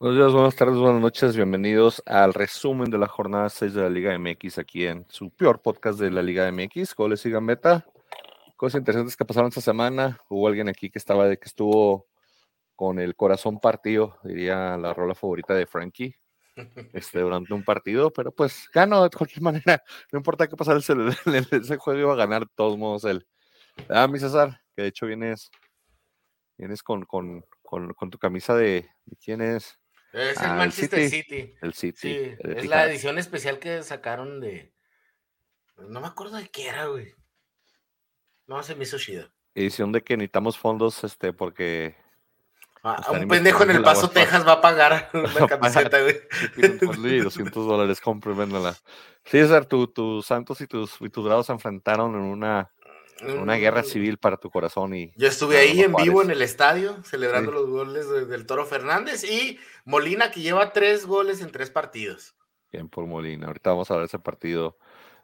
Buenos 0.00 0.16
días, 0.16 0.32
buenas 0.32 0.56
tardes, 0.56 0.78
buenas 0.78 1.02
noches, 1.02 1.36
bienvenidos 1.36 2.02
al 2.06 2.32
resumen 2.32 2.90
de 2.90 2.96
la 2.96 3.06
jornada 3.06 3.50
6 3.50 3.74
de 3.74 3.82
la 3.82 3.90
Liga 3.90 4.18
MX 4.18 4.56
aquí 4.56 4.86
en 4.86 5.04
su 5.10 5.28
peor 5.28 5.60
podcast 5.60 6.00
de 6.00 6.10
la 6.10 6.22
Liga 6.22 6.50
MX, 6.50 6.94
goles 6.94 7.26
y 7.26 7.30
gambeta. 7.30 7.84
Cosas 8.56 8.78
interesantes 8.78 9.14
que 9.14 9.26
pasaron 9.26 9.48
esta 9.48 9.60
semana. 9.60 10.18
Hubo 10.30 10.48
alguien 10.48 10.70
aquí 10.70 10.88
que 10.88 10.98
estaba 10.98 11.28
de 11.28 11.38
que 11.38 11.44
estuvo 11.44 12.06
con 12.74 12.98
el 12.98 13.14
corazón 13.14 13.60
partido, 13.60 14.16
diría 14.24 14.78
la 14.78 14.94
rola 14.94 15.14
favorita 15.14 15.52
de 15.52 15.66
Frankie, 15.66 16.16
este, 16.94 17.20
durante 17.20 17.52
un 17.52 17.62
partido, 17.62 18.10
pero 18.10 18.32
pues 18.32 18.70
ganó 18.72 19.02
de 19.02 19.10
cualquier 19.10 19.42
manera. 19.42 19.82
No 20.10 20.16
importa 20.18 20.48
qué 20.48 20.56
pasara 20.56 20.78
ese, 20.78 20.94
ese 21.52 21.76
juego, 21.76 22.00
iba 22.00 22.12
a 22.14 22.16
ganar 22.16 22.46
de 22.46 22.52
todos 22.54 22.78
modos 22.78 23.04
él. 23.04 23.26
Ah, 23.90 24.08
mi 24.08 24.18
César, 24.18 24.62
que 24.74 24.80
de 24.80 24.88
hecho 24.88 25.04
vienes, 25.04 25.50
vienes 26.56 26.82
con, 26.82 27.04
con, 27.04 27.44
con, 27.60 27.92
con 27.92 28.08
tu 28.08 28.16
camisa 28.16 28.54
de, 28.54 28.88
de 29.04 29.16
quién 29.22 29.42
es. 29.42 29.76
Es 30.12 30.40
el 30.40 30.46
ah, 30.46 30.54
Manchester 30.54 31.08
City. 31.08 31.54
El 31.62 31.72
City. 31.74 31.98
Sí, 31.98 32.34
es 32.38 32.66
la 32.66 32.86
edición 32.86 33.18
especial 33.18 33.58
que 33.58 33.82
sacaron 33.82 34.40
de. 34.40 34.72
No 35.76 36.00
me 36.00 36.08
acuerdo 36.08 36.36
de 36.36 36.48
qué 36.48 36.68
era, 36.68 36.86
güey. 36.86 37.14
No, 38.46 38.62
se 38.62 38.74
me 38.74 38.82
hizo 38.82 38.98
chida. 38.98 39.32
Edición 39.54 39.92
de 39.92 40.02
que 40.02 40.16
necesitamos 40.16 40.58
fondos, 40.58 41.04
este, 41.04 41.32
porque. 41.32 41.96
Ah, 42.82 43.04
un 43.12 43.28
pendejo 43.28 43.62
en 43.62 43.72
el 43.72 43.82
Paso, 43.82 44.08
Texas 44.08 44.46
va 44.46 44.54
a 44.54 44.60
pagar 44.60 45.10
una 45.14 45.46
camiseta, 45.46 45.98
güey. 46.00 47.20
200 47.20 47.66
dólares, 47.66 48.00
cómprenla. 48.00 48.72
Sí, 49.24 49.38
César, 49.38 49.66
tu, 49.66 49.86
tus 49.86 50.26
Santos 50.26 50.60
y 50.62 50.66
tus, 50.66 50.96
y 51.00 51.10
tus 51.10 51.24
Grados 51.24 51.46
se 51.46 51.52
enfrentaron 51.52 52.14
en 52.14 52.22
una 52.22 52.72
una 53.22 53.56
guerra 53.56 53.82
civil 53.82 54.18
para 54.18 54.36
tu 54.36 54.50
corazón 54.50 54.94
y. 54.94 55.12
Yo 55.16 55.28
estuve 55.28 55.58
ahí 55.58 55.80
en 55.80 55.94
vivo 55.94 56.22
en 56.22 56.30
el 56.30 56.42
estadio, 56.42 57.02
celebrando 57.04 57.50
los 57.52 57.68
goles 57.68 58.28
del 58.28 58.46
Toro 58.46 58.66
Fernández 58.66 59.24
y 59.24 59.58
Molina, 59.84 60.30
que 60.30 60.40
lleva 60.40 60.72
tres 60.72 61.06
goles 61.06 61.40
en 61.40 61.50
tres 61.50 61.70
partidos. 61.70 62.34
Bien 62.72 62.88
por 62.88 63.06
Molina. 63.06 63.48
Ahorita 63.48 63.70
vamos 63.70 63.90
a 63.90 63.96
ver 63.96 64.04
ese 64.04 64.18
partido. 64.18 64.76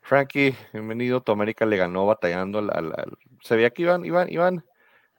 Frankie, 0.03 0.55
bienvenido. 0.72 1.22
Tu 1.22 1.33
América 1.33 1.66
le 1.66 1.77
ganó 1.77 2.06
batallando 2.06 2.58
al, 2.58 3.19
Se 3.42 3.56
veía 3.56 3.70
que 3.70 3.83
iban, 3.83 4.05
iban, 4.05 4.31
iban, 4.31 4.64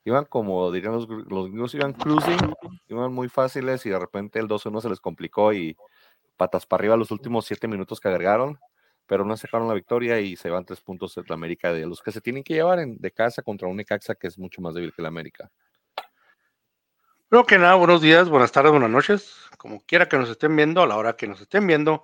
iban 0.06 0.26
como 0.26 0.72
dirían 0.72 0.94
los, 0.94 1.08
los 1.10 1.48
gringos, 1.48 1.74
iban 1.74 1.94
cruising, 1.94 2.54
iban 2.88 3.14
muy 3.14 3.30
fáciles 3.30 3.86
y 3.86 3.90
de 3.90 4.00
repente 4.00 4.40
el 4.40 4.48
2-1 4.48 4.82
se 4.82 4.90
les 4.90 5.00
complicó 5.00 5.54
y 5.54 5.78
patas 6.38 6.66
para 6.66 6.82
arriba 6.82 6.98
los 6.98 7.12
últimos 7.12 7.46
siete 7.46 7.68
minutos 7.68 8.00
que 8.00 8.08
agregaron 8.08 8.60
pero 9.08 9.26
no 9.26 9.36
sacaron 9.38 9.68
la 9.68 9.74
victoria 9.74 10.20
y 10.20 10.36
se 10.36 10.50
van 10.50 10.66
tres 10.66 10.82
puntos 10.82 11.16
de 11.16 11.24
la 11.28 11.36
América 11.36 11.72
de 11.74 11.86
los 11.88 12.02
que 12.02 12.12
se 12.12 12.22
tienen 12.22 12.44
que 12.44 12.54
llevar 12.54 12.86
de 12.86 13.12
casa 13.12 13.42
contra 13.42 13.68
un 13.68 13.78
Necaxa 13.78 14.16
que 14.16 14.28
es 14.28 14.38
mucho 14.38 14.62
más 14.62 14.76
débil 14.76 14.94
que 14.94 15.02
la 15.02 15.08
América. 15.08 15.50
Creo 17.30 17.46
que 17.46 17.58
nada, 17.58 17.76
buenos 17.76 18.02
días, 18.02 18.30
buenas 18.30 18.52
tardes, 18.52 18.72
buenas 18.72 18.90
noches, 18.90 19.36
como 19.58 19.82
quiera 19.82 20.08
que 20.08 20.18
nos 20.18 20.30
estén 20.30 20.56
viendo, 20.56 20.82
a 20.82 20.88
la 20.88 20.96
hora 20.96 21.18
que 21.18 21.28
nos 21.28 21.42
estén 21.42 21.68
viendo, 21.68 22.04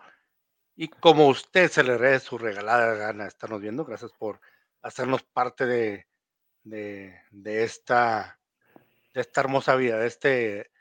y 0.76 0.88
como 0.90 1.28
usted 1.28 1.70
se 1.70 1.84
le 1.84 1.98
dé 1.98 2.20
su 2.20 2.38
regalada 2.38 2.94
gana 2.96 3.24
de 3.24 3.30
estarnos 3.30 3.62
viendo, 3.62 3.86
gracias 3.86 4.12
por 4.12 4.42
hacernos 4.81 5.24
parte 5.24 5.66
de, 5.66 6.08
de, 6.64 7.64
esta, 7.64 8.40
de 9.14 9.22
esta 9.22 9.41
hermosa 9.41 9.75
vida, 9.75 9.97
de 9.97 10.08
este, 10.08 10.72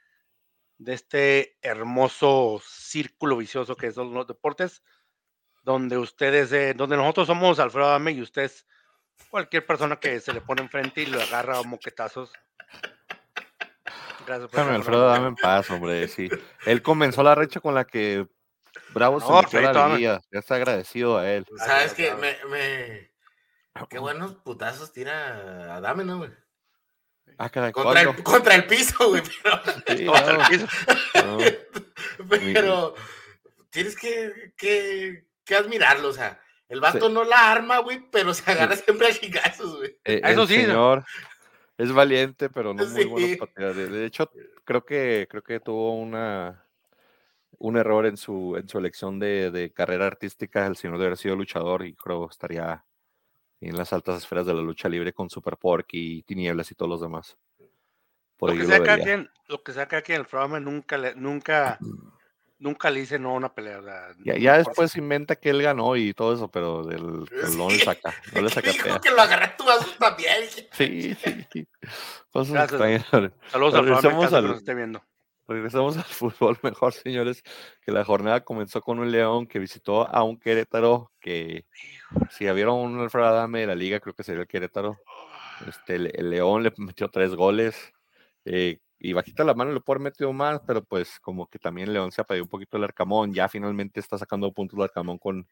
de 0.79 0.95
este 0.95 1.59
hermoso 1.63 2.61
círculo 2.65 3.37
vicioso 3.37 3.77
que 3.77 3.93
son 3.93 4.13
los 4.13 4.27
deportes 4.27 4.83
donde 5.63 5.99
ustedes, 5.99 6.53
eh, 6.53 6.75
donde 6.75 6.97
nosotros 6.97 7.27
somos 7.27 7.59
Alfredo 7.59 7.89
Adame 7.89 8.13
y 8.13 8.23
ustedes, 8.23 8.67
cualquier 9.31 9.65
persona 9.65 9.97
que 9.97 10.21
se 10.21 10.33
le 10.33 10.41
pone 10.41 10.63
enfrente 10.63 11.03
y 11.03 11.07
lo 11.07 11.21
agarra 11.21 11.59
a 11.59 11.63
moquetazos. 11.63 12.33
Gracias 14.27 14.51
por 14.51 14.61
Alfredo 14.61 15.09
Adame 15.09 15.29
en 15.29 15.37
paz, 15.37 15.71
hombre, 15.71 16.09
sí. 16.09 16.29
Él 16.67 16.83
comenzó 16.83 17.23
la 17.23 17.35
recha 17.35 17.61
con 17.61 17.75
la 17.75 17.85
que 17.85 18.27
Bravo 18.95 19.21
se 19.21 19.33
metió 19.33 19.61
la 19.61 19.99
Ya 19.99 20.21
está 20.33 20.57
agradecido 20.57 21.19
a 21.19 21.31
él. 21.31 21.47
¿Sabes 21.57 21.95
qué? 21.95 22.15
Me, 22.15 22.37
me... 22.49 23.13
Qué 23.89 23.99
buenos 23.99 24.35
putazos 24.35 24.93
tira 24.93 25.75
Adame, 25.77 26.05
¿no, 26.05 26.19
güey? 26.19 26.31
Ah, 27.39 27.49
caray, 27.49 27.73
contra, 27.73 28.03
el, 28.03 28.23
contra 28.23 28.55
el 28.55 28.67
piso, 28.67 29.09
güey. 29.09 29.23
Pero, 29.43 29.61
sí, 29.97 30.07
contra 30.07 30.47
el 30.47 30.49
piso. 30.49 30.67
pero 32.53 32.95
tienes 33.71 33.97
que, 33.97 34.53
que 34.57 35.27
que 35.53 35.65
admirarlo, 35.65 36.09
o 36.09 36.13
sea, 36.13 36.41
el 36.69 36.81
vato 36.81 37.09
no 37.09 37.25
la 37.25 37.53
arma, 37.53 37.79
güey, 37.79 38.01
pero 38.11 38.33
se 38.33 38.51
agarra 38.51 38.77
siempre 38.77 39.09
a 39.09 39.13
chingazos, 39.13 39.77
güey. 39.77 39.99
Eh, 40.05 40.21
Eso 40.25 40.47
sí. 40.47 40.57
Señor 40.57 41.05
es 41.79 41.93
valiente, 41.93 42.49
pero 42.49 42.73
no 42.75 42.87
muy 42.87 43.05
bueno 43.05 43.47
para 43.47 43.73
De 43.73 44.07
hecho, 44.07 44.31
creo 44.65 44.85
que, 44.85 45.27
creo 45.29 45.43
que 45.43 45.61
tuvo 45.61 45.97
una 45.97 46.65
un 47.59 47.77
error 47.77 48.07
en 48.07 48.17
su, 48.17 48.57
en 48.57 48.69
su 48.69 48.79
elección 48.79 49.19
de, 49.21 49.73
carrera 49.75 50.07
artística. 50.07 50.67
El 50.67 50.77
señor 50.77 50.99
de 50.99 51.07
haber 51.07 51.19
sido 51.19 51.37
luchador 51.37 51.87
y 51.87 51.95
creo 51.95 52.29
estaría 52.29 52.85
en 53.61 53.77
las 53.77 53.93
altas 53.93 54.19
esferas 54.19 54.47
de 54.47 54.55
la 54.55 54.63
lucha 54.63 54.89
libre 54.89 55.13
con 55.13 55.31
Super 55.31 55.57
Pork 55.57 55.87
y 55.93 56.23
Tinieblas 56.23 56.71
y 56.73 56.75
todos 56.75 56.91
los 56.91 57.01
demás. 57.01 57.37
lo, 58.41 58.53
que 58.53 58.65
saca 58.65 58.95
aquí 58.95 59.11
en, 59.11 59.31
lo 59.47 59.63
que 59.63 59.73
saca 59.73 59.99
aquí 59.99 60.13
en 60.13 60.21
el 60.21 60.27
programa 60.27 60.59
nunca, 60.59 60.99
nunca 61.15 61.79
nunca 62.63 62.91
le 62.91 63.01
hice 63.01 63.19
no 63.19 63.31
a 63.31 63.35
una 63.35 63.53
pelea. 63.53 63.81
ya, 64.25 64.39
ya 64.39 64.59
después 64.59 64.97
inventa 64.97 65.37
que 65.37 65.51
él 65.51 65.63
ganó 65.63 65.97
y 65.97 66.15
todo 66.15 66.33
eso, 66.33 66.49
pero 66.49 66.85
del, 66.85 67.03
no 67.57 67.69
le 67.69 67.79
saca. 67.79 68.15
No 68.35 68.43
le 68.43 68.49
saca 68.49 68.71
Dijo 68.71 69.01
que 69.01 69.11
lo 69.11 69.21
agarré 69.21 69.53
tú 69.59 69.65
también. 69.99 70.45
Sí, 70.73 71.15
sí, 71.15 71.47
sí. 71.53 71.69
Saludos 72.33 73.75
regresamos 73.75 74.33
al, 74.33 74.51
esté 74.53 74.75
viendo. 74.75 75.03
Regresamos 75.49 75.97
al 75.97 76.05
fútbol 76.05 76.57
mejor, 76.63 76.93
señores, 76.93 77.43
que 77.85 77.91
la 77.93 78.05
jornada 78.05 78.43
comenzó 78.43 78.81
con 78.81 79.01
un 79.01 79.11
León 79.11 79.47
que 79.47 79.59
visitó 79.59 80.09
a 80.09 80.23
un 80.23 80.39
Querétaro 80.39 81.11
que 81.21 81.67
si 82.31 82.51
vieron 82.53 82.79
un 82.79 83.01
Alfredo 83.01 83.27
Adame 83.27 83.61
de 83.61 83.67
la 83.67 83.75
liga, 83.75 84.01
creo 84.01 84.15
que 84.15 84.23
sería 84.23 84.43
el 84.43 84.49
Querétaro. 84.49 84.99
Este, 85.67 85.97
el, 85.97 86.31
León 86.31 86.63
le 86.63 86.73
metió 86.79 87.09
tres 87.09 87.35
goles. 87.35 87.93
Eh, 88.45 88.79
y 89.05 89.13
bajita 89.15 89.43
la 89.43 89.55
mano 89.55 89.73
le 89.73 89.81
puede 89.81 89.99
haber 89.99 90.13
metido 90.13 90.33
más, 90.33 90.61
pero 90.65 90.85
pues 90.85 91.19
como 91.19 91.49
que 91.49 91.59
también 91.59 91.93
León 91.93 92.13
se 92.13 92.21
ha 92.21 92.25
pedido 92.25 92.45
un 92.45 92.49
poquito 92.49 92.77
el 92.77 92.85
Arcamón, 92.85 93.35
ya 93.35 93.49
finalmente 93.49 93.99
está 93.99 94.17
sacando 94.17 94.53
puntos 94.53 94.79
el 94.79 94.85
Arcamón 94.85 95.19
con, 95.19 95.49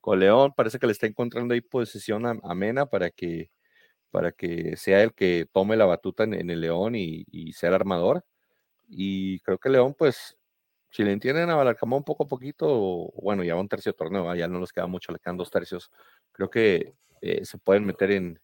con 0.00 0.20
León, 0.20 0.52
parece 0.56 0.78
que 0.78 0.86
le 0.86 0.92
está 0.92 1.08
encontrando 1.08 1.52
ahí 1.54 1.60
posición 1.60 2.24
amena 2.44 2.86
para 2.86 3.10
que, 3.10 3.50
para 4.12 4.32
que 4.32 4.76
sea 4.76 5.02
el 5.02 5.14
que 5.14 5.48
tome 5.52 5.76
la 5.76 5.86
batuta 5.86 6.24
en, 6.24 6.48
el 6.50 6.60
León 6.60 6.94
y, 6.94 7.52
sea 7.54 7.70
el 7.70 7.74
armador. 7.76 8.24
Y 8.88 9.40
creo 9.40 9.58
que 9.58 9.70
León, 9.70 9.94
pues, 9.98 10.38
si 10.90 11.04
le 11.04 11.12
entienden 11.12 11.50
a 11.50 11.60
Arcamón 11.60 12.04
poco 12.04 12.24
a 12.24 12.28
poquito, 12.28 13.12
bueno, 13.22 13.44
ya 13.44 13.54
va 13.56 13.60
un 13.62 13.68
tercio 13.68 13.94
torneo, 13.94 14.34
ya 14.36 14.48
no 14.48 14.60
nos 14.60 14.72
queda 14.72 14.86
mucho, 14.86 15.12
le 15.12 15.18
quedan 15.18 15.36
dos 15.38 15.50
tercios, 15.50 15.90
creo 16.32 16.50
que 16.50 16.94
eh, 17.20 17.44
se 17.44 17.58
pueden 17.58 17.84
meter 17.84 18.12
en, 18.12 18.40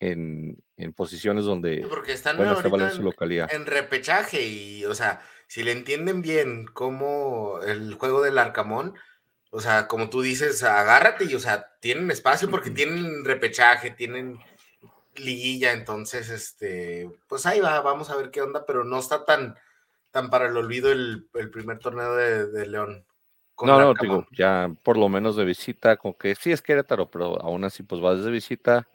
en, 0.00 0.62
posiciones 0.96 1.44
donde 1.44 1.86
Porque 1.88 2.12
están 2.12 2.40
en, 2.40 2.90
su 2.90 3.02
localidad. 3.02 3.52
En 3.52 3.66
repechaje 3.66 4.42
y, 4.42 4.84
o 4.86 4.94
sea, 4.94 5.20
si 5.46 5.62
le 5.62 5.72
entienden 5.72 6.22
bien 6.22 6.66
cómo 6.66 7.60
el 7.62 7.94
juego 7.94 8.22
del 8.22 8.38
Arcamón, 8.38 8.94
o 9.50 9.60
sea, 9.60 9.86
como 9.88 10.08
tú 10.08 10.22
dices, 10.22 10.62
agárrate 10.62 11.24
y, 11.24 11.34
o 11.34 11.40
sea, 11.40 11.70
tienen 11.80 12.10
espacio 12.10 12.50
porque 12.50 12.70
tienen 12.70 13.24
repechaje, 13.24 13.90
tienen 13.90 14.38
liguilla, 15.16 15.72
entonces, 15.72 16.30
este, 16.30 17.10
pues 17.28 17.44
ahí 17.46 17.60
va, 17.60 17.80
vamos 17.82 18.10
a 18.10 18.16
ver 18.16 18.30
qué 18.30 18.40
onda, 18.40 18.64
pero 18.64 18.84
no 18.84 18.98
está 18.98 19.24
tan, 19.24 19.56
tan 20.10 20.30
para 20.30 20.46
el 20.46 20.56
olvido 20.56 20.90
el, 20.90 21.28
primer 21.52 21.78
torneo 21.78 22.14
de, 22.14 22.66
León. 22.66 23.04
No, 23.62 23.78
no, 23.78 23.92
digo, 24.00 24.26
ya 24.32 24.72
por 24.82 24.96
lo 24.96 25.10
menos 25.10 25.36
de 25.36 25.44
visita, 25.44 25.98
con 25.98 26.14
que 26.14 26.34
sí 26.34 26.50
es 26.50 26.62
Querétaro, 26.62 27.10
pero 27.10 27.38
aún 27.42 27.64
así, 27.64 27.82
pues 27.82 28.02
va 28.02 28.14
desde 28.14 28.30
visita 28.30 28.88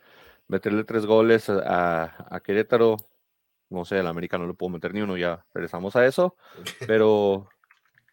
meterle 0.47 0.83
tres 0.83 1.05
goles 1.05 1.49
a, 1.49 2.41
Querétaro, 2.43 2.97
no 3.69 3.85
sé, 3.85 3.99
el 3.99 4.07
América 4.07 4.37
no 4.37 4.47
le 4.47 4.53
puedo 4.53 4.71
meter 4.71 4.93
ni 4.93 5.01
uno, 5.01 5.17
ya 5.17 5.45
regresamos 5.53 5.95
a 5.95 6.05
eso, 6.05 6.35
pero, 6.87 7.49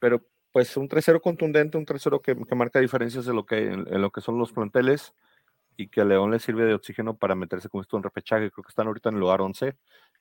pero 0.00 0.22
pues 0.52 0.76
un 0.76 0.88
3-0 0.88 1.20
contundente, 1.20 1.78
un 1.78 1.86
3-0 1.86 2.20
que, 2.20 2.54
marca 2.54 2.80
diferencias 2.80 3.26
en 3.26 3.36
lo 3.36 3.46
que, 3.46 3.72
en, 3.72 4.00
lo 4.00 4.10
que 4.10 4.20
son 4.20 4.38
los 4.38 4.52
planteles 4.52 5.14
y 5.76 5.88
que 5.88 6.02
a 6.02 6.04
León 6.04 6.30
le 6.30 6.38
sirve 6.38 6.64
de 6.64 6.74
oxígeno 6.74 7.16
para 7.16 7.34
meterse 7.34 7.68
con 7.68 7.80
esto 7.80 7.96
en 7.96 8.02
repechaje, 8.02 8.50
creo 8.50 8.64
que 8.64 8.70
están 8.70 8.86
ahorita 8.86 9.08
en 9.08 9.14
el 9.16 9.20
lugar 9.20 9.40
11 9.40 9.76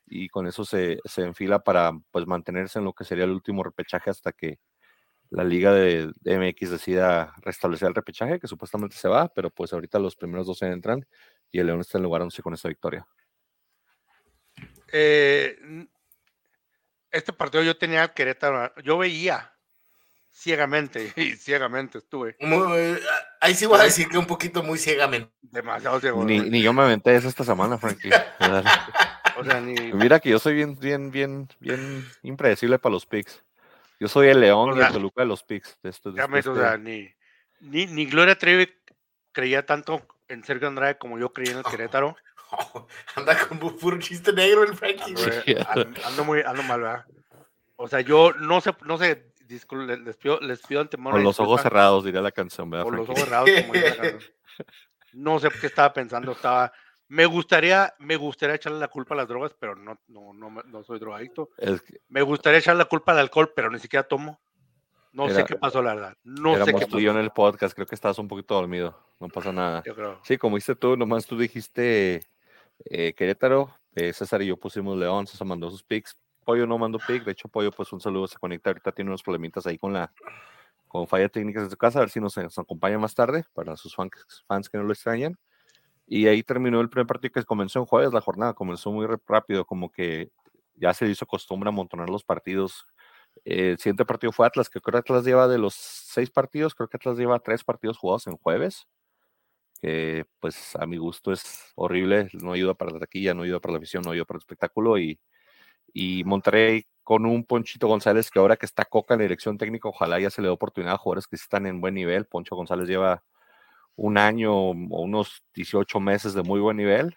y 0.06 0.28
con 0.28 0.46
eso 0.46 0.64
se, 0.64 0.98
se 1.04 1.22
enfila 1.22 1.60
para 1.60 1.92
pues 2.10 2.26
mantenerse 2.26 2.78
en 2.78 2.86
lo 2.86 2.94
que 2.94 3.04
sería 3.04 3.24
el 3.24 3.30
último 3.30 3.62
repechaje 3.62 4.10
hasta 4.10 4.32
que 4.32 4.58
la 5.32 5.44
liga 5.44 5.72
de, 5.72 6.12
MX 6.24 6.70
decida 6.70 7.34
restablecer 7.40 7.88
el 7.88 7.94
repechaje, 7.94 8.38
que 8.38 8.46
supuestamente 8.46 8.96
se 8.96 9.08
va, 9.08 9.28
pero 9.28 9.48
pues 9.48 9.72
ahorita 9.72 9.98
los 9.98 10.14
primeros 10.14 10.46
dos 10.46 10.60
entran 10.60 11.06
y 11.52 11.60
el 11.60 11.66
León 11.66 11.80
está 11.80 11.98
en 11.98 12.04
lugar 12.04 12.22
11 12.22 12.42
con 12.42 12.54
esa 12.54 12.68
victoria. 12.68 13.06
Eh, 14.90 15.86
este 17.10 17.32
partido 17.32 17.62
yo 17.62 17.76
tenía 17.76 18.02
al 18.02 18.14
Querétaro, 18.14 18.74
yo 18.82 18.98
veía 18.98 19.52
ciegamente, 20.30 21.12
y 21.16 21.36
ciegamente 21.36 21.98
estuve. 21.98 22.36
Eh, 22.40 23.00
ahí 23.40 23.54
sí 23.54 23.66
voy 23.66 23.78
a 23.78 23.84
decir 23.84 24.08
que 24.08 24.18
un 24.18 24.26
poquito 24.26 24.62
muy 24.62 24.78
ciegamente. 24.78 25.30
Demasiado 25.42 26.00
ciegamente. 26.00 26.50
Ni, 26.50 26.62
yo 26.62 26.72
me 26.72 26.82
aventé 26.82 27.14
eso 27.14 27.28
esta 27.28 27.44
semana, 27.44 27.78
Frankie. 27.78 28.10
Mira 29.94 30.20
que 30.20 30.30
yo 30.30 30.38
soy 30.38 30.54
bien, 30.54 30.78
bien, 30.78 31.10
bien, 31.10 31.48
bien 31.60 32.06
impredecible 32.22 32.78
para 32.78 32.94
los 32.94 33.06
picks. 33.06 33.42
Yo 34.02 34.08
soy 34.08 34.28
el 34.28 34.40
León 34.40 34.76
y 34.76 34.80
el 34.80 34.88
Toluca 34.88 35.22
de 35.22 35.28
los 35.28 35.44
Picks. 35.44 35.78
De 35.80 35.90
esto, 35.90 36.10
o 36.10 36.56
sea, 36.56 36.76
ni, 36.76 37.08
ni, 37.60 37.86
ni, 37.86 38.06
Gloria 38.06 38.36
Trevi 38.36 38.68
creía 39.30 39.64
tanto 39.64 40.04
en 40.32 40.44
Sergio 40.44 40.68
Andrade 40.68 40.98
como 40.98 41.18
yo 41.18 41.32
creía 41.32 41.52
en 41.52 41.58
el 41.58 41.64
Querétaro. 41.64 42.16
anda 43.16 43.36
con 43.46 43.58
puro 43.58 43.98
chiste 43.98 44.32
negro 44.32 44.62
el 44.62 44.74
Frankie. 44.74 45.14
ando, 46.04 46.24
muy, 46.24 46.40
ando 46.40 46.62
mal, 46.62 46.80
¿verdad? 46.80 47.04
O 47.76 47.88
sea, 47.88 48.00
yo 48.00 48.32
no 48.32 48.60
sé, 48.60 48.74
no 48.84 48.98
sé, 48.98 49.32
les 49.48 50.16
pido, 50.16 50.38
les 50.40 50.60
pido 50.60 50.80
antemano. 50.80 51.16
Con 51.16 51.24
los 51.24 51.40
ojos 51.40 51.62
cerrados, 51.62 52.04
diría 52.04 52.20
la 52.20 52.32
canción, 52.32 52.68
¿verdad? 52.70 52.84
Con 52.84 52.96
los 52.96 53.08
ojos 53.08 53.20
cerrados, 53.20 53.50
como 53.50 53.74
la 53.74 53.96
canción. 53.96 54.20
No 55.14 55.38
sé 55.38 55.50
qué 55.60 55.66
estaba 55.66 55.92
pensando, 55.92 56.32
estaba 56.32 56.72
me 57.12 57.26
gustaría, 57.26 57.92
me 57.98 58.16
gustaría 58.16 58.54
echarle 58.54 58.78
la 58.78 58.88
culpa 58.88 59.12
a 59.12 59.18
las 59.18 59.28
drogas, 59.28 59.54
pero 59.58 59.76
no, 59.76 60.00
no, 60.08 60.32
no, 60.32 60.48
no 60.48 60.82
soy 60.82 60.98
drogadicto. 60.98 61.50
me 62.08 62.22
gustaría 62.22 62.58
echarle 62.58 62.78
la 62.78 62.88
culpa 62.88 63.12
al 63.12 63.18
alcohol, 63.18 63.52
pero 63.54 63.70
ni 63.70 63.78
siquiera 63.78 64.02
tomo. 64.02 64.40
No 65.12 65.28
sé 65.28 65.44
qué 65.44 65.56
pasó, 65.56 65.82
la 65.82 65.94
verdad. 65.94 66.16
No 66.24 66.64
sé 66.64 66.74
qué 66.74 66.86
tú 66.86 66.98
y 66.98 67.04
yo 67.04 67.10
en 67.10 67.18
el 67.18 67.30
podcast, 67.30 67.74
creo 67.74 67.86
que 67.86 67.94
estabas 67.94 68.18
un 68.18 68.28
poquito 68.28 68.54
dormido. 68.54 68.98
No 69.20 69.28
pasa 69.28 69.52
nada. 69.52 69.82
Yo 69.84 69.94
creo. 69.94 70.20
Sí, 70.24 70.38
como 70.38 70.56
dijiste 70.56 70.74
tú, 70.74 70.96
nomás 70.96 71.26
tú 71.26 71.38
dijiste 71.38 72.22
eh, 72.86 73.12
Querétaro, 73.14 73.74
eh, 73.94 74.12
César 74.12 74.42
y 74.42 74.46
yo 74.46 74.56
pusimos 74.56 74.96
León, 74.96 75.26
César 75.26 75.46
mandó 75.46 75.70
sus 75.70 75.82
pics. 75.82 76.16
Pollo 76.44 76.66
no 76.66 76.78
mandó 76.78 76.98
pic, 77.06 77.24
de 77.24 77.32
hecho 77.32 77.48
Pollo 77.48 77.70
pues 77.70 77.92
un 77.92 78.00
saludo, 78.00 78.26
se 78.26 78.38
conecta, 78.38 78.70
ahorita 78.70 78.90
tiene 78.92 79.10
unos 79.10 79.22
problemitas 79.22 79.66
ahí 79.66 79.78
con 79.78 79.92
la 79.92 80.12
con 80.88 81.06
falla 81.06 81.28
técnicas 81.28 81.64
de 81.64 81.70
su 81.70 81.76
casa, 81.76 82.00
a 82.00 82.02
ver 82.02 82.10
si 82.10 82.20
nos, 82.20 82.36
nos 82.36 82.58
acompaña 82.58 82.98
más 82.98 83.14
tarde 83.14 83.44
para 83.54 83.76
sus 83.76 83.94
fans, 83.94 84.10
fans 84.46 84.68
que 84.68 84.76
no 84.76 84.84
lo 84.84 84.92
extrañan. 84.92 85.38
Y 86.06 86.26
ahí 86.26 86.42
terminó 86.42 86.80
el 86.80 86.90
primer 86.90 87.06
partido 87.06 87.32
que 87.32 87.44
comenzó 87.44 87.78
en 87.78 87.86
jueves, 87.86 88.12
la 88.12 88.20
jornada 88.20 88.52
comenzó 88.52 88.92
muy 88.92 89.06
rápido, 89.26 89.64
como 89.64 89.90
que 89.90 90.30
ya 90.74 90.92
se 90.92 91.06
hizo 91.08 91.24
costumbre 91.24 91.68
amontonar 91.68 92.10
los 92.10 92.24
partidos. 92.24 92.86
El 93.44 93.78
siguiente 93.78 94.04
partido 94.04 94.32
fue 94.32 94.46
Atlas, 94.46 94.70
que 94.70 94.80
creo 94.80 95.02
que 95.02 95.12
Atlas 95.12 95.24
lleva 95.24 95.48
de 95.48 95.58
los 95.58 95.74
seis 95.74 96.30
partidos, 96.30 96.74
creo 96.74 96.88
que 96.88 96.96
Atlas 96.96 97.18
lleva 97.18 97.38
tres 97.40 97.64
partidos 97.64 97.98
jugados 97.98 98.26
en 98.26 98.36
jueves, 98.36 98.86
que 99.80 100.26
pues 100.40 100.76
a 100.76 100.86
mi 100.86 100.96
gusto 100.96 101.32
es 101.32 101.72
horrible, 101.74 102.28
no 102.34 102.52
ayuda 102.52 102.74
para 102.74 102.92
la 102.92 103.00
taquilla, 103.00 103.34
no 103.34 103.42
ayuda 103.42 103.60
para 103.60 103.74
la 103.74 103.78
visión, 103.80 104.02
no 104.04 104.12
ayuda 104.12 104.24
para 104.24 104.36
el 104.38 104.42
espectáculo. 104.42 104.98
Y, 104.98 105.20
y 105.92 106.24
Monterrey 106.24 106.86
con 107.02 107.26
un 107.26 107.44
Ponchito 107.44 107.88
González 107.88 108.30
que 108.30 108.38
ahora 108.38 108.56
que 108.56 108.66
está 108.66 108.84
Coca 108.84 109.14
en 109.14 109.20
la 109.20 109.24
dirección 109.24 109.58
técnica, 109.58 109.88
ojalá 109.88 110.20
ya 110.20 110.30
se 110.30 110.40
le 110.42 110.48
dé 110.48 110.52
oportunidad 110.52 110.94
a 110.94 110.98
jugadores 110.98 111.26
que 111.26 111.36
están 111.36 111.66
en 111.66 111.80
buen 111.80 111.94
nivel. 111.94 112.26
Poncho 112.26 112.56
González 112.56 112.88
lleva 112.88 113.24
un 113.96 114.18
año 114.18 114.54
o 114.54 114.72
unos 115.02 115.44
18 115.54 116.00
meses 116.00 116.34
de 116.34 116.42
muy 116.42 116.60
buen 116.60 116.76
nivel. 116.76 117.16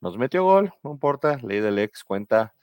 Nos 0.00 0.16
metió 0.18 0.44
gol, 0.44 0.72
no 0.82 0.92
importa, 0.92 1.38
ley 1.42 1.60
del 1.60 1.78
ex, 1.78 2.04
cuenta. 2.04 2.54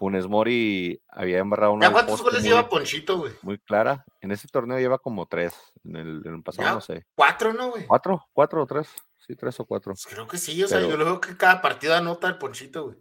Funes 0.00 0.26
Mori 0.26 0.98
había 1.08 1.40
embarrado 1.40 1.74
una. 1.74 1.92
¿Cuántos 1.92 2.22
goles 2.22 2.42
lleva 2.42 2.70
Ponchito, 2.70 3.18
güey? 3.18 3.34
Muy 3.42 3.58
clara. 3.58 4.02
En 4.22 4.32
este 4.32 4.48
torneo 4.48 4.78
lleva 4.78 4.96
como 4.96 5.26
tres. 5.26 5.54
En 5.84 5.94
el, 5.94 6.42
pasado 6.42 6.76
no 6.76 6.80
sé. 6.80 7.04
¿Cuatro, 7.14 7.52
no, 7.52 7.72
güey? 7.72 7.86
¿Cuatro? 7.86 8.26
¿Cuatro 8.32 8.62
o 8.62 8.66
tres? 8.66 8.88
Sí, 9.18 9.36
tres 9.36 9.60
o 9.60 9.66
cuatro. 9.66 9.92
Pues 9.92 10.06
creo 10.06 10.26
que 10.26 10.38
sí, 10.38 10.64
o 10.64 10.68
sea, 10.68 10.80
yo 10.80 10.96
veo 10.96 11.20
que 11.20 11.36
cada 11.36 11.60
partido 11.60 11.94
anota 11.94 12.28
el 12.28 12.38
Ponchito, 12.38 12.84
güey. 12.84 12.96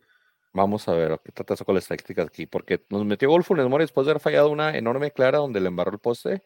Vamos 0.51 0.89
a 0.89 0.93
ver, 0.93 1.21
qué 1.23 1.31
trata 1.31 1.55
con 1.63 1.73
las 1.73 1.85
estadísticas 1.85 2.27
aquí, 2.27 2.45
porque 2.47 2.85
nos 2.89 3.05
metió 3.05 3.29
gol 3.29 3.45
Funes 3.45 3.69
Mori 3.69 3.85
después 3.85 4.05
de 4.05 4.11
haber 4.11 4.21
fallado 4.21 4.49
una 4.49 4.75
enorme 4.75 5.11
clara 5.11 5.37
donde 5.37 5.61
le 5.61 5.69
embarró 5.69 5.93
el 5.93 5.99
poste. 5.99 6.43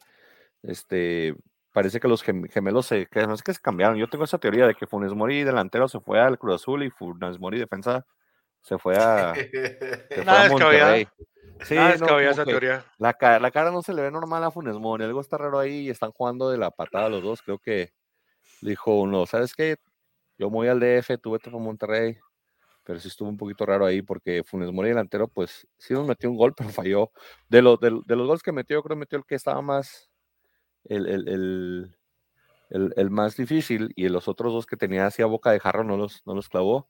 Este, 0.62 1.36
parece 1.72 2.00
que 2.00 2.08
los 2.08 2.22
gemelos 2.22 2.86
se, 2.86 3.08
que 3.08 3.26
no 3.26 3.34
es 3.34 3.42
que 3.42 3.56
se 3.56 3.60
cambiaron. 3.60 3.98
Yo 3.98 4.08
tengo 4.08 4.26
esa 4.26 4.38
teoría 4.38 4.68
de 4.68 4.76
que 4.76 4.86
Funes 4.86 5.16
Mori 5.16 5.44
delantero 5.44 5.88
se 5.88 6.00
fue 6.00 6.22
al 6.22 6.38
Cruz 6.38 6.62
Azul 6.62 6.84
y 6.84 6.92
Funes 6.92 7.40
Mori 7.40 7.58
defensa 7.58 8.06
se 8.64 8.78
fue 8.80 8.96
a, 8.98 9.34
se 10.10 10.26
Nada 10.26 10.50
Monterrey. 10.50 11.08
Sí, 11.64 11.76
Nada 11.76 11.96
no, 11.98 12.20
esa 12.20 12.44
teoría. 12.44 12.84
La, 12.98 13.16
la, 13.40 13.52
cara 13.52 13.72
no 13.72 13.82
se 13.84 13.94
le 13.94 14.02
ve 14.02 14.12
normal 14.12 14.44
a 14.44 14.52
Funes 14.52 14.76
Mori, 14.76 15.04
algo 15.04 15.22
está 15.22 15.38
raro 15.38 15.60
ahí 15.60 15.82
y 15.82 15.90
están 15.90 16.12
jugando 16.12 16.50
de 16.50 16.58
la 16.58 16.72
patada 16.72 17.10
los 17.10 17.22
dos. 17.22 17.42
Creo 17.42 17.60
que 17.60 17.94
dijo 18.62 19.00
uno, 19.00 19.26
¿sabes 19.26 19.54
qué? 19.54 19.78
Yo 20.38 20.50
voy 20.50 20.68
al 20.68 20.80
DF, 20.80 21.20
tú 21.22 21.32
vete 21.32 21.50
a 21.50 21.54
Monterrey, 21.54 22.18
pero 22.84 23.00
sí 23.00 23.08
estuvo 23.08 23.30
un 23.30 23.38
poquito 23.38 23.66
raro 23.66 23.86
ahí 23.86 24.02
porque 24.02 24.44
Funes 24.44 24.72
Mori 24.72 24.90
delantero, 24.90 25.28
pues 25.28 25.68
sí 25.78 25.94
nos 25.94 26.08
metió 26.08 26.30
un 26.32 26.38
gol, 26.38 26.54
pero 26.58 26.70
falló. 26.70 27.12
De, 27.48 27.62
lo, 27.62 27.78
de, 27.78 28.02
de 28.06 28.16
los 28.16 28.28
goles 28.28 28.42
que 28.42 28.52
metió, 28.52 28.78
yo 28.78 28.84
creo 28.84 28.96
que 28.96 29.02
metió 29.02 29.18
el 29.20 29.26
que 29.26 29.36
estaba 29.36 29.62
más 29.62 30.10
el, 30.86 31.08
el, 31.08 31.28
el, 32.70 32.94
el, 32.96 33.10
más 33.10 33.38
difícil 33.38 33.92
y 33.96 34.10
los 34.10 34.28
otros 34.28 34.54
dos 34.54 34.66
que 34.66 34.78
tenía 34.78 35.06
hacia 35.06 35.26
boca 35.26 35.52
de 35.52 35.60
jarro 35.60 35.84
no 35.84 35.98
los, 35.98 36.22
no 36.26 36.34
los 36.34 36.50
clavó. 36.50 36.90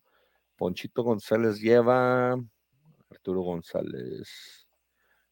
Ponchito 0.64 1.04
González 1.04 1.60
lleva, 1.60 2.38
Arturo 3.12 3.42
González, 3.42 4.66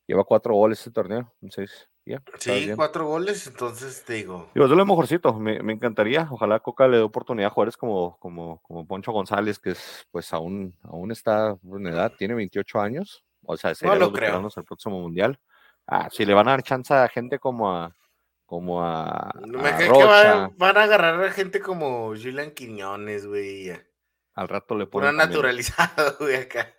lleva 0.06 0.26
cuatro 0.26 0.56
goles 0.56 0.80
este 0.80 0.92
torneo, 0.92 1.34
seis. 1.50 1.90
sí, 2.38 2.74
cuatro 2.76 3.06
goles, 3.08 3.48
entonces 3.48 4.04
te 4.04 4.16
digo. 4.16 4.50
Digo, 4.54 4.66
es 4.66 4.72
lo 4.74 4.86
mejorcito, 4.86 5.34
me, 5.36 5.64
me, 5.64 5.72
encantaría. 5.72 6.28
Ojalá 6.30 6.60
Coca 6.60 6.86
le 6.86 6.98
dé 6.98 7.04
oportunidad 7.04 7.48
a 7.48 7.54
jugadores 7.54 7.78
como, 7.78 8.18
como, 8.20 8.62
como 8.62 8.86
Poncho 8.86 9.14
González, 9.14 9.58
que 9.58 9.70
es, 9.70 10.06
pues 10.12 10.34
aún, 10.34 10.76
aún 10.84 11.14
está 11.14 11.58
en 11.64 11.88
edad, 11.88 12.12
tiene 12.18 12.34
28 12.34 12.82
años. 12.82 13.24
O 13.46 13.56
sea, 13.56 13.74
sería 13.74 13.94
no 13.94 14.02
lo 14.02 14.12
creo. 14.12 14.50
el 14.54 14.66
próximo 14.66 15.00
mundial. 15.00 15.40
Ah, 15.88 16.10
si 16.12 16.26
le 16.26 16.34
van 16.34 16.50
a 16.50 16.52
dar 16.52 16.64
chance 16.64 16.94
a 16.94 17.08
gente 17.08 17.40
como 17.40 17.72
a, 17.72 17.96
como 18.46 18.84
a. 18.84 19.32
me 19.48 19.70
a 19.70 19.78
que 19.78 19.88
van, 20.58 20.78
a 20.78 20.84
agarrar 20.84 21.24
a 21.24 21.32
gente 21.32 21.62
como 21.62 22.08
Julian 22.10 22.52
Quiñones, 22.52 23.26
güey. 23.28 23.72
Al 24.34 24.48
rato 24.48 24.76
le 24.76 24.88
ponen. 24.88 25.10
Una 25.10 25.26
naturalizado, 25.26 26.16
güey, 26.20 26.36
acá. 26.36 26.74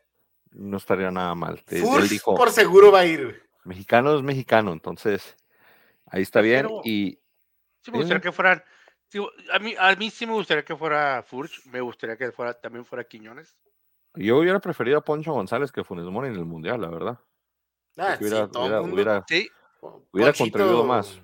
No 0.53 0.77
estaría 0.77 1.11
nada 1.11 1.35
mal. 1.35 1.63
Él 1.69 2.09
dijo, 2.09 2.35
por 2.35 2.51
seguro 2.51 2.93
va 2.93 3.01
a 3.01 3.07
ir. 3.07 3.43
Mexicano 3.65 4.17
es 4.17 4.23
mexicano, 4.23 4.73
entonces 4.73 5.37
ahí 6.07 6.23
está 6.23 6.41
bien. 6.41 6.69
y. 6.85 7.19
Sí, 7.83 7.91
me 7.91 7.99
gustaría 7.99 8.21
que 8.21 8.33
fueran. 8.33 8.63
a, 9.53 9.59
mí, 9.59 9.75
a 9.79 9.97
mí 9.97 10.11
sí 10.11 10.27
me 10.27 10.33
gustaría 10.33 10.65
que 10.65 10.77
fuera 10.77 11.23
Furch, 11.23 11.65
me 11.67 11.81
gustaría 11.81 12.17
que 12.17 12.31
fuera, 12.33 12.55
también 12.55 12.85
fuera 12.85 13.05
Quiñones. 13.05 13.57
Yo 14.15 14.39
hubiera 14.39 14.61
preferido 14.61 14.99
a 14.99 15.05
Poncho 15.05 15.33
González 15.33 15.73
que 15.73 15.85
Funes 15.85 16.05
Mori 16.05 16.29
en 16.29 16.37
el 16.37 16.45
Mundial, 16.45 16.81
la 16.81 16.89
verdad. 16.89 17.19
Ah, 17.97 18.17
hubiera, 18.21 18.45
hubiera, 18.83 19.25
hubiera 20.13 20.33
contribuido 20.33 20.85
más 20.85 21.21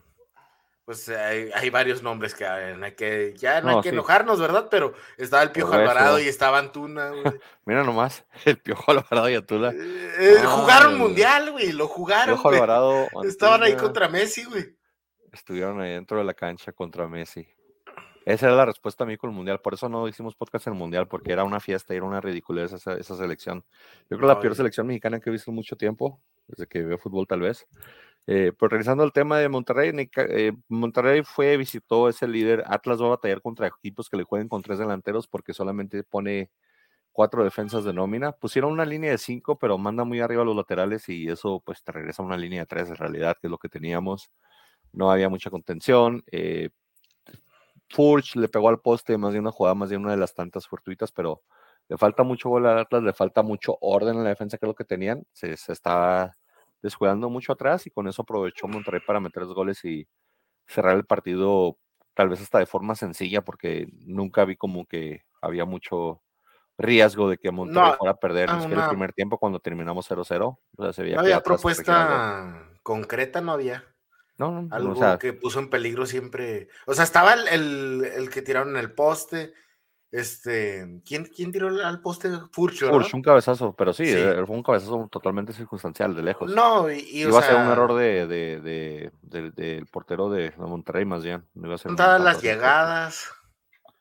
pues 0.89 1.07
hay, 1.11 1.69
varios 1.69 2.03
nombres 2.03 2.35
que, 2.35 2.47
hay 2.47 2.93
que 2.93 3.35
ya 3.37 3.61
no, 3.61 3.77
hay 3.77 3.83
que 3.83 3.91
enojarnos, 3.91 4.41
¿verdad? 4.41 4.69
Pero 4.71 4.95
estaba 5.19 5.43
el 5.43 5.51
Piojo 5.51 5.75
Alvarado 5.75 6.19
y 6.19 6.23
estaba 6.23 6.59
Antuna, 6.59 7.11
güey. 7.11 7.25
Mira 7.67 7.85
nomás, 7.85 8.25
el 8.47 8.57
Piojo 8.57 8.93
Alvarado 8.93 9.29
y 9.29 9.35
Antuna. 9.35 9.71
Eh, 9.71 10.37
jugaron 10.47 10.97
mundial, 10.97 11.53
güey, 11.53 11.73
lo 11.73 11.89
jugaron. 11.89 12.37
Piojo 12.37 12.49
Alvarado. 12.49 13.07
Estaban 13.25 13.65
ahí 13.65 13.77
contra 13.77 14.09
Messi, 14.09 14.45
güey. 14.45 14.79
Estuvieron 15.31 15.79
ahí 15.79 15.91
dentro 15.91 16.17
de 16.17 16.25
la 16.25 16.33
cancha 16.33 16.73
contra 16.73 17.07
Messi. 17.07 17.47
Esa 18.25 18.47
era 18.47 18.57
la 18.57 18.65
respuesta 18.65 19.05
a 19.05 19.07
mí 19.07 19.19
con 19.19 19.29
el 19.29 19.37
mundial. 19.37 19.61
Por 19.61 19.75
eso 19.75 19.91
no 19.91 20.09
hicimos 20.09 20.37
podcast 20.37 20.69
en 20.69 20.73
el 20.73 20.79
mundial, 20.79 21.07
porque 21.07 21.33
era 21.33 21.45
una 21.45 21.61
fiesta, 21.61 21.93
era 21.93 22.07
una 22.07 22.23
ridiculez 22.23 22.73
esa, 22.73 22.95
esa 22.95 23.15
selección. 23.15 23.63
Yo 24.09 24.17
creo 24.17 24.27
la 24.27 24.41
peor 24.41 24.55
selección 24.55 24.87
mexicana 24.87 25.21
que 25.21 25.29
he 25.29 25.33
visto 25.33 25.51
en 25.51 25.55
mucho 25.55 25.77
tiempo, 25.77 26.19
desde 26.47 26.67
que 26.67 26.83
veo 26.83 26.97
fútbol 26.97 27.27
tal 27.27 27.41
vez. 27.41 27.67
Eh, 28.31 28.53
pues 28.53 28.71
regresando 28.71 29.03
al 29.05 29.13
tema 29.13 29.39
de 29.39 29.49
Monterrey, 29.49 29.91
eh, 30.17 30.53
Monterrey 30.69 31.23
fue, 31.25 31.57
visitó 31.57 32.11
ese 32.11 32.29
líder. 32.29 32.63
Atlas 32.67 33.01
va 33.01 33.07
a 33.07 33.11
batallar 33.11 33.41
contra 33.41 33.67
equipos 33.67 34.11
que 34.11 34.19
le 34.19 34.25
jueguen 34.25 34.49
con 34.49 34.61
tres 34.61 34.79
delanteros 34.79 35.27
porque 35.27 35.55
solamente 35.55 36.05
pone 36.05 36.51
cuatro 37.13 37.43
defensas 37.43 37.85
de 37.85 37.95
nómina. 37.95 38.33
Pusieron 38.33 38.73
una 38.73 38.85
línea 38.85 39.13
de 39.13 39.19
cinco, 39.19 39.59
pero 39.59 39.79
manda 39.79 40.05
muy 40.05 40.21
arriba 40.21 40.45
los 40.45 40.55
laterales 40.55 41.09
y 41.09 41.29
eso 41.29 41.63
pues 41.65 41.83
te 41.83 41.91
regresa 41.91 42.23
a 42.23 42.27
una 42.27 42.37
línea 42.37 42.61
de 42.61 42.67
tres 42.67 42.91
en 42.91 42.97
realidad, 42.97 43.37
que 43.41 43.47
es 43.47 43.51
lo 43.51 43.57
que 43.59 43.71
teníamos. 43.71 44.31
No 44.93 45.11
había 45.11 45.31
mucha 45.31 45.51
contención. 45.51 46.23
Eh, 46.31 46.69
Furch 47.89 48.37
le 48.37 48.49
pegó 48.49 48.69
al 48.69 48.81
poste 48.81 49.17
más 49.17 49.33
de 49.33 49.39
una 49.41 49.53
jugada, 49.53 49.75
más 49.75 49.89
de 49.89 49.97
una 49.97 50.11
de 50.11 50.19
las 50.19 50.35
tantas 50.35 50.69
fortuitas, 50.69 51.13
pero 51.13 51.43
le 51.89 51.97
falta 51.97 52.25
mucho 52.25 52.51
gol 52.51 52.67
a 52.67 52.81
Atlas, 52.81 53.03
le 53.03 53.15
falta 53.15 53.43
mucho 53.43 53.79
orden 53.81 54.17
en 54.19 54.25
la 54.25 54.31
defensa, 54.31 54.59
que 54.59 54.67
es 54.67 54.69
lo 54.69 54.75
que 54.75 54.85
tenían. 54.85 55.25
Se, 55.33 55.57
se 55.57 55.73
está 55.73 56.35
descuidando 56.83 57.31
mucho 57.31 57.53
atrás 57.53 57.87
y 57.87 57.91
con 57.91 58.09
eso 58.09 58.23
aprovechó 58.23 58.69
Monterrey 58.69 59.01
para 59.07 59.21
meter 59.21 59.43
los 59.43 59.55
goles 59.55 59.85
y 59.85 60.07
cerrar 60.67 60.97
el 60.97 61.05
partido 61.05 61.79
tal 62.15 62.29
vez 62.29 62.41
hasta 62.41 62.59
de 62.59 62.67
forma 62.67 62.95
sencilla 62.95 63.43
porque 63.43 63.89
nunca 63.93 64.45
vi 64.45 64.57
como 64.57 64.87
que 64.87 65.23
había 65.41 65.65
mucho 65.65 66.23
riesgo 66.77 67.29
de 67.29 67.39
que 67.39 67.51
Monterrey 67.51 67.93
fuera 67.99 68.13
a 68.13 68.17
perder 68.17 68.51
en 68.51 68.73
el 68.73 68.89
primer 68.89 69.13
tiempo 69.13 69.39
cuando 69.39 69.61
terminamos 69.61 70.09
0-0. 70.11 70.59
O 70.77 70.93
sea, 70.93 71.05
no 71.05 71.21
había 71.21 71.43
propuesta 71.43 72.71
concreta, 72.83 73.41
no 73.41 73.53
había. 73.53 73.85
No, 74.37 74.63
no, 74.63 74.75
algo 74.75 75.19
que 75.19 75.33
puso 75.33 75.59
en 75.59 75.69
peligro 75.69 76.07
siempre. 76.07 76.69
O 76.87 76.95
sea, 76.95 77.03
estaba 77.03 77.35
el, 77.35 77.49
el, 77.49 78.05
el 78.05 78.31
que 78.31 78.43
tiraron 78.43 78.71
en 78.71 78.77
el 78.77 78.93
poste, 78.93 79.53
este, 80.11 81.01
¿quién, 81.07 81.25
quién 81.25 81.53
tiró 81.53 81.69
al 81.69 82.01
poste? 82.01 82.31
Furcho. 82.53 82.89
Furch, 82.89 83.15
un 83.15 83.23
cabezazo, 83.23 83.75
pero 83.77 83.93
sí, 83.93 84.05
eh, 84.07 84.43
fue 84.47 84.57
un 84.57 84.63
cabezazo 84.63 85.09
totalmente 85.11 85.53
circunstancial, 85.53 86.15
de 86.15 86.23
lejos. 86.23 86.55
No, 86.55 86.91
y, 86.91 87.01
iba 87.13 87.39
a 87.39 87.43
ser 87.43 87.57
un 87.57 87.71
error 87.71 87.95
de, 87.95 88.27
de, 88.27 88.61
de, 89.23 89.51
del 89.51 89.87
portero 89.87 90.31
de, 90.31 90.53
Monterrey, 90.57 91.05
más 91.05 91.23
bien. 91.23 91.45
Iba 91.55 91.75
a 91.75 91.79
ser 91.79 91.89
contadas 91.89 92.21
las 92.23 92.43
llegadas, 92.43 93.31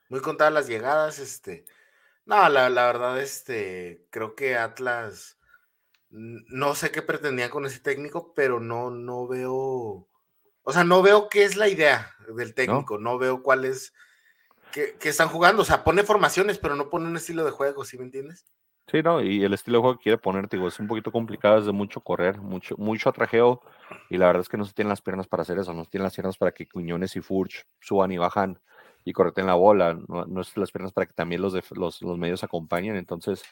muy 0.10 0.22
contadas 0.22 0.54
las 0.54 0.68
llegadas, 0.68 1.20
este. 1.20 1.66
No, 2.26 2.50
la, 2.50 2.70
la 2.70 2.86
verdad, 2.88 3.22
este, 3.22 4.06
creo 4.10 4.36
que 4.36 4.58
Atlas 4.58 5.38
no 6.10 6.76
sé 6.76 6.92
qué 6.92 7.02
pretendían 7.02 7.50
con 7.50 7.66
ese 7.66 7.80
técnico, 7.80 8.34
pero 8.34 8.60
no, 8.60 8.90
no 8.90 9.28
veo, 9.28 10.08
o 10.64 10.74
sea, 10.74 10.84
no 10.84 11.02
veo 11.02 11.30
qué 11.30 11.44
es 11.44 11.56
la 11.56 11.68
idea 11.68 12.14
del 12.36 12.54
técnico, 12.54 12.98
no, 12.98 13.18
veo 13.18 13.44
cuál 13.44 13.66
es, 13.66 13.94
qué, 14.72 14.96
están 15.04 15.30
jugando, 15.30 15.62
o 15.62 15.66
sea, 15.66 15.84
pone 15.84 16.04
formaciones, 16.04 16.58
pero 16.58 16.76
no 16.76 16.90
pone 16.90 17.08
un 17.08 17.18
estilo 17.18 17.44
de 17.46 17.52
juego, 17.52 17.86
¿sí 17.86 17.98
me 17.98 18.04
entiendes? 18.04 18.46
Sí, 18.90 19.04
no, 19.04 19.22
y 19.22 19.44
el 19.44 19.54
estilo 19.54 19.78
de 19.78 19.82
juego 19.82 19.98
que 19.98 20.04
quiere 20.04 20.18
poner, 20.18 20.48
digo, 20.48 20.68
es 20.68 20.80
un 20.80 20.88
poquito 20.88 21.12
complicado, 21.12 21.60
es 21.60 21.66
de 21.66 21.74
mucho 21.74 22.00
correr, 22.02 22.38
mucho, 22.38 22.76
mucho 22.78 23.10
atrajeo, 23.10 23.62
y 24.10 24.18
la 24.18 24.28
verdad 24.28 24.42
es 24.42 24.50
que 24.50 24.58
no 24.58 24.66
se 24.66 24.74
tienen 24.74 24.90
las 24.90 25.02
piernas 25.02 25.28
para 25.28 25.44
hacer 25.44 25.60
eso, 25.60 25.74
no 25.74 25.84
se 25.84 25.90
tienen 25.90 26.06
las 26.06 26.16
piernas 26.16 26.38
para 26.38 26.52
que 26.52 26.68
Cuñones 26.68 27.16
y 27.16 27.22
Furch 27.22 27.66
suban 27.82 28.12
y 28.12 28.18
bajan 28.18 28.60
y 29.04 29.14
correten 29.14 29.46
la 29.46 29.56
bola, 29.56 30.00
no, 30.08 30.26
no 30.26 30.44
se 30.44 30.60
las 30.60 30.72
piernas 30.72 30.94
para 30.94 31.06
que 31.08 31.14
también 31.14 31.42
los, 31.42 31.54
los, 31.72 32.02
los 32.02 32.18
medios 32.18 32.44
acompañen, 32.44 32.96
entonces 32.96 33.44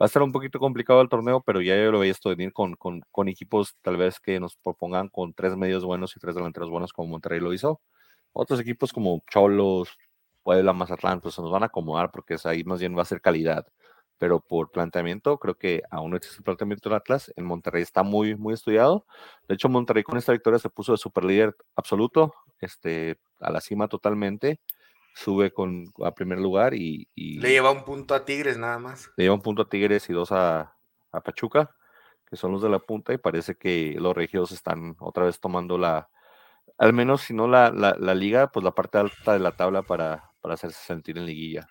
Va 0.00 0.04
a 0.04 0.06
estar 0.06 0.22
un 0.22 0.30
poquito 0.30 0.60
complicado 0.60 1.00
el 1.00 1.08
torneo, 1.08 1.42
pero 1.44 1.60
ya 1.60 1.74
yo 1.76 1.90
lo 1.90 1.98
veía 1.98 2.12
esto 2.12 2.28
venir 2.28 2.52
con, 2.52 2.76
con, 2.76 3.00
con, 3.10 3.26
equipos 3.26 3.76
tal 3.82 3.96
vez 3.96 4.20
que 4.20 4.38
nos 4.38 4.54
propongan 4.56 5.08
con 5.08 5.34
tres 5.34 5.56
medios 5.56 5.84
buenos 5.84 6.16
y 6.16 6.20
tres 6.20 6.36
delanteros 6.36 6.70
buenos 6.70 6.92
como 6.92 7.08
Monterrey 7.08 7.40
lo 7.40 7.52
hizo. 7.52 7.80
Otros 8.32 8.60
equipos 8.60 8.92
como 8.92 9.24
Cholos, 9.28 9.98
Puebla, 10.48 10.72
Mazatlán, 10.72 11.20
pues 11.20 11.34
se 11.34 11.42
nos 11.42 11.50
van 11.50 11.62
a 11.62 11.66
acomodar 11.66 12.10
porque 12.10 12.32
es 12.32 12.46
ahí 12.46 12.64
más 12.64 12.80
bien 12.80 12.96
va 12.96 13.02
a 13.02 13.04
ser 13.04 13.20
calidad. 13.20 13.66
Pero 14.16 14.40
por 14.40 14.70
planteamiento, 14.70 15.36
creo 15.38 15.58
que 15.58 15.82
aún 15.90 16.10
no 16.10 16.16
existe 16.16 16.38
el 16.38 16.44
planteamiento 16.44 16.88
del 16.88 16.96
Atlas. 16.96 17.30
En 17.36 17.44
Monterrey 17.44 17.82
está 17.82 18.02
muy, 18.02 18.34
muy 18.34 18.54
estudiado. 18.54 19.04
De 19.46 19.56
hecho, 19.56 19.68
Monterrey 19.68 20.04
con 20.04 20.16
esta 20.16 20.32
victoria 20.32 20.58
se 20.58 20.70
puso 20.70 20.92
de 20.92 20.96
super 20.96 21.22
líder 21.24 21.54
absoluto, 21.76 22.32
este, 22.60 23.20
a 23.40 23.50
la 23.50 23.60
cima 23.60 23.88
totalmente 23.88 24.58
sube 25.14 25.52
con, 25.52 25.84
a 26.02 26.14
primer 26.14 26.38
lugar 26.38 26.72
y, 26.72 27.06
Le 27.14 27.50
lleva 27.50 27.70
un 27.70 27.84
punto 27.84 28.14
a 28.14 28.24
Tigres 28.24 28.56
nada 28.56 28.78
más. 28.78 29.10
Le 29.18 29.24
lleva 29.24 29.34
un 29.34 29.42
punto 29.42 29.60
a 29.60 29.68
Tigres 29.68 30.08
y 30.08 30.14
dos 30.14 30.32
a, 30.32 30.78
Pachuca, 31.10 31.76
que 32.24 32.36
son 32.36 32.52
los 32.52 32.62
de 32.62 32.70
la 32.70 32.78
punta, 32.78 33.12
y 33.12 33.18
parece 33.18 33.56
que 33.56 33.96
los 33.98 34.16
regios 34.16 34.50
están 34.52 34.96
otra 34.98 35.24
vez 35.24 35.40
tomando 35.40 35.76
la, 35.76 36.08
al 36.78 36.94
menos 36.94 37.20
si 37.20 37.34
no 37.34 37.48
la, 37.48 37.70
la, 37.70 38.14
liga, 38.14 38.50
pues 38.50 38.64
la 38.64 38.70
parte 38.70 38.96
alta 38.96 39.34
de 39.34 39.40
la 39.40 39.54
tabla 39.54 39.82
para, 39.82 40.27
para 40.40 40.54
hacerse 40.54 40.84
sentir 40.84 41.18
en 41.18 41.26
liguilla. 41.26 41.68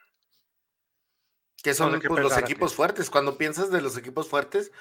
Que 1.64 1.74
son 1.74 2.00
pues, 2.00 2.22
los 2.22 2.38
equipos 2.38 2.76
fuertes. 2.76 3.10
Cuando 3.10 3.38
piensas 3.38 3.72
de 3.72 3.82
los 3.82 3.98
equipos 3.98 4.30
fuertes, 4.30 4.72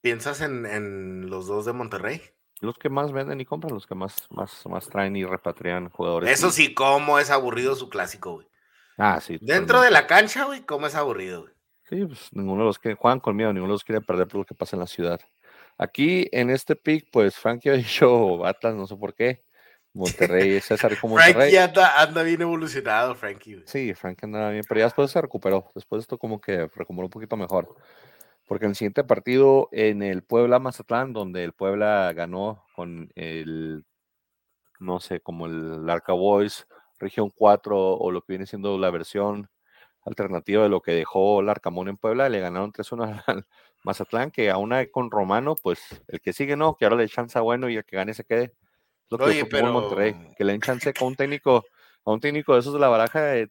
piensas 0.00 0.40
en, 0.40 0.66
en 0.66 1.30
los 1.30 1.46
dos 1.46 1.64
de 1.64 1.72
Monterrey 1.72 2.22
los 2.60 2.76
que 2.78 2.88
más 2.88 3.12
venden 3.12 3.40
y 3.40 3.44
compran, 3.44 3.74
los 3.74 3.86
que 3.86 3.94
más, 3.94 4.26
más, 4.30 4.66
más 4.66 4.88
traen 4.88 5.16
y 5.16 5.24
repatrian 5.24 5.88
jugadores. 5.90 6.30
Eso 6.30 6.50
sí, 6.50 6.74
cómo 6.74 7.18
es 7.18 7.30
aburrido 7.30 7.74
su 7.74 7.88
clásico, 7.88 8.34
güey. 8.34 8.48
Ah, 8.96 9.20
sí. 9.20 9.38
Dentro 9.40 9.80
de 9.80 9.90
la 9.90 10.06
cancha, 10.06 10.44
güey, 10.44 10.62
cómo 10.62 10.86
es 10.86 10.94
aburrido, 10.94 11.42
güey. 11.42 11.54
Sí, 11.88 12.04
pues 12.04 12.28
ninguno 12.32 12.62
de 12.62 12.66
los 12.66 12.78
que 12.78 12.94
juegan 12.94 13.20
conmigo, 13.20 13.52
ninguno 13.52 13.72
de 13.72 13.74
los 13.74 13.84
quiere 13.84 14.00
perder 14.00 14.26
por 14.26 14.40
lo 14.40 14.44
que 14.44 14.54
pasa 14.54 14.76
en 14.76 14.80
la 14.80 14.86
ciudad. 14.86 15.20
Aquí 15.78 16.28
en 16.32 16.50
este 16.50 16.74
pick, 16.74 17.08
pues 17.10 17.36
Frankie 17.36 17.70
ha 17.70 17.74
dicho 17.74 18.44
Atlas, 18.44 18.74
no 18.74 18.86
sé 18.86 18.96
por 18.96 19.14
qué. 19.14 19.44
Monterrey, 19.98 20.60
César 20.60 20.98
como 21.00 21.14
Monterrey. 21.14 21.34
Frankie 21.34 21.58
anda, 21.58 22.02
anda, 22.02 22.22
bien 22.22 22.42
evolucionado, 22.42 23.14
Frankie. 23.14 23.62
Sí, 23.66 23.94
Frankie 23.94 24.26
anda 24.26 24.50
bien, 24.50 24.64
pero 24.68 24.78
ya 24.78 24.86
después 24.86 25.10
se 25.10 25.20
recuperó. 25.20 25.70
Después 25.74 26.00
esto 26.00 26.18
como 26.18 26.40
que 26.40 26.68
recuperó 26.74 27.06
un 27.06 27.10
poquito 27.10 27.36
mejor 27.36 27.74
porque 28.48 28.64
en 28.64 28.70
el 28.70 28.76
siguiente 28.76 29.04
partido 29.04 29.68
en 29.72 30.02
el 30.02 30.22
Puebla 30.22 30.58
Mazatlán, 30.58 31.12
donde 31.12 31.44
el 31.44 31.52
Puebla 31.52 32.12
ganó 32.14 32.64
con 32.74 33.12
el, 33.14 33.84
no 34.80 35.00
sé, 35.00 35.20
como 35.20 35.46
el 35.46 35.88
Arca 35.88 36.14
Boys, 36.14 36.66
región 36.98 37.30
4 37.30 37.76
o 37.94 38.10
lo 38.10 38.22
que 38.22 38.32
viene 38.32 38.46
siendo 38.46 38.78
la 38.78 38.90
versión 38.90 39.50
alternativa 40.02 40.62
de 40.62 40.70
lo 40.70 40.80
que 40.80 40.92
dejó 40.92 41.40
el 41.40 41.50
Arcamón 41.50 41.88
en 41.88 41.98
Puebla, 41.98 42.30
le 42.30 42.40
ganaron 42.40 42.72
3-1 42.72 43.22
al 43.26 43.46
Mazatlán, 43.84 44.30
que 44.30 44.50
aún 44.50 44.72
hay 44.72 44.90
con 44.90 45.10
Romano, 45.10 45.54
pues 45.54 46.02
el 46.08 46.20
que 46.22 46.32
sigue 46.32 46.56
no, 46.56 46.74
que 46.74 46.86
ahora 46.86 46.96
le 46.96 47.08
chance 47.08 47.38
bueno 47.40 47.68
y 47.68 47.76
el 47.76 47.84
que 47.84 47.96
gane 47.96 48.14
se 48.14 48.24
quede. 48.24 48.54
Lo 49.10 49.18
que 49.18 49.24
Oye, 49.24 49.44
pero... 49.46 49.72
Monterrey, 49.72 50.14
que 50.36 50.44
le 50.44 50.52
den 50.52 50.60
chance 50.60 50.92
con 50.92 51.08
un 51.08 51.16
técnico, 51.16 51.64
a 52.04 52.12
un 52.12 52.20
técnico 52.20 52.54
de 52.54 52.60
esos 52.60 52.72
de 52.72 52.80
la 52.80 52.88
baraja, 52.88 53.22
de, 53.22 53.50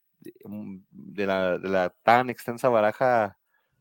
la, 1.26 1.58
de 1.58 1.70
la 1.70 1.90
tan 2.04 2.30
extensa 2.30 2.70
baraja 2.70 3.38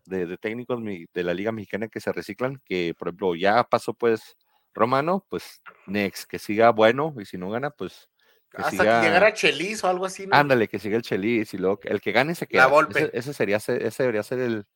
de, 0.06 0.38
técnicos 0.38 0.82
de 0.82 1.22
la 1.22 1.34
Liga 1.34 1.52
Mexicana 1.52 1.88
que 1.88 2.00
se 2.00 2.12
reciclan, 2.12 2.60
que 2.64 2.94
por 2.98 3.08
ejemplo 3.08 3.34
ya 3.34 3.64
pasó 3.64 3.94
pues 3.94 4.36
Romano, 4.74 5.24
pues 5.28 5.62
next, 5.86 6.28
que 6.28 6.38
siga 6.38 6.70
bueno, 6.70 7.14
y 7.18 7.24
si 7.24 7.38
no 7.38 7.50
gana, 7.50 7.70
pues 7.70 8.08
que 8.50 8.62
hasta 8.62 9.00
que 9.00 9.06
llegara 9.06 9.32
Chelis 9.32 9.82
o 9.84 9.88
algo 9.88 10.06
así. 10.06 10.26
Ándale, 10.30 10.68
que 10.68 10.78
siga 10.78 10.96
el 10.96 11.02
Chelis 11.02 11.52
y 11.54 11.58
luego 11.58 11.80
el 11.84 12.00
que 12.00 12.12
gane 12.12 12.34
se 12.34 12.46
queda. 12.46 12.70
Ese, 13.12 13.32
sería, 13.32 13.56
ese 13.56 14.02
debería 14.02 14.22
ser 14.22 14.38
el, 14.40 14.66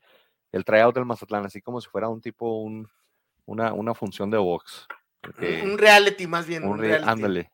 el 0.53 0.65
tryout 0.65 0.95
del 0.95 1.05
Mazatlán, 1.05 1.45
así 1.45 1.61
como 1.61 1.81
si 1.81 1.89
fuera 1.89 2.09
un 2.09 2.21
tipo, 2.21 2.63
un, 2.63 2.89
una, 3.45 3.73
una 3.73 3.95
función 3.95 4.31
de 4.31 4.39
box. 4.39 4.87
Un 5.63 5.79
reality 5.79 6.27
más 6.27 6.47
bien. 6.47 6.65
Un, 6.65 6.85
Ándale, 6.85 7.51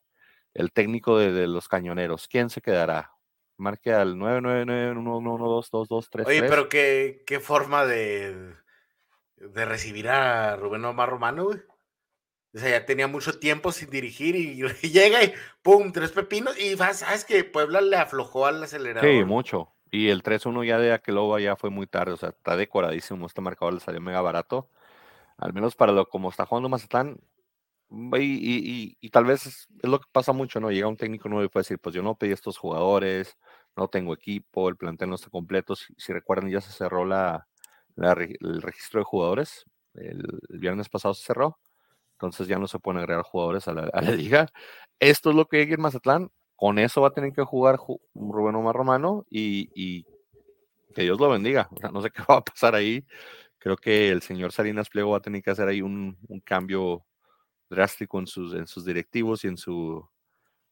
el 0.55 0.73
técnico 0.73 1.19
de, 1.19 1.31
de, 1.33 1.47
los 1.47 1.69
cañoneros. 1.69 2.27
¿Quién 2.29 2.51
se 2.51 2.61
quedará? 2.61 3.13
Marque 3.57 3.93
al 3.93 4.17
999-112-2233. 4.17 6.27
Oye, 6.27 6.43
pero 6.43 6.69
qué, 6.69 7.23
qué 7.27 7.41
forma 7.41 7.87
de, 7.87 8.55
de 9.37 9.65
recibir 9.65 10.09
a 10.09 10.57
Rubén 10.57 10.85
Omar 10.85 11.09
Romano, 11.09 11.45
güey. 11.45 11.61
O 12.55 12.59
sea, 12.59 12.71
ya 12.71 12.87
tenía 12.87 13.07
mucho 13.07 13.39
tiempo 13.39 13.71
sin 13.71 13.91
dirigir 13.91 14.35
y, 14.35 14.57
llega 14.89 15.23
y 15.23 15.35
¡pum! 15.63 15.93
Tres 15.93 16.11
pepinos. 16.13 16.59
Y 16.59 16.75
sabes 16.77 17.25
que 17.25 17.45
Puebla 17.45 17.83
le 17.83 17.97
aflojó 17.97 18.47
al 18.47 18.63
acelerador. 18.63 19.11
Sí, 19.11 19.25
mucho. 19.25 19.75
Y 19.91 20.09
el 20.09 20.23
3-1 20.23 20.67
ya 20.67 20.79
de 20.79 20.93
Aqueloba 20.93 21.41
ya 21.41 21.57
fue 21.57 21.71
muy 21.71 21.87
tarde. 21.87 22.13
O 22.13 22.17
sea, 22.17 22.31
está 22.31 22.57
decoradísimo. 22.57 23.27
Este 23.27 23.41
marcador 23.41 23.75
le 23.75 23.81
salió 23.81 24.01
mega 24.01 24.23
barato. 24.23 24.71
Al 25.37 25.53
menos 25.53 25.77
para 25.77 25.93
lo 25.93 26.09
como 26.09 26.31
está 26.31 26.47
jugando 26.47 26.71
Mazatlán, 26.71 27.21
y, 27.91 29.11
tal 29.11 29.25
vez 29.25 29.47
es, 29.47 29.69
lo 29.83 30.01
que 30.01 30.07
pasa 30.11 30.33
mucho, 30.33 30.61
¿no? 30.61 30.71
Llega 30.71 30.89
un 30.89 30.97
técnico 30.97 31.29
nuevo 31.29 31.45
y 31.45 31.49
puede 31.49 31.63
decir, 31.63 31.79
pues 31.79 31.95
yo 31.95 32.03
no 32.03 32.17
pedí 32.17 32.33
estos 32.33 32.59
jugadores, 32.59 33.37
no 33.77 33.89
tengo 33.89 34.15
equipo, 34.15 34.69
el 34.69 34.77
plantel 34.77 35.11
no 35.11 35.15
está 35.15 35.31
completo. 35.31 35.75
Si, 35.77 36.13
recuerdan, 36.13 36.51
ya 36.51 36.61
se 36.61 36.73
cerró 36.73 37.05
la, 37.05 37.47
el 37.97 38.63
registro 38.63 39.01
de 39.01 39.05
jugadores. 39.05 39.65
El, 39.95 40.41
viernes 40.49 40.89
pasado 40.89 41.15
se 41.15 41.25
cerró. 41.25 41.59
Entonces 42.13 42.49
ya 42.49 42.59
no 42.59 42.67
se 42.67 42.79
pueden 42.79 42.99
agregar 42.99 43.23
jugadores 43.23 43.69
a 43.69 43.75
la, 43.75 43.91
liga. 44.17 44.49
Esto 44.99 45.31
es 45.31 45.37
lo 45.37 45.47
que 45.47 45.59
hay 45.59 45.73
en 45.73 45.81
Mazatlán. 45.81 46.31
Con 46.57 46.79
eso 46.79 47.03
va 47.03 47.09
a 47.09 47.13
tener 47.13 47.33
que 47.35 47.43
jugar 47.45 47.79
Rubén 48.15 48.55
Omar 48.55 48.75
Romano 48.75 49.27
y, 49.31 50.05
que 50.95 51.03
Dios 51.03 51.21
lo 51.21 51.29
bendiga. 51.29 51.69
No 51.93 52.01
sé 52.01 52.11
qué 52.15 52.23
va 52.29 52.39
a 52.39 52.45
pasar 52.45 52.75
ahí. 52.75 53.05
Creo 53.59 53.77
que 53.77 54.09
el 54.11 54.23
señor 54.23 54.53
Salinas 54.53 54.89
Pliego 54.89 55.11
va 55.11 55.19
a 55.19 55.23
tener 55.23 55.43
que 55.43 55.51
hacer 55.51 55.69
ahí 55.69 55.83
un 55.83 56.17
cambio 56.45 57.05
drástico 57.71 58.19
en 58.19 58.27
sus, 58.27 58.55
en 58.55 58.67
sus 58.67 58.85
directivos 58.85 59.45
y 59.45 59.49
en 59.49 59.57
su, 59.57 60.09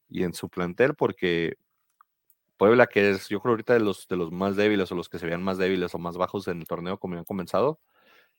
y 0.09 0.23
en 0.25 0.35
su 0.35 0.49
plantel, 0.49 0.95
porque 0.95 1.57
Puebla, 2.57 2.87
que 2.87 3.11
es 3.11 3.29
yo 3.29 3.41
creo 3.41 3.53
ahorita 3.53 3.75
de 3.75 3.81
los, 3.81 4.07
de 4.09 4.17
los 4.17 4.31
más 4.33 4.57
débiles 4.57 4.91
o 4.93 4.95
los 4.95 5.09
que 5.09 5.19
se 5.19 5.27
veían 5.27 5.43
más 5.43 5.59
débiles 5.59 5.95
o 5.95 5.99
más 5.99 6.17
bajos 6.17 6.49
en 6.49 6.61
el 6.61 6.67
torneo 6.69 6.99
como 6.99 7.15
habían 7.15 7.25
comenzado, 7.25 7.81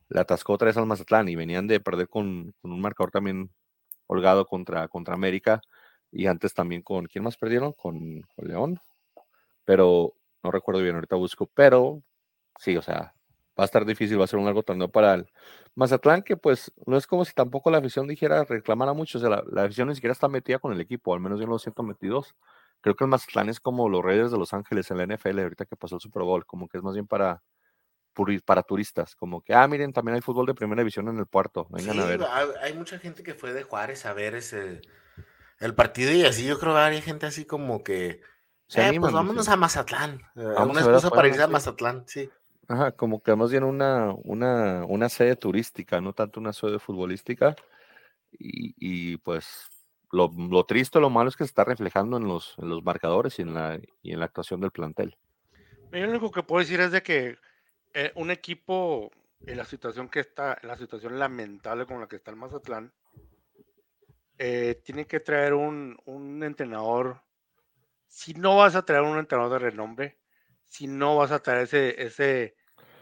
le 0.09 0.19
atascó 0.19 0.53
otra 0.53 0.67
vez 0.67 0.77
al 0.77 0.85
Mazatlán 0.85 1.29
y 1.29 1.35
venían 1.35 1.67
de 1.67 1.79
perder 1.79 2.09
con, 2.09 2.53
un 2.61 2.81
marcador 2.81 3.11
también 3.11 3.51
holgado 4.07 4.45
contra, 4.45 4.87
contra 4.87 5.15
América 5.15 5.61
y 6.11 6.27
antes 6.27 6.53
también 6.53 6.81
con, 6.81 7.07
¿quién 7.07 7.23
más 7.23 7.37
perdieron? 7.37 7.73
Con 7.73 8.21
León, 8.37 8.79
pero 9.65 10.13
no 10.43 10.51
recuerdo 10.51 10.81
bien, 10.81 10.95
ahorita 10.95 11.15
busco, 11.15 11.47
pero 11.53 12.03
sí, 12.59 12.77
o 12.77 12.81
sea, 12.81 13.14
va 13.57 13.63
a 13.63 13.65
estar 13.65 13.85
difícil, 13.85 14.19
va 14.19 14.25
a 14.25 14.27
ser 14.27 14.39
un 14.39 14.45
largo 14.45 14.63
torneo 14.63 14.89
para 14.89 15.13
el 15.13 15.31
Mazatlán, 15.75 16.23
que 16.23 16.37
pues 16.37 16.71
no 16.85 16.97
es 16.97 17.07
como 17.07 17.25
si 17.25 17.33
tampoco 17.33 17.71
la 17.71 17.77
afición 17.77 18.07
dijera 18.07 18.43
reclamar 18.43 18.89
a 18.89 18.93
mucho, 18.93 19.17
o 19.17 19.21
sea, 19.21 19.29
la, 19.29 19.63
afición 19.63 19.87
ni 19.87 19.95
siquiera 19.95 20.13
está 20.13 20.27
metida 20.27 20.59
con 20.59 20.73
el 20.73 20.81
equipo, 20.81 21.13
al 21.13 21.21
menos 21.21 21.39
yo 21.39 21.45
no 21.45 21.53
lo 21.53 21.59
siento 21.59 21.83
metidos. 21.83 22.35
Creo 22.81 22.95
que 22.95 23.03
el 23.05 23.09
Mazatlán 23.09 23.49
es 23.49 23.59
como 23.59 23.89
los 23.89 24.03
Raiders 24.03 24.31
de 24.31 24.37
Los 24.37 24.53
Ángeles 24.53 24.91
en 24.91 24.97
la 24.97 25.15
NFL, 25.15 25.39
ahorita 25.39 25.65
que 25.65 25.75
pasó 25.75 25.95
el 25.95 26.01
Super 26.01 26.23
Bowl, 26.23 26.45
como 26.45 26.67
que 26.67 26.77
es 26.77 26.83
más 26.83 26.93
bien 26.93 27.07
para, 27.07 27.41
para 28.45 28.63
turistas, 28.63 29.15
como 29.15 29.41
que, 29.41 29.53
ah, 29.53 29.67
miren, 29.67 29.91
también 29.91 30.15
hay 30.15 30.21
fútbol 30.21 30.45
de 30.45 30.53
primera 30.53 30.81
división 30.81 31.07
en 31.07 31.17
el 31.17 31.25
puerto, 31.25 31.67
vengan 31.69 31.99
a 31.99 32.05
ver. 32.05 32.21
Hay 32.61 32.73
mucha 32.73 32.99
gente 32.99 33.23
que 33.23 33.33
fue 33.33 33.53
de 33.53 33.63
Juárez 33.63 34.05
a 34.05 34.13
ver 34.13 34.35
ese, 34.35 34.81
el 35.59 35.73
partido 35.73 36.11
y 36.11 36.25
así, 36.25 36.45
yo 36.45 36.59
creo 36.59 36.73
que 36.73 36.79
hay 36.79 37.01
gente 37.01 37.25
así 37.25 37.45
como 37.45 37.83
que, 37.83 38.21
eh, 38.75 38.99
pues 38.99 39.13
vámonos 39.13 39.47
a 39.47 39.55
Mazatlán, 39.55 40.21
eh, 40.35 40.41
una 40.41 40.81
excusa 40.81 41.09
para 41.09 41.27
ir 41.27 41.41
a 41.41 41.47
Mazatlán, 41.47 42.03
sí. 42.07 42.29
Ajá, 42.67 42.91
como 42.93 43.21
que 43.21 43.35
más 43.35 43.51
bien 43.51 43.63
una, 43.63 44.13
una, 44.23 44.85
una 44.85 45.09
sede 45.09 45.35
turística, 45.35 46.01
no 46.01 46.13
tanto 46.13 46.39
una 46.39 46.53
sede 46.53 46.79
futbolística. 46.79 47.55
Y, 48.31 48.73
y 48.77 49.17
pues 49.17 49.69
lo, 50.11 50.31
lo, 50.35 50.65
triste, 50.65 50.99
lo 50.99 51.09
malo 51.09 51.29
es 51.29 51.35
que 51.35 51.43
se 51.43 51.49
está 51.49 51.63
reflejando 51.63 52.17
en 52.17 52.27
los, 52.27 52.55
en 52.57 52.69
los 52.69 52.83
marcadores 52.83 53.37
y 53.39 53.43
en, 53.43 53.53
la, 53.53 53.79
y 54.01 54.13
en 54.13 54.19
la 54.19 54.25
actuación 54.25 54.61
del 54.61 54.71
plantel. 54.71 55.15
Yo 55.91 55.99
lo 55.99 56.09
único 56.09 56.31
que 56.31 56.43
puedo 56.43 56.59
decir 56.59 56.79
es 56.81 56.91
de 56.91 57.03
que 57.03 57.37
eh, 57.93 58.11
un 58.15 58.31
equipo 58.31 59.11
en 59.45 59.57
la 59.57 59.65
situación 59.65 60.09
que 60.09 60.19
está, 60.19 60.57
en 60.61 60.67
la 60.67 60.77
situación 60.77 61.19
lamentable 61.19 61.85
con 61.85 61.99
la 61.99 62.07
que 62.07 62.17
está 62.17 62.31
el 62.31 62.37
Mazatlán, 62.37 62.91
eh, 64.37 64.81
tiene 64.83 65.05
que 65.05 65.19
traer 65.19 65.53
un, 65.53 65.97
un 66.05 66.43
entrenador. 66.43 67.21
Si 68.07 68.33
no 68.33 68.57
vas 68.57 68.75
a 68.75 68.83
traer 68.83 69.03
un 69.03 69.17
entrenador 69.17 69.53
de 69.53 69.69
renombre, 69.69 70.17
si 70.75 70.87
no 70.87 71.15
vas 71.15 71.31
a 71.31 71.39
traer 71.39 71.63
ese, 71.63 72.03
ese, 72.03 72.55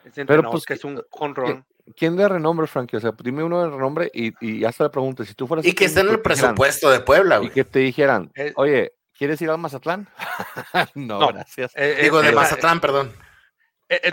ese 0.05 0.21
entrenador 0.21 0.51
pues, 0.51 0.65
que 0.65 0.75
es 0.75 0.83
un 0.83 1.03
conrón. 1.09 1.65
¿Quién 1.97 2.15
de 2.15 2.29
renombre, 2.29 2.67
Frankie? 2.67 2.97
O 2.97 2.99
sea, 2.99 3.13
dime 3.23 3.43
uno 3.43 3.63
de 3.63 3.69
renombre 3.69 4.11
y, 4.13 4.31
y 4.45 4.63
hasta 4.63 4.85
la 4.85 4.91
pregunta, 4.91 5.25
si 5.25 5.33
tú 5.33 5.47
fueras... 5.47 5.65
Y 5.65 5.73
que 5.73 5.85
esté 5.85 6.01
en 6.01 6.09
el 6.09 6.21
presupuesto 6.21 6.91
de 6.91 6.99
Puebla, 6.99 7.37
güey. 7.39 7.49
Y 7.49 7.51
que 7.51 7.65
te 7.65 7.79
dijeran, 7.79 8.31
eh, 8.35 8.53
oye, 8.55 8.93
¿quieres 9.17 9.41
ir 9.41 9.49
al 9.49 9.57
Mazatlán? 9.57 10.07
no, 10.95 11.27
gracias. 11.27 11.71
Eh, 11.75 11.99
Digo, 12.03 12.21
de 12.21 12.31
Mazatlán, 12.31 12.79
perdón. 12.79 13.11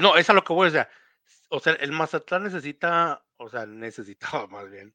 no, 0.01 0.17
es 0.17 0.31
a 0.31 0.33
lo 0.33 0.43
que 0.43 0.55
voy, 0.55 0.69
o 0.69 0.71
sea, 0.71 0.89
o 1.51 1.61
sea, 1.61 1.75
el 1.75 1.93
Mazatlán 1.93 2.45
necesita, 2.45 3.23
o 3.37 3.51
sea, 3.51 3.67
necesitaba 3.67 4.47
más 4.49 4.71
bien, 4.71 4.95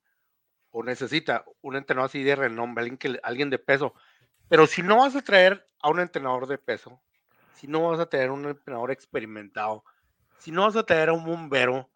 o 0.71 0.83
necesita 0.83 1.45
un 1.61 1.75
entrenador 1.75 2.09
así 2.09 2.23
de 2.23 2.35
renombre, 2.35 2.81
alguien, 2.81 2.97
que, 2.97 3.19
alguien 3.21 3.51
de 3.51 3.59
peso. 3.59 3.93
Pero 4.49 4.65
si 4.65 4.81
no 4.81 4.97
vas 4.97 5.15
a 5.15 5.21
traer 5.21 5.69
a 5.81 5.89
un 5.89 5.99
entrenador 5.99 6.47
de 6.47 6.57
peso, 6.57 7.01
si 7.55 7.67
no 7.67 7.89
vas 7.89 7.99
a 7.99 8.05
tener 8.05 8.31
un 8.31 8.45
entrenador 8.45 8.91
experimentado, 8.91 9.83
si 10.37 10.51
no 10.51 10.63
vas 10.63 10.75
a 10.75 10.85
tener 10.85 11.09
a 11.09 11.13
un 11.13 11.25
bombero, 11.25 11.89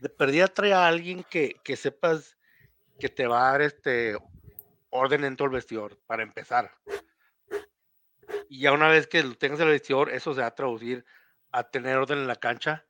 de 0.00 0.08
perdida 0.08 0.48
trae 0.48 0.72
a 0.72 0.86
alguien 0.86 1.24
que, 1.24 1.60
que 1.62 1.76
sepas 1.76 2.36
que 2.98 3.08
te 3.08 3.26
va 3.26 3.48
a 3.48 3.52
dar 3.52 3.62
este 3.62 4.16
orden 4.90 5.24
en 5.24 5.36
todo 5.36 5.46
el 5.46 5.54
vestidor, 5.54 5.98
para 6.06 6.22
empezar. 6.22 6.72
Y 8.48 8.60
ya 8.60 8.72
una 8.72 8.88
vez 8.88 9.06
que 9.06 9.22
lo 9.22 9.34
tengas 9.34 9.60
en 9.60 9.66
el 9.66 9.72
vestidor, 9.72 10.10
eso 10.10 10.34
se 10.34 10.40
va 10.40 10.48
a 10.48 10.54
traducir 10.54 11.04
a 11.52 11.70
tener 11.70 11.96
orden 11.96 12.18
en 12.18 12.26
la 12.26 12.36
cancha. 12.36 12.86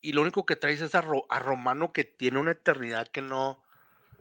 Y 0.00 0.12
lo 0.12 0.22
único 0.22 0.44
que 0.44 0.56
traes 0.56 0.80
es 0.80 0.94
a, 0.94 1.04
a 1.28 1.38
Romano 1.38 1.92
que 1.92 2.04
tiene 2.04 2.38
una 2.38 2.52
eternidad 2.52 3.08
que 3.08 3.22
no, 3.22 3.62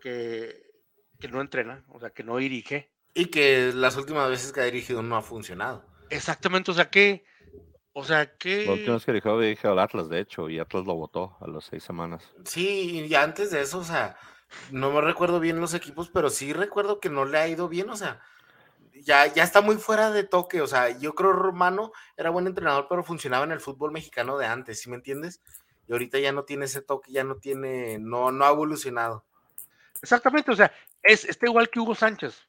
que, 0.02 0.72
que 1.20 1.28
no 1.28 1.42
entrena, 1.42 1.84
o 1.90 2.00
sea, 2.00 2.12
que 2.12 2.24
no 2.24 2.38
dirige. 2.38 2.92
Y 3.14 3.26
que 3.26 3.72
las 3.74 3.98
últimas 3.98 4.30
veces 4.30 4.52
que 4.54 4.62
ha 4.62 4.66
dirigido 4.66 5.04
no 5.04 5.16
ha 5.16 5.22
funcionado. 5.22 5.86
Exactamente, 6.14 6.72
o 6.72 6.74
sea 6.74 6.90
que, 6.90 7.26
o 7.94 8.04
sea 8.04 8.36
que... 8.38 8.66
Lo 8.66 8.74
último 8.74 9.00
que 9.00 9.12
dirigió 9.12 9.40
dije 9.40 9.68
al 9.68 9.80
Atlas, 9.80 10.10
de 10.10 10.20
hecho, 10.20 10.50
y 10.50 10.60
Atlas 10.60 10.86
lo 10.86 10.96
votó 10.96 11.38
a 11.42 11.48
las 11.48 11.66
seis 11.66 11.84
semanas. 11.84 12.24
Sí, 12.46 13.06
y 13.08 13.16
antes 13.16 13.52
de 13.52 13.62
eso, 13.62 13.80
o 13.80 13.84
sea, 13.84 14.18
no 14.72 14.92
me 14.92 15.02
recuerdo 15.02 15.40
bien 15.40 15.60
los 15.60 15.74
equipos, 15.74 16.10
pero 16.14 16.30
sí 16.30 16.54
recuerdo 16.54 17.00
que 17.00 17.10
no 17.10 17.26
le 17.26 17.38
ha 17.40 17.48
ido 17.48 17.68
bien, 17.68 17.90
o 17.90 17.96
sea, 17.96 18.22
ya, 19.02 19.26
ya 19.28 19.44
está 19.44 19.62
muy 19.62 19.78
fuera 19.78 20.12
de 20.12 20.24
toque, 20.24 20.62
o 20.62 20.68
sea, 20.68 20.98
yo 20.98 21.16
creo 21.16 21.34
Romano 21.34 21.92
era 22.16 22.30
buen 22.30 22.48
entrenador, 22.48 22.88
pero 22.88 23.04
funcionaba 23.04 23.46
en 23.46 23.52
el 23.52 23.60
fútbol 23.60 23.92
mexicano 23.92 24.38
de 24.38 24.46
antes, 24.46 24.80
¿sí 24.80 24.90
me 24.90 24.96
entiendes? 24.96 25.42
Y 25.88 25.92
ahorita 25.94 26.20
ya 26.20 26.32
no 26.32 26.44
tiene 26.44 26.66
ese 26.66 26.82
toque, 26.82 27.12
ya 27.12 27.24
no 27.24 27.36
tiene, 27.36 27.98
no, 28.00 28.32
no 28.32 28.46
ha 28.46 28.50
evolucionado. 28.50 29.26
Exactamente, 30.02 30.52
o 30.52 30.56
sea, 30.56 30.72
es, 31.02 31.26
está 31.26 31.48
igual 31.48 31.70
que 31.70 31.80
Hugo 31.80 31.96
Sánchez. 31.96 32.48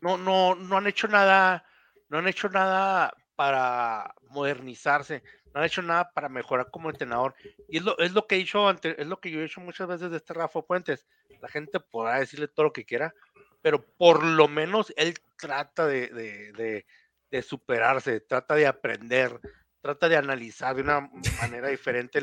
No, 0.00 0.18
no, 0.18 0.54
no 0.54 0.76
han 0.76 0.86
hecho 0.86 1.08
nada, 1.08 1.64
no 2.12 2.18
han 2.18 2.28
hecho 2.28 2.50
nada 2.50 3.14
para 3.36 4.14
modernizarse, 4.28 5.22
no 5.54 5.60
han 5.60 5.66
hecho 5.66 5.80
nada 5.80 6.12
para 6.12 6.28
mejorar 6.28 6.70
como 6.70 6.90
entrenador. 6.90 7.34
Y 7.68 7.78
es 7.78 7.84
lo, 7.84 7.98
es 7.98 8.12
lo 8.12 8.26
que 8.26 8.34
he 8.34 8.38
dicho 8.38 8.68
antes, 8.68 8.94
es 8.98 9.06
lo 9.06 9.18
que 9.18 9.30
yo 9.30 9.40
he 9.40 9.46
hecho 9.46 9.62
muchas 9.62 9.88
veces 9.88 10.10
de 10.10 10.18
este 10.18 10.34
Rafa 10.34 10.60
Puentes. 10.60 11.06
La 11.40 11.48
gente 11.48 11.80
podrá 11.80 12.18
decirle 12.18 12.48
todo 12.48 12.64
lo 12.64 12.72
que 12.74 12.84
quiera, 12.84 13.14
pero 13.62 13.82
por 13.96 14.22
lo 14.22 14.46
menos 14.46 14.92
él 14.96 15.14
trata 15.38 15.86
de, 15.86 16.08
de, 16.08 16.84
de, 17.30 17.42
superarse, 17.42 18.20
trata 18.20 18.56
de 18.56 18.66
aprender, 18.66 19.40
trata 19.80 20.06
de 20.06 20.16
analizar 20.18 20.76
de 20.76 20.82
una 20.82 21.10
manera 21.40 21.68
diferente. 21.68 22.20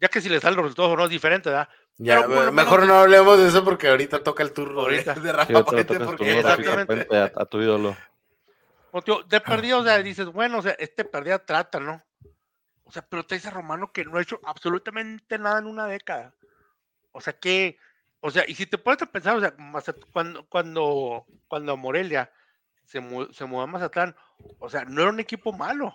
ya 0.00 0.08
que 0.08 0.20
si 0.20 0.28
le 0.28 0.40
salen 0.40 0.56
los 0.56 0.64
resultados 0.64 0.94
o 0.94 0.96
no 0.96 1.04
es 1.04 1.10
diferente, 1.10 1.48
¿verdad? 1.48 1.68
Ya, 1.96 2.26
mejor 2.26 2.86
no 2.86 2.94
hablemos 2.94 3.38
de 3.38 3.46
eso 3.46 3.62
porque 3.62 3.86
ahorita 3.86 4.24
toca 4.24 4.42
el 4.42 4.52
turno 4.52 4.80
ahorita. 4.80 5.14
de 5.14 5.32
Rafa 5.32 5.64
Puente 5.64 6.00
porque 6.00 6.40
exactamente 6.40 7.06
a, 7.16 7.46
tu 7.46 7.62
ídolo. 7.62 7.96
De 9.28 9.40
perdido, 9.40 9.80
o 9.80 9.84
sea, 9.84 10.02
dices, 10.02 10.26
bueno, 10.26 10.58
o 10.58 10.62
sea, 10.62 10.72
este 10.72 11.04
perdida 11.04 11.44
trata, 11.44 11.80
¿no? 11.80 12.02
O 12.84 12.92
sea, 12.92 13.02
pero 13.08 13.24
te 13.24 13.36
dice 13.36 13.50
Romano 13.50 13.92
que 13.92 14.04
no 14.04 14.18
ha 14.18 14.22
hecho 14.22 14.40
absolutamente 14.44 15.38
nada 15.38 15.60
en 15.60 15.66
una 15.66 15.86
década. 15.86 16.34
O 17.12 17.20
sea 17.20 17.32
que, 17.32 17.78
o 18.20 18.30
sea, 18.30 18.44
y 18.46 18.54
si 18.54 18.66
te 18.66 18.78
puedes 18.78 19.06
pensar, 19.08 19.36
o 19.36 19.40
sea, 19.40 19.54
cuando, 20.12 20.46
cuando, 20.48 21.26
cuando 21.48 21.76
Morelia 21.76 22.30
se, 22.84 23.00
se 23.32 23.44
mudó 23.46 23.62
a 23.62 23.66
Mazatlán, 23.66 24.14
o 24.58 24.68
sea, 24.68 24.84
no 24.84 25.02
era 25.02 25.10
un 25.10 25.20
equipo 25.20 25.52
malo. 25.52 25.88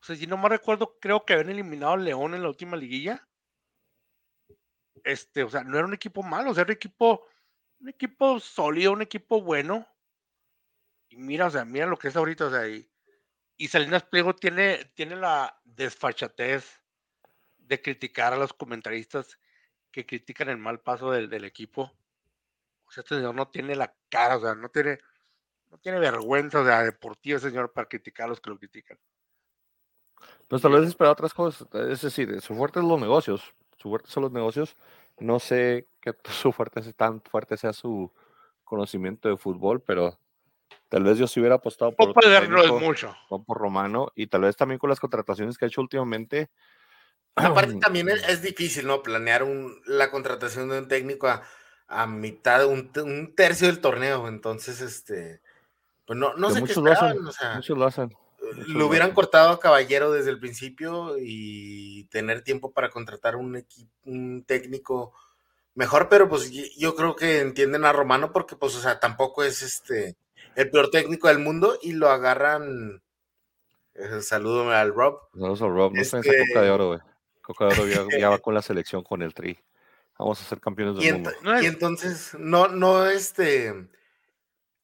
O 0.00 0.04
sea, 0.04 0.16
si 0.16 0.26
no 0.26 0.36
me 0.38 0.48
recuerdo, 0.48 0.98
creo 1.00 1.24
que 1.24 1.34
habían 1.34 1.50
eliminado 1.50 1.94
a 1.94 1.96
León 1.96 2.34
en 2.34 2.42
la 2.42 2.48
última 2.48 2.76
liguilla 2.76 3.26
este, 5.04 5.42
o 5.42 5.50
sea, 5.50 5.64
no 5.64 5.76
era 5.76 5.86
un 5.86 5.94
equipo 5.94 6.22
malo, 6.22 6.50
o 6.50 6.54
sea, 6.54 6.62
era 6.62 6.70
un 6.70 6.76
equipo, 6.76 7.26
un 7.80 7.88
equipo 7.88 8.40
sólido, 8.40 8.92
un 8.92 9.02
equipo 9.02 9.42
bueno. 9.42 9.86
Y 11.10 11.16
mira, 11.16 11.46
o 11.46 11.50
sea, 11.50 11.64
mira 11.64 11.86
lo 11.86 11.98
que 11.98 12.08
es 12.08 12.16
ahorita, 12.16 12.46
o 12.46 12.50
sea, 12.50 12.66
y, 12.68 12.88
Salinas 13.68 14.04
Pliego 14.04 14.34
tiene, 14.34 14.86
tiene 14.94 15.16
la 15.16 15.60
desfachatez 15.64 16.80
de 17.58 17.82
criticar 17.82 18.32
a 18.32 18.36
los 18.36 18.54
comentaristas 18.54 19.38
que 19.90 20.06
critican 20.06 20.48
el 20.48 20.56
mal 20.56 20.80
paso 20.80 21.10
del, 21.10 21.44
equipo. 21.44 21.92
O 22.86 22.90
sea, 22.90 23.02
este 23.02 23.16
señor 23.16 23.34
no 23.34 23.48
tiene 23.48 23.74
la 23.74 23.94
cara, 24.08 24.38
o 24.38 24.40
sea, 24.40 24.54
no 24.54 24.70
tiene, 24.70 24.98
no 25.68 25.78
tiene 25.78 25.98
vergüenza, 25.98 26.60
o 26.60 26.64
sea, 26.64 26.84
deportiva, 26.84 27.38
señor, 27.38 27.72
para 27.72 27.88
criticar 27.88 28.26
a 28.26 28.28
los 28.30 28.40
que 28.40 28.50
lo 28.50 28.58
critican. 28.58 28.98
Pues 30.48 30.62
tal 30.62 30.72
vez 30.72 30.88
espera 30.88 31.10
otras 31.10 31.34
cosas, 31.34 31.68
es 31.74 32.00
decir, 32.02 32.40
su 32.40 32.54
fuerte 32.54 32.78
es 32.78 32.84
los 32.84 33.00
negocios, 33.00 33.42
su 33.76 33.88
fuerte 33.88 34.10
son 34.10 34.22
los 34.22 34.32
negocios. 34.32 34.76
No 35.18 35.38
sé 35.38 35.88
qué 36.00 36.14
su 36.30 36.52
fuerte 36.52 36.80
tan 36.94 37.20
fuerte 37.20 37.56
sea 37.56 37.72
su 37.72 38.10
conocimiento 38.64 39.28
de 39.28 39.36
fútbol, 39.36 39.82
pero 39.82 40.18
tal 40.88 41.04
vez 41.04 41.18
yo 41.18 41.26
si 41.26 41.40
hubiera 41.40 41.56
apostado 41.56 41.92
por, 41.92 42.14
mucho. 42.80 43.14
por 43.28 43.58
Romano 43.58 44.12
y 44.14 44.26
tal 44.26 44.42
vez 44.42 44.56
también 44.56 44.78
con 44.78 44.90
las 44.90 45.00
contrataciones 45.00 45.56
que 45.56 45.64
ha 45.64 45.68
hecho 45.68 45.80
últimamente. 45.80 46.50
Aparte 47.34 47.76
también 47.76 48.08
es, 48.08 48.42
difícil, 48.42 48.86
¿no? 48.86 49.02
Planear 49.02 49.42
un, 49.42 49.80
la 49.86 50.10
contratación 50.10 50.68
de 50.68 50.78
un 50.78 50.88
técnico 50.88 51.28
a, 51.28 51.42
a 51.86 52.06
mitad, 52.06 52.66
un, 52.66 52.90
un 52.96 53.34
tercio 53.34 53.68
del 53.68 53.80
torneo, 53.80 54.28
entonces, 54.28 54.80
este, 54.80 55.40
pues 56.06 56.18
no, 56.18 56.34
no 56.34 56.50
sé 56.50 56.62
qué 56.64 56.72
esperaban, 56.72 57.26
o 57.26 57.32
sea, 57.32 57.54
muchos 57.54 57.78
lo 57.78 57.86
hacen 57.86 58.16
lo 58.66 58.86
hubieran 58.86 59.12
cortado 59.12 59.50
a 59.50 59.60
Caballero 59.60 60.12
desde 60.12 60.30
el 60.30 60.40
principio 60.40 61.16
y 61.18 62.04
tener 62.04 62.42
tiempo 62.42 62.72
para 62.72 62.90
contratar 62.90 63.36
un 63.36 63.56
equipo, 63.56 63.90
un 64.04 64.44
técnico 64.44 65.12
mejor, 65.74 66.08
pero 66.08 66.28
pues 66.28 66.50
yo 66.76 66.94
creo 66.94 67.16
que 67.16 67.40
entienden 67.40 67.84
a 67.84 67.92
Romano 67.92 68.32
porque 68.32 68.56
pues, 68.56 68.74
o 68.76 68.80
sea, 68.80 68.98
tampoco 69.00 69.44
es 69.44 69.62
este 69.62 70.16
el 70.56 70.70
peor 70.70 70.90
técnico 70.90 71.28
del 71.28 71.38
mundo 71.38 71.78
y 71.82 71.92
lo 71.92 72.08
agarran. 72.08 73.02
Eh, 73.94 74.22
saludo 74.22 74.70
al 74.70 74.94
Rob. 74.94 75.20
Saludos 75.32 75.62
al 75.62 75.70
Rob. 75.70 75.94
No 75.94 76.00
esa 76.02 76.18
este 76.20 76.46
Coca 76.48 76.62
de 76.62 76.70
Oro, 76.70 76.86
güey. 76.88 77.00
Coca 77.42 77.66
de 77.66 77.72
Oro 77.72 78.08
ya, 78.18 78.28
va 78.28 78.38
con 78.42 78.54
la 78.54 78.62
selección, 78.62 79.02
con 79.02 79.22
el 79.22 79.34
Tri. 79.34 79.58
Vamos 80.18 80.40
a 80.40 80.44
ser 80.44 80.60
campeones 80.60 80.96
del 80.96 81.14
mundo. 81.14 81.32
Y 81.62 81.66
entonces, 81.66 82.34
no, 82.38 82.68
no, 82.68 83.06
este 83.06 83.88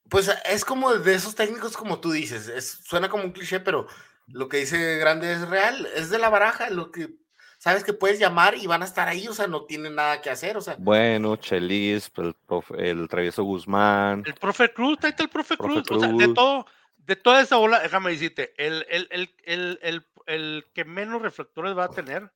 pues 0.09 0.31
es 0.45 0.65
como 0.65 0.95
de 0.95 1.15
esos 1.15 1.35
técnicos 1.35 1.77
como 1.77 2.01
tú 2.01 2.13
dices, 2.13 2.49
es, 2.49 2.81
suena 2.85 3.09
como 3.09 3.25
un 3.25 3.33
cliché, 3.33 3.61
pero 3.61 3.87
lo 4.29 4.49
que 4.49 4.59
dice 4.59 4.99
Grande 4.99 5.33
es 5.33 5.49
real, 5.49 5.89
es 5.95 6.11
de 6.11 6.19
la 6.19 6.29
baraja, 6.29 6.71
lo 6.71 6.91
que 6.91 7.17
sabes 7.59 7.85
que 7.85 7.93
puedes 7.93 8.19
llamar 8.19 8.55
y 8.57 8.67
van 8.67 8.83
a 8.83 8.85
estar 8.85 9.09
ahí, 9.09 9.27
o 9.29 9.35
sea, 9.35 9.47
no 9.47 9.65
tienen 9.65 9.95
nada 9.95 10.21
que 10.21 10.31
hacer, 10.31 10.57
o 10.57 10.61
sea. 10.61 10.77
Bueno, 10.79 11.37
Chelis, 11.37 12.11
el, 12.17 12.35
el 12.79 13.09
Travieso 13.09 13.45
Guzmán. 13.45 14.23
El 14.27 14.35
profe 14.35 14.73
Cruz, 14.73 14.99
ahí 15.03 15.11
está 15.11 15.23
el 15.23 15.31
profe, 15.31 15.57
Cruz, 15.57 15.91
o 15.91 16.01
sea, 16.01 16.13
de 16.13 16.29
todo, 16.35 16.67
de 16.97 17.17
toda 17.17 17.41
esa 17.41 17.57
bola, 17.57 17.81
déjame 17.81 18.11
decirte, 18.11 18.53
el, 18.57 18.87
el, 18.89 19.09
el, 19.11 19.79
el, 19.83 20.07
el 20.27 20.67
que 20.75 20.85
menos 20.85 21.23
reflectores 21.23 21.77
va 21.77 21.85
a 21.85 21.91
tener, 21.91 22.31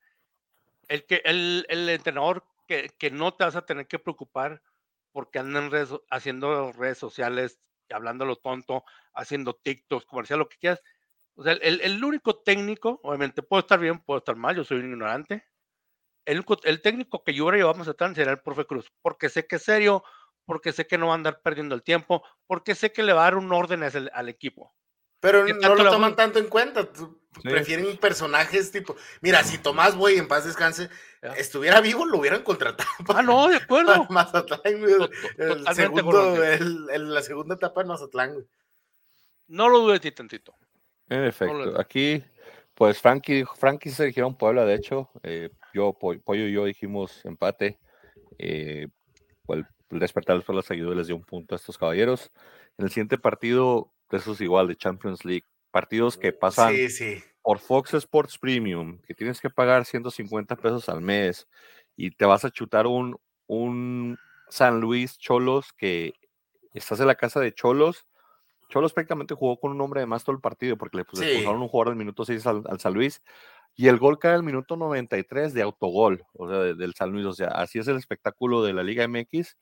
el 0.89 1.05
que 1.05 1.23
el, 1.25 1.67
el 1.69 1.89
entrenador 1.89 2.45
que, 2.67 2.91
que 2.99 3.11
no 3.11 3.35
te 3.35 3.45
vas 3.45 3.57
a 3.57 3.67
tener 3.67 3.87
que 3.87 3.99
preocupar 3.99 4.63
porque 5.13 5.39
andan 5.39 5.71
haciendo 6.11 6.73
redes 6.73 6.99
sociales, 6.99 7.59
hablando 7.91 8.25
lo 8.25 8.37
tonto, 8.37 8.85
haciendo 9.13 9.55
TikToks, 9.55 10.07
comercial, 10.07 10.39
lo 10.39 10.49
que 10.49 10.57
quieras. 10.57 10.83
O 11.35 11.43
sea, 11.43 11.53
el, 11.55 11.81
el, 11.81 12.05
único 12.05 12.37
técnico, 12.37 13.01
obviamente, 13.03 13.43
puedo 13.43 13.61
estar 13.61 13.79
bien, 13.79 14.01
puedo 14.01 14.19
estar 14.19 14.37
mal, 14.37 14.57
yo 14.57 14.65
soy 14.65 14.79
un 14.79 14.91
ignorante. 14.91 15.47
El, 16.27 16.45
el 16.65 16.83
técnico 16.83 17.25
que 17.25 17.33
yo 17.33 17.45
ahora 17.45 17.57
llevamos 17.57 17.89
a 17.89 17.93
estar 17.93 18.15
será 18.15 18.33
el 18.33 18.41
profe 18.41 18.67
Cruz, 18.67 18.93
porque 19.01 19.29
sé 19.29 19.47
que 19.47 19.57
es 19.57 19.63
serio, 19.63 20.05
porque 20.45 20.73
sé 20.73 20.87
que 20.87 20.99
no 20.99 21.07
va 21.07 21.13
a 21.13 21.15
andar 21.17 21.41
perdiendo 21.41 21.75
el 21.75 21.83
tiempo, 21.83 22.23
porque 22.47 22.75
sé 22.75 22.93
que 22.93 23.03
le 23.03 23.13
va 23.13 23.23
a 23.23 23.25
dar 23.25 23.37
un 23.37 23.53
orden 23.53 23.83
al, 23.83 24.11
al 24.13 24.29
equipo. 24.29 24.75
Pero 25.21 25.47
no 25.47 25.75
lo 25.75 25.91
toman 25.91 26.17
tanto 26.17 26.39
en 26.39 26.49
cuenta. 26.49 26.89
Prefieren 27.43 27.97
personajes 27.99 28.73
tipo. 28.73 28.97
Mira, 29.21 29.45
si 29.45 29.59
Tomás 29.59 29.95
Boy 29.95 30.17
en 30.17 30.27
paz 30.27 30.45
descanse 30.45 30.91
estuviera 31.37 31.81
vivo, 31.81 32.05
lo 32.07 32.19
hubieran 32.19 32.43
contratado. 32.43 32.89
Ah, 33.15 33.23
no, 33.23 33.49
de 33.49 33.57
acuerdo. 33.57 34.07
Mazatlán, 34.09 34.61
el 34.65 35.75
segundo, 35.75 36.43
el, 36.43 37.15
la 37.15 37.23
segunda 37.23 37.55
etapa 37.55 37.83
de 37.83 37.89
Mazatlán, 37.89 38.47
No 39.47 39.69
lo 39.69 39.81
dudes 39.81 40.03
ni 40.03 40.11
tantito. 40.11 40.57
En 41.11 41.25
efecto, 41.25 41.79
aquí, 41.79 42.23
pues 42.75 43.01
Frankie, 43.01 43.45
Frankie 43.57 43.91
se 43.91 44.07
dijeron 44.07 44.37
Puebla, 44.37 44.65
de 44.65 44.75
hecho. 44.75 45.11
Eh, 45.23 45.51
yo, 45.75 45.93
Pollo 45.93 46.47
y 46.47 46.53
yo 46.53 46.65
dijimos 46.65 47.25
empate. 47.25 47.79
Eh, 48.39 48.87
el, 49.49 49.67
despertar 49.91 50.37
después 50.37 50.55
los 50.55 50.65
seguidores 50.65 50.97
les 50.97 51.07
dio 51.09 51.17
un 51.17 51.25
punto 51.25 51.55
a 51.55 51.57
estos 51.57 51.77
caballeros. 51.77 52.31
En 52.79 52.85
el 52.85 52.91
siguiente 52.91 53.19
partido, 53.19 53.93
eso 54.11 54.33
es 54.33 54.41
igual, 54.41 54.69
de 54.69 54.77
Champions 54.77 55.25
League. 55.25 55.45
Partidos 55.73 56.17
que 56.17 56.33
pasan 56.33 56.75
por 57.43 57.59
Fox 57.59 57.95
Sports 57.95 58.39
Premium, 58.39 58.99
que 59.03 59.15
tienes 59.15 59.41
que 59.41 59.51
pagar 59.51 59.85
150 59.85 60.57
pesos 60.57 60.89
al 60.89 61.01
mes 61.01 61.49
y 61.97 62.11
te 62.11 62.25
vas 62.25 62.45
a 62.45 62.51
chutar 62.51 62.87
un, 62.87 63.19
un 63.47 64.19
San 64.49 64.81
Luis 64.81 65.19
Cholos 65.19 65.73
que 65.73 66.15
estás 66.73 67.01
en 67.01 67.07
la 67.07 67.15
casa 67.15 67.41
de 67.41 67.53
Cholos. 67.53 68.07
Cholos 68.71 68.95
prácticamente 68.95 69.35
jugó 69.35 69.59
con 69.59 69.73
un 69.73 69.81
hombre 69.81 70.01
de 70.01 70.07
más 70.07 70.25
todo 70.25 70.35
el 70.35 70.41
partido 70.41 70.79
porque 70.79 70.99
le, 70.99 71.05
pues, 71.05 71.21
un 71.21 71.69
jugador 71.69 71.93
al 71.93 71.97
minuto 71.97 72.25
6 72.25 72.47
al, 72.47 72.63
al, 72.67 72.81
San 72.81 72.95
Luis 72.95 73.23
y 73.77 73.89
el 73.89 73.99
gol 73.99 74.19
cae 74.19 74.35
al 74.35 74.43
minuto 74.43 74.77
93 74.77 75.55
de 75.55 75.63
autogol, 75.63 76.25
o 76.35 76.49
sea, 76.49 76.59
del 76.59 76.95
San 76.95 77.13
Luis. 77.13 77.27
O 77.27 77.33
sea, 77.33 77.49
así 77.49 77.79
es 77.79 77.89
el 77.89 77.97
espectáculo 77.97 78.63
de 78.63 78.73
la 78.73 78.83
Liga 78.83 79.07
MX. 79.07 79.57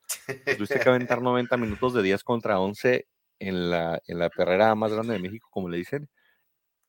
Tuviste 0.57 0.81
que 0.81 0.88
aventar 0.88 1.23
90 1.23 1.57
minutos 1.57 1.94
de 1.94 2.03
10 2.03 2.25
contra 2.25 2.59
11 2.61 3.07
en 3.38 3.71
la, 3.71 4.01
en 4.07 4.18
la 4.18 4.31
perrera 4.31 4.75
más 4.75 4.92
grande 4.92 5.14
de 5.14 5.21
México, 5.21 5.49
como 5.51 5.68
le 5.68 5.79
dicen. 5.79 6.09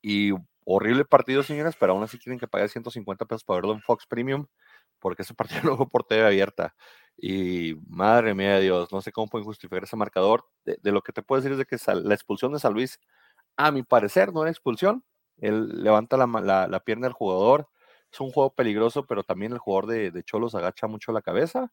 Y 0.02 0.32
horrible 0.66 1.06
partido, 1.06 1.44
señoras, 1.44 1.76
pero 1.80 1.94
aún 1.94 2.04
así 2.04 2.18
tienen 2.18 2.40
que 2.40 2.48
pagar 2.48 2.70
150 2.70 3.26
pesos 3.26 3.44
para 3.44 3.58
verlo 3.58 3.74
en 3.74 3.82
Fox 3.82 4.06
Premium, 4.08 4.48
porque 5.00 5.24
ese 5.24 5.34
partido 5.34 5.62
no 5.64 5.78
fue 5.78 5.90
por 5.90 6.04
TV 6.06 6.26
abierta. 6.26 6.76
Y 7.17 7.76
madre 7.88 8.34
mía 8.34 8.56
de 8.56 8.62
Dios, 8.62 8.91
no 8.91 9.02
sé 9.02 9.12
cómo 9.12 9.28
pueden 9.28 9.45
justificar 9.45 9.84
ese 9.84 9.95
marcador. 9.95 10.45
De, 10.65 10.91
lo 10.91 11.02
que 11.02 11.12
te 11.12 11.22
puedo 11.22 11.41
decir 11.41 11.52
es 11.52 11.58
de 11.58 11.65
que 11.65 11.78
la 11.93 12.13
expulsión 12.13 12.54
de 12.54 12.60
San 12.60 12.74
Luis, 12.74 13.00
a 13.58 13.72
mi 13.72 13.84
parecer, 13.84 14.34
no 14.34 14.41
era 14.41 14.52
expulsión. 14.52 15.04
Él 15.38 15.84
levanta 15.84 16.17
la, 16.17 16.80
pierna 16.86 17.08
del 17.08 17.13
jugador. 17.13 17.69
Es 18.12 18.19
un 18.22 18.32
juego 18.32 18.54
peligroso, 18.54 19.06
pero 19.06 19.24
también 19.24 19.52
el 19.52 19.60
jugador 19.60 19.88
de, 19.88 20.12
de 20.12 20.24
Cholos 20.24 20.56
agacha 20.56 20.88
mucho 20.88 21.12
la 21.12 21.22
cabeza. 21.22 21.72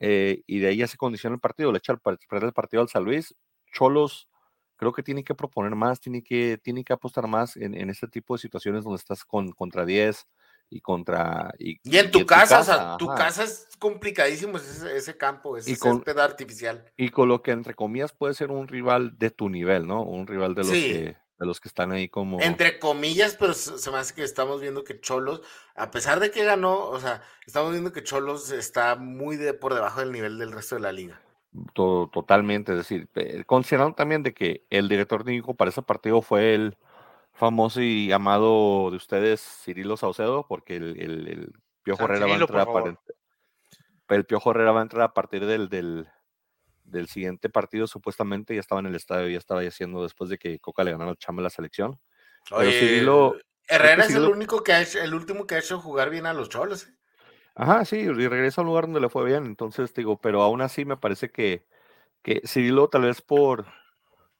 Eh, 0.00 0.42
y 0.46 0.58
de 0.58 0.68
ahí 0.68 0.76
ya 0.78 0.86
se 0.86 0.96
condiciona 0.96 1.34
el 1.34 1.40
partido, 1.40 1.72
le 1.72 1.78
echa 1.78 1.92
el, 1.92 2.42
el 2.42 2.52
partido 2.52 2.82
al 2.82 2.88
San 2.88 3.04
Luis. 3.04 3.34
Cholos 3.72 4.28
creo 4.76 4.92
que 4.92 5.02
tiene 5.02 5.24
que 5.24 5.34
proponer 5.34 5.74
más, 5.74 6.00
tiene 6.00 6.22
que, 6.22 6.58
tiene 6.58 6.84
que 6.84 6.92
apostar 6.92 7.26
más 7.26 7.56
en, 7.56 7.74
en 7.74 7.90
este 7.90 8.08
tipo 8.08 8.34
de 8.34 8.40
situaciones 8.40 8.84
donde 8.84 8.96
estás 8.96 9.24
con, 9.24 9.52
contra 9.52 9.86
10 9.86 10.26
y 10.70 10.80
contra... 10.80 11.52
Y, 11.58 11.78
en 11.96 12.10
tu, 12.10 12.26
casa, 12.26 12.60
o 12.60 12.64
sea, 12.64 12.96
tu 12.96 13.06
casa 13.08 13.44
es 13.44 13.68
complicadísimo 13.78 14.56
ese, 14.56 14.96
ese 14.96 15.16
campo, 15.16 15.56
ese 15.56 15.74
césped 15.76 16.18
artificial. 16.18 16.84
Y 16.96 17.10
con 17.10 17.28
lo 17.28 17.42
que 17.42 17.52
entre 17.52 17.74
comillas 17.74 18.12
puede 18.12 18.34
ser 18.34 18.50
un 18.50 18.68
rival 18.68 19.18
de 19.18 19.30
tu 19.30 19.48
nivel, 19.48 19.86
¿no? 19.86 20.02
Un 20.02 20.26
rival 20.26 20.54
de 20.54 20.62
los 20.62 20.70
que 20.70 21.16
de 21.38 21.46
los 21.46 21.60
que 21.60 21.68
están 21.68 21.92
ahí 21.92 22.08
como... 22.08 22.40
Entre 22.40 22.78
comillas, 22.78 23.36
pero 23.38 23.54
se 23.54 23.90
me 23.90 23.98
hace 23.98 24.14
que 24.14 24.22
estamos 24.22 24.60
viendo 24.60 24.84
que 24.84 25.00
Cholos, 25.00 25.42
a 25.74 25.90
pesar 25.90 26.20
de 26.20 26.30
que 26.30 26.44
ganó, 26.44 26.88
o 26.88 27.00
sea, 27.00 27.22
estamos 27.46 27.72
viendo 27.72 27.92
que 27.92 28.04
Cholos 28.04 28.50
está 28.50 28.96
muy 28.96 29.36
de, 29.36 29.52
por 29.54 29.74
debajo 29.74 30.00
del 30.00 30.12
nivel 30.12 30.38
del 30.38 30.52
resto 30.52 30.76
de 30.76 30.82
la 30.82 30.92
liga. 30.92 31.20
Todo, 31.72 32.08
totalmente, 32.08 32.72
es 32.72 32.78
decir, 32.78 33.08
considerando 33.46 33.94
también 33.94 34.22
de 34.22 34.34
que 34.34 34.64
el 34.70 34.88
director 34.88 35.24
técnico 35.24 35.54
para 35.54 35.70
ese 35.70 35.82
partido 35.82 36.20
fue 36.20 36.54
el 36.54 36.76
famoso 37.34 37.82
y 37.82 38.10
amado 38.12 38.90
de 38.90 38.96
ustedes, 38.96 39.40
Cirilo 39.40 39.96
Saucedo, 39.96 40.46
porque 40.48 40.76
el, 40.76 41.00
el, 41.00 41.52
Piojo 41.82 42.04
Herrera 42.04 42.26
va 42.26 42.32
a 42.32 42.38
entrar 42.38 42.68
a 42.68 44.14
el 44.14 44.24
Piojo 44.24 44.50
Herrera 44.50 44.72
va 44.72 44.80
a 44.80 44.84
entrar 44.84 45.02
a 45.02 45.12
partir 45.12 45.44
del, 45.44 45.68
del, 45.68 46.08
del 46.84 47.08
siguiente 47.08 47.48
partido, 47.48 47.86
supuestamente 47.86 48.54
ya 48.54 48.60
estaba 48.60 48.80
en 48.80 48.86
el 48.86 48.94
estadio, 48.94 49.28
ya 49.28 49.38
estaba 49.38 49.60
haciendo 49.62 50.02
después 50.02 50.30
de 50.30 50.38
que 50.38 50.58
Coca 50.60 50.84
le 50.84 50.92
ganara 50.92 51.10
el 51.10 51.18
chamba 51.18 51.42
la 51.42 51.50
selección. 51.50 51.98
Herrera 53.66 54.04
es 54.04 54.14
el 54.14 54.24
único 54.24 54.62
que 54.62 54.72
ha 54.72 54.82
hecho, 54.82 55.00
el 55.00 55.14
último 55.14 55.46
que 55.46 55.56
ha 55.56 55.58
hecho 55.58 55.80
jugar 55.80 56.10
bien 56.10 56.26
a 56.26 56.34
los 56.34 56.48
cholos. 56.50 56.86
¿eh? 56.86 56.94
Ajá, 57.54 57.84
sí, 57.84 57.96
y 57.96 58.08
regresa 58.08 58.60
al 58.60 58.66
lugar 58.66 58.84
donde 58.84 59.00
le 59.00 59.08
fue 59.08 59.24
bien, 59.24 59.46
entonces 59.46 59.92
digo, 59.94 60.20
pero 60.20 60.42
aún 60.42 60.60
así 60.60 60.84
me 60.84 60.96
parece 60.96 61.30
que, 61.30 61.66
que 62.22 62.42
Cirilo 62.46 62.88
tal 62.88 63.02
vez 63.02 63.22
por 63.22 63.66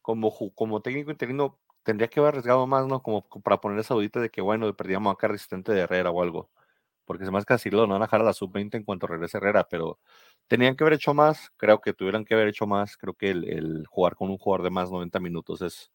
como, 0.02 0.32
como 0.54 0.82
técnico 0.82 1.10
interino 1.10 1.58
tendría 1.84 2.08
que 2.08 2.18
haber 2.18 2.30
arriesgado 2.30 2.66
más, 2.66 2.86
¿no? 2.86 3.02
Como 3.02 3.22
para 3.42 3.60
poner 3.60 3.78
esa 3.78 3.94
audita 3.94 4.20
de 4.20 4.30
que 4.30 4.40
bueno, 4.40 4.74
perdíamos 4.74 5.12
acá 5.12 5.28
resistente 5.28 5.72
de 5.72 5.80
Herrera 5.82 6.10
o 6.10 6.22
algo. 6.22 6.50
Porque 7.04 7.26
se 7.26 7.30
más 7.30 7.44
que 7.44 7.58
Cirilo 7.58 7.86
no 7.86 7.92
van 7.92 8.02
a 8.02 8.06
dejar 8.06 8.22
a 8.22 8.24
la 8.24 8.32
sub-20 8.32 8.76
en 8.76 8.84
cuanto 8.84 9.06
regrese 9.06 9.36
Herrera, 9.36 9.68
pero 9.68 9.98
tenían 10.48 10.74
que 10.74 10.84
haber 10.84 10.94
hecho 10.94 11.12
más, 11.12 11.50
creo 11.58 11.80
que 11.80 11.92
tuvieran 11.92 12.24
que 12.24 12.34
haber 12.34 12.48
hecho 12.48 12.66
más, 12.66 12.96
creo 12.96 13.12
que 13.12 13.30
el, 13.30 13.84
jugar 13.88 14.16
con 14.16 14.30
un 14.30 14.38
jugador 14.38 14.64
de 14.64 14.70
más 14.70 14.90
90 14.90 15.20
minutos 15.20 15.60
es, 15.60 15.92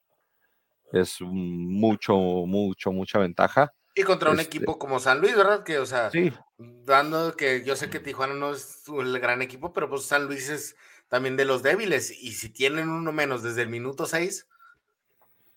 es 0.92 1.20
mucho, 1.22 2.16
mucho, 2.16 2.92
mucha 2.92 3.18
ventaja. 3.18 3.74
Y 3.96 4.04
contra 4.04 4.30
un 4.30 4.40
este 4.40 4.58
equipo 4.58 4.78
como 4.78 5.00
San 5.00 5.20
Luis, 5.20 5.36
¿verdad? 5.36 5.64
Que, 5.64 5.80
o 5.80 5.86
sea, 5.88 6.12
dando 6.58 7.36
que 7.36 7.64
yo 7.64 7.76
sé 7.76 7.90
que 7.90 8.00
Tijuana 8.00 8.36
no 8.36 8.52
es 8.52 8.84
el 8.88 9.20
gran 9.20 9.42
equipo, 9.42 9.74
pero 9.74 9.90
pues 9.90 10.06
San 10.06 10.26
Luis 10.26 10.48
es 10.50 10.76
también 11.08 11.36
de 11.36 11.46
los 11.46 11.64
débiles. 11.64 12.12
Y 12.12 12.34
si 12.34 12.50
tienen 12.50 12.88
uno 12.88 13.12
menos 13.12 13.42
desde 13.42 13.64
el 13.64 13.70
minuto 13.70 14.06
6. 14.06 14.48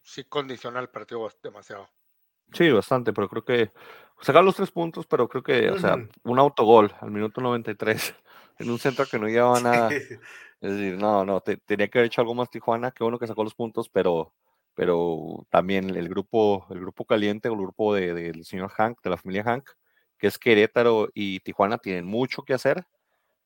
Sí, 0.02 0.24
condiciona 0.24 0.80
el 0.80 0.88
partido 0.88 1.28
demasiado. 1.42 1.88
Sí, 2.52 2.70
bastante, 2.70 3.12
pero 3.12 3.28
creo 3.28 3.44
que 3.44 3.72
sacar 4.20 4.44
los 4.44 4.56
tres 4.56 4.70
puntos, 4.70 5.06
pero 5.06 5.28
creo 5.28 5.42
que, 5.42 5.70
o 5.70 5.78
sea, 5.78 5.96
un 6.24 6.38
autogol 6.38 6.92
al 7.00 7.10
minuto 7.10 7.40
93 7.40 8.14
en 8.58 8.70
un 8.70 8.78
centro 8.78 9.06
que 9.06 9.18
no 9.18 9.28
llevaba 9.28 9.60
nada. 9.60 9.90
Es 10.62 10.70
decir, 10.70 10.96
no, 10.96 11.24
no, 11.24 11.40
tenía 11.40 11.88
que 11.88 11.98
haber 11.98 12.06
hecho 12.06 12.20
algo 12.20 12.34
más 12.34 12.48
Tijuana, 12.48 12.92
qué 12.92 13.02
bueno 13.02 13.18
que 13.18 13.26
sacó 13.26 13.42
los 13.42 13.54
puntos, 13.54 13.88
pero, 13.88 14.32
pero 14.74 15.44
también 15.50 15.90
el 15.96 16.08
grupo, 16.08 16.66
el 16.70 16.78
grupo 16.78 17.04
caliente, 17.04 17.48
el 17.48 17.56
grupo 17.56 17.94
del 17.94 18.38
de, 18.38 18.44
señor 18.44 18.70
Hank, 18.70 19.02
de 19.02 19.10
la 19.10 19.16
familia 19.16 19.42
Hank, 19.42 19.70
que 20.18 20.28
es 20.28 20.38
Querétaro 20.38 21.08
y 21.14 21.40
Tijuana, 21.40 21.78
tienen 21.78 22.06
mucho 22.06 22.42
que 22.42 22.54
hacer, 22.54 22.86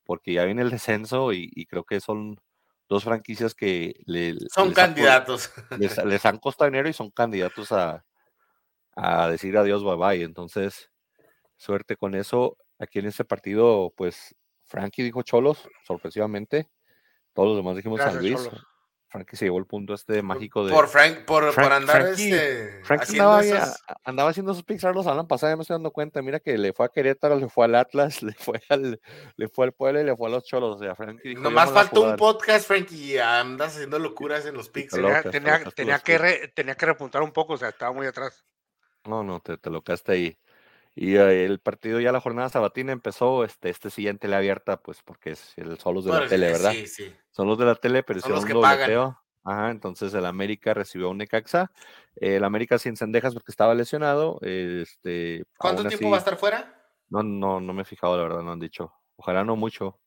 porque 0.05 0.35
ya 0.35 0.45
viene 0.45 0.61
el 0.61 0.71
descenso 0.71 1.33
y, 1.33 1.67
creo 1.67 1.85
que 1.85 2.01
son 2.01 2.39
dos 2.89 3.05
franquicias 3.05 3.55
que 3.55 3.95
le, 4.07 4.37
son 4.55 4.73
candidatos. 4.73 5.51
les, 5.79 5.97
les, 6.05 6.25
han 6.25 6.39
costado 6.39 6.71
dinero 6.71 6.89
y 6.89 6.93
son 6.93 7.11
candidatos 7.11 7.73
a, 7.73 8.05
a 8.95 9.29
decir 9.29 9.57
adiós, 9.57 9.83
bye 9.83 9.97
bye. 9.97 10.23
Entonces, 10.23 10.91
suerte 11.57 11.97
con 11.97 12.15
eso. 12.15 12.57
Aquí 12.79 12.99
en 12.99 13.07
este 13.07 13.25
partido, 13.25 13.93
pues 13.97 14.35
Frankie 14.65 15.03
dijo 15.03 15.23
Cholos, 15.23 15.69
sorpresivamente. 15.87 16.69
Todos 17.33 17.51
los 17.51 17.57
demás 17.59 17.77
dijimos 17.77 18.01
San 18.01 18.19
Luis. 18.19 18.49
Frankie 19.09 19.37
se 19.37 19.45
llevó 19.45 19.59
el 19.59 19.67
punto 19.67 19.95
este 19.95 20.21
mágico 20.21 20.67
de. 20.67 20.73
Por 20.73 20.89
Frank, 20.89 21.25
por, 21.25 21.45
andar 21.73 22.03
este, 22.09 22.81
Frankie 22.83 23.19
andaba, 24.05 24.31
haciendo 24.31 24.53
sus 24.53 24.65
picks 24.65 24.83
los 24.83 25.07
años 25.07 25.27
pasados, 25.27 25.53
ya 25.53 25.57
me 25.57 25.63
estoy 25.63 25.75
dando 25.75 25.93
cuenta. 25.93 26.23
Mira 26.23 26.41
que 26.41 26.59
le 26.59 26.73
fue 26.73 26.87
a 26.87 26.89
Querétaro, 26.89 27.37
le 27.37 27.49
fue 27.49 27.67
al 27.67 27.77
Atlas, 27.77 28.23
le 28.23 28.33
fue 28.33 28.61
al, 28.69 29.01
le 29.37 29.49
fue 29.49 29.67
al 29.67 29.73
Puebla 29.73 30.01
y 30.01 30.05
le 30.05 30.17
fue 30.17 30.29
a 30.29 30.33
los 30.33 30.45
Cholos. 30.45 30.77
O 30.77 30.79
sea, 30.79 30.95
Frankie 30.95 31.31
dijo, 31.31 31.43
Nomás 31.43 31.71
faltó 31.71 32.03
un 32.03 32.17
podcast, 32.17 32.67
Frankie, 32.67 33.19
andas 33.19 33.75
haciendo 33.75 33.99
locuras 33.99 34.45
en 34.47 34.55
los 34.55 34.69
picks. 34.69 34.95
Tenía, 34.95 35.23
tenía, 35.23 35.99
que 36.01 36.53
tenía 36.55 36.75
que 36.75 36.87
repuntar 36.87 37.23
un 37.23 37.33
poco, 37.33 37.55
o 37.55 37.57
sea, 37.57 37.69
estaba 37.69 37.93
muy 37.93 38.07
atrás. 38.07 38.45
No, 39.05 39.23
no, 39.23 39.41
te, 39.41 39.57
te 39.57 39.71
lo 39.71 39.83
quedaste 39.83 40.13
ahí. 40.13 40.39
Y 40.99 41.17
eh, 41.17 41.45
el 41.45 41.61
partido 41.61 42.01
ya 42.01 42.11
la 42.11 42.23
jornada 42.23 42.49
sabatina 42.49 42.91
empezó, 42.91 43.45
este, 43.45 43.69
este 43.69 43.91
siguiente 43.91 44.29
le 44.29 44.37
abierta, 44.37 44.79
pues 44.79 45.03
porque 45.05 45.33
es 45.33 45.53
el, 45.57 45.79
son 45.79 45.95
los 45.95 46.07
de 46.07 46.13
la 46.13 46.27
tele, 46.27 46.47
¿verdad? 46.47 46.73
Sí, 46.73 46.87
sí. 46.87 47.15
Son 47.31 47.47
los 47.47 47.59
de 47.59 47.67
la 47.67 47.75
tele, 47.75 48.03
pero 48.03 48.21
son 48.21 48.33
los 48.33 48.47
que 48.47 48.55
pagan. 48.55 49.15
Ajá, 49.45 49.71
entonces 49.71 50.13
el 50.15 50.25
América 50.25 50.73
recibió 50.75 51.11
un 51.11 51.19
Necaxa. 51.19 51.71
El 52.17 52.43
América 52.45 52.79
sin 52.79 52.97
cendejas 52.97 53.35
porque 53.35 53.53
estaba 53.53 53.75
lesionado. 53.75 54.39
Este, 54.41 55.45
¿Cuánto 55.59 55.85
tiempo 55.87 56.11
va 56.11 56.17
a 56.17 56.19
estar 56.19 56.37
fuera? 56.37 56.75
No, 57.11 57.23
no, 57.23 57.61
no 57.61 57.73
me 57.75 57.83
he 57.83 57.85
fijado, 57.85 58.17
la 58.17 58.25
verdad, 58.25 58.43
no 58.43 58.53
han 58.53 58.59
dicho. 58.59 58.93
Ojalá 59.17 59.45
no 59.45 59.55
mucho. 59.55 60.01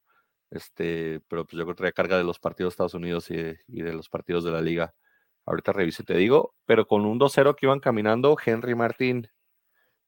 Este, 0.50 1.22
pero 1.28 1.46
pues 1.46 1.58
yo 1.58 1.64
creo 1.64 1.76
que 1.76 1.78
trae 1.78 1.94
carga 1.94 2.18
de 2.18 2.24
los 2.24 2.40
partidos 2.40 2.72
de 2.72 2.74
Estados 2.74 2.96
Unidos 2.96 3.30
y 3.30 3.38
de, 3.38 3.60
y 3.68 3.84
de 3.84 3.94
los 3.94 4.10
partidos 4.10 4.44
de 4.44 4.52
la 4.52 4.60
liga. 4.60 4.94
Ahorita 5.46 5.72
reviso 5.72 6.02
y 6.02 6.06
te 6.06 6.16
digo, 6.16 6.56
pero 6.66 6.88
con 6.88 7.06
un 7.06 7.20
2-0 7.20 7.56
que 7.56 7.68
iban 7.68 7.80
caminando, 7.80 8.36
Henry 8.44 8.76
Martín, 8.76 9.30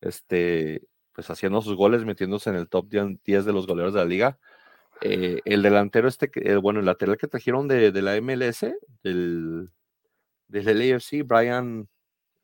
este, 0.02 0.88
pues 1.14 1.30
haciendo 1.30 1.62
sus 1.62 1.76
goles, 1.76 2.06
metiéndose 2.06 2.50
en 2.50 2.56
el 2.56 2.70
top 2.70 2.88
10 2.90 3.46
de 3.46 3.54
los 3.54 3.68
goleadores 3.68 3.94
de 3.94 4.00
la 4.00 4.06
liga. 4.06 4.40
Eh, 5.02 5.42
el 5.46 5.64
delantero 5.64 6.08
este, 6.08 6.30
bueno, 6.58 6.80
el 6.80 6.86
lateral 6.86 7.18
que 7.18 7.28
trajeron 7.28 7.68
de, 7.68 7.92
la 8.02 8.20
MLS, 8.22 8.76
del, 9.04 9.72
del 10.48 10.94
AFC, 10.94 11.24
Brian 11.26 11.88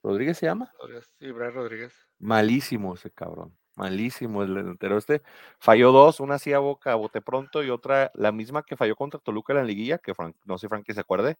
Rodríguez 0.01 0.37
se 0.37 0.47
llama. 0.47 0.71
Sí, 1.19 1.31
Brian 1.31 1.53
Rodríguez. 1.53 1.93
Malísimo 2.19 2.95
ese 2.95 3.11
cabrón. 3.11 3.55
Malísimo 3.75 4.41
el 4.41 4.55
delantero 4.55 4.97
este. 4.97 5.21
Falló 5.59 5.91
dos, 5.91 6.19
una 6.19 6.35
así 6.35 6.51
a 6.53 6.59
boca, 6.59 6.91
a 6.91 6.95
bote 6.95 7.21
pronto, 7.21 7.63
y 7.63 7.69
otra, 7.69 8.11
la 8.15 8.31
misma 8.31 8.63
que 8.63 8.75
falló 8.75 8.95
contra 8.95 9.19
Toluca 9.19 9.53
en 9.53 9.59
la 9.59 9.65
liguilla, 9.65 9.99
que 9.99 10.13
no 10.45 10.57
sé 10.57 10.67
Frank 10.67 10.85
que 10.85 10.95
se 10.95 11.01
acuerde 11.01 11.37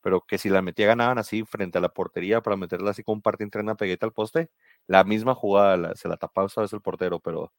pero 0.00 0.22
que 0.22 0.38
si 0.38 0.48
la 0.48 0.62
metía 0.62 0.86
ganaban 0.86 1.18
así 1.18 1.44
frente 1.44 1.78
a 1.78 1.80
la 1.80 1.90
portería 1.90 2.40
para 2.40 2.56
meterla 2.56 2.90
así 2.90 3.02
con 3.02 3.22
parte 3.22 3.44
interna 3.44 3.74
pegueta 3.74 4.06
al 4.06 4.12
poste, 4.12 4.50
la 4.90 5.04
misma 5.04 5.36
jugada 5.36 5.94
se 5.94 6.08
la 6.08 6.16
tapaba 6.16 6.48
esa 6.48 6.62
vez 6.62 6.72
el 6.72 6.80
portero, 6.80 7.20
pero, 7.20 7.52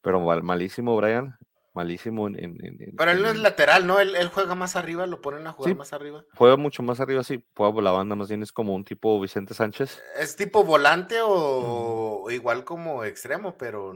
pero 0.00 0.18
malísimo 0.42 0.96
Brian, 0.96 1.38
malísimo 1.74 2.26
en... 2.26 2.36
en, 2.40 2.96
pero 2.98 3.12
él 3.12 3.22
no 3.22 3.28
es 3.28 3.36
lateral, 3.36 3.86
¿no? 3.86 4.00
Él, 4.00 4.28
juega 4.34 4.56
más 4.56 4.74
arriba, 4.74 5.06
lo 5.06 5.20
ponen 5.20 5.46
a 5.46 5.52
jugar 5.52 5.76
más 5.76 5.92
arriba. 5.92 6.24
Juega 6.34 6.56
mucho 6.56 6.82
más 6.82 6.98
arriba, 6.98 7.22
sí, 7.22 7.40
juega 7.56 7.80
la 7.82 7.92
banda 7.92 8.16
más 8.16 8.28
bien 8.28 8.42
es 8.42 8.50
como 8.50 8.74
un 8.74 8.84
tipo 8.84 9.20
Vicente 9.20 9.54
Sánchez. 9.54 10.02
Es 10.18 10.34
tipo 10.34 10.64
volante 10.64 11.20
o, 11.22 12.26
igual 12.32 12.64
como 12.64 13.04
extremo, 13.04 13.56
pero... 13.56 13.94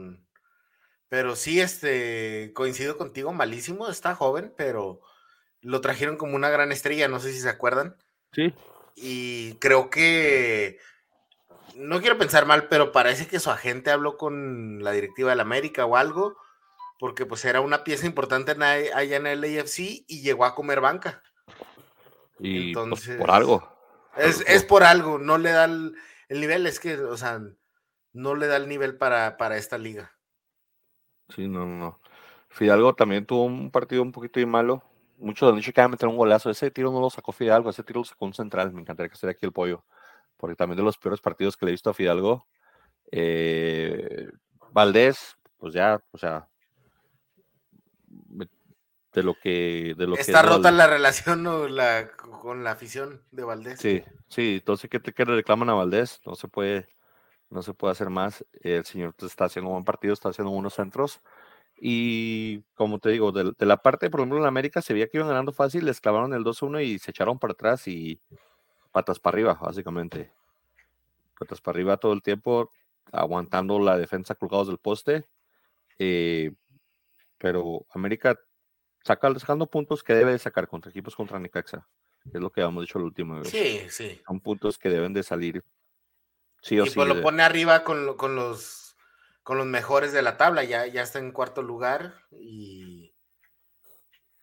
Pero 1.09 1.35
sí, 1.35 1.59
este, 1.59 2.53
coincido 2.53 2.97
contigo, 2.97 3.33
malísimo, 3.33 3.89
está 3.89 4.15
joven, 4.15 4.53
pero 4.55 5.01
lo 5.59 5.81
trajeron 5.81 6.15
como 6.15 6.37
una 6.37 6.49
gran 6.49 6.71
estrella, 6.71 7.09
no 7.09 7.19
sé 7.19 7.33
si 7.33 7.41
se 7.41 7.49
acuerdan. 7.49 7.97
Sí. 8.31 8.53
Y 8.95 9.55
creo 9.55 9.89
que 9.89 10.79
no 11.75 11.99
quiero 12.01 12.17
pensar 12.17 12.45
mal, 12.45 12.67
pero 12.67 12.91
parece 12.91 13.27
que 13.27 13.39
su 13.39 13.49
agente 13.49 13.91
habló 13.91 14.17
con 14.17 14.83
la 14.83 14.91
directiva 14.91 15.29
del 15.29 15.39
América 15.39 15.85
o 15.85 15.95
algo, 15.95 16.37
porque 16.99 17.25
pues 17.25 17.45
era 17.45 17.61
una 17.61 17.83
pieza 17.83 18.05
importante 18.05 18.51
allá 18.51 19.17
en 19.17 19.27
el 19.27 19.43
AFC 19.43 19.79
y 20.07 20.21
llegó 20.21 20.45
a 20.45 20.55
comer 20.55 20.81
banca. 20.81 21.23
Y 22.39 22.73
pues, 22.73 22.85
Entonces, 22.85 23.17
por 23.17 23.31
algo. 23.31 23.67
Es, 24.17 24.63
por 24.65 24.83
algo, 24.83 25.17
no 25.19 25.37
le 25.37 25.51
da 25.51 25.65
el, 25.65 25.95
nivel, 26.29 26.67
es 26.67 26.79
que, 26.79 26.97
o 26.97 27.17
sea, 27.17 27.39
no 28.13 28.35
le 28.35 28.47
da 28.47 28.57
el 28.57 28.67
nivel 28.67 28.97
para, 28.97 29.37
para 29.37 29.57
esta 29.57 29.77
liga. 29.77 30.11
Sí, 31.29 31.47
no, 31.47 31.65
no. 31.65 31.99
Fidalgo 32.49 32.93
también 32.93 33.25
tuvo 33.25 33.45
un 33.45 33.71
partido 33.71 34.01
un 34.01 34.11
poquito 34.11 34.45
malo. 34.45 34.83
Muchos 35.17 35.49
han 35.49 35.55
dicho 35.55 35.71
que 35.71 35.79
iba 35.79 35.85
a 35.85 35.89
meter 35.89 36.09
un 36.09 36.17
golazo. 36.17 36.49
Ese 36.49 36.71
tiro 36.71 36.91
no 36.91 36.99
lo 36.99 37.09
sacó 37.09 37.31
Fidalgo, 37.31 37.69
ese 37.69 37.83
tiro 37.83 38.01
lo 38.01 38.05
sacó 38.05 38.25
un 38.25 38.33
central. 38.33 38.73
Me 38.73 38.81
encantaría 38.81 39.07
que 39.07 39.13
esté 39.13 39.29
aquí 39.29 39.45
el 39.45 39.53
pollo. 39.53 39.85
Porque 40.41 40.55
también 40.55 40.77
de 40.77 40.83
los 40.83 40.97
peores 40.97 41.21
partidos 41.21 41.55
que 41.55 41.65
le 41.65 41.71
he 41.71 41.73
visto 41.73 41.91
a 41.91 41.93
Fidalgo. 41.93 42.47
Eh, 43.11 44.27
Valdés, 44.71 45.37
pues 45.57 45.73
ya, 45.73 46.03
o 46.11 46.17
sea, 46.17 46.49
de 49.13 49.23
lo 49.23 49.35
que. 49.35 49.93
De 49.97 50.07
lo 50.07 50.15
Está 50.15 50.41
rota 50.41 50.71
la 50.71 50.87
relación 50.87 51.43
con 51.43 52.63
la 52.63 52.71
afición 52.71 53.21
de 53.31 53.43
Valdés. 53.43 53.79
Sí, 53.79 54.03
sí, 54.27 54.55
entonces, 54.55 54.89
¿qué, 54.89 54.99
te, 54.99 55.13
le 55.25 55.35
reclaman 55.35 55.69
a 55.69 55.75
Valdés? 55.75 56.21
No 56.25 56.33
se 56.33 56.47
puede, 56.47 56.87
no 57.51 57.61
se 57.61 57.75
puede 57.75 57.91
hacer 57.91 58.09
más. 58.09 58.43
El 58.61 58.83
señor 58.85 59.13
está 59.21 59.45
haciendo 59.45 59.69
un 59.69 59.75
buen 59.75 59.85
partido, 59.85 60.13
está 60.13 60.29
haciendo 60.29 60.51
unos 60.51 60.73
centros. 60.73 61.21
Y 61.83 62.61
como 62.73 62.99
te 62.99 63.09
digo, 63.09 63.31
de, 63.31 63.53
la 63.59 63.77
parte, 63.77 64.09
por 64.09 64.21
ejemplo, 64.21 64.39
en 64.39 64.45
América 64.45 64.81
se 64.81 64.93
veía 64.93 65.07
que 65.07 65.17
iban 65.17 65.29
ganando 65.29 65.51
fácil, 65.51 65.85
les 65.85 65.99
clavaron 65.99 66.33
el 66.33 66.43
2-1 66.43 66.83
y 66.83 66.99
se 66.99 67.11
echaron 67.11 67.39
para 67.39 67.53
atrás 67.53 67.87
y 67.87 68.21
patas 68.91 69.19
para 69.19 69.35
arriba, 69.35 69.53
básicamente. 69.61 70.31
Patas 71.39 71.61
para 71.61 71.75
arriba 71.75 71.97
todo 71.97 72.13
el 72.13 72.21
tiempo, 72.21 72.71
aguantando 73.11 73.79
la 73.79 73.97
defensa 73.97 74.35
colgados 74.35 74.67
del 74.67 74.77
poste. 74.77 75.25
Eh, 75.97 76.53
pero 77.37 77.85
América 77.89 78.39
saca, 79.03 79.33
sacando 79.39 79.67
puntos 79.67 80.03
que 80.03 80.13
debe 80.13 80.31
de 80.31 80.39
sacar 80.39 80.67
contra 80.67 80.91
equipos 80.91 81.15
contra 81.15 81.39
Necaxa. 81.39 81.87
Es 82.31 82.39
lo 82.39 82.51
que 82.51 82.61
habíamos 82.61 82.83
dicho 82.83 82.99
la 82.99 83.05
última 83.05 83.39
vez. 83.39 83.49
Sí, 83.49 83.81
sí. 83.89 84.21
Son 84.27 84.39
puntos 84.39 84.77
que 84.77 84.89
deben 84.89 85.13
de 85.13 85.23
salir. 85.23 85.63
Sí 86.61 86.79
o 86.79 86.85
y 86.85 86.89
Pues 86.89 87.07
lo 87.07 87.21
pone 87.21 87.41
arriba 87.41 87.83
con, 87.83 88.15
con, 88.15 88.35
los, 88.35 88.95
con 89.41 89.57
los 89.57 89.65
mejores 89.65 90.13
de 90.13 90.21
la 90.21 90.37
tabla. 90.37 90.63
Ya, 90.63 90.85
ya 90.85 91.01
está 91.01 91.17
en 91.17 91.31
cuarto 91.31 91.63
lugar 91.63 92.13
y, 92.31 93.15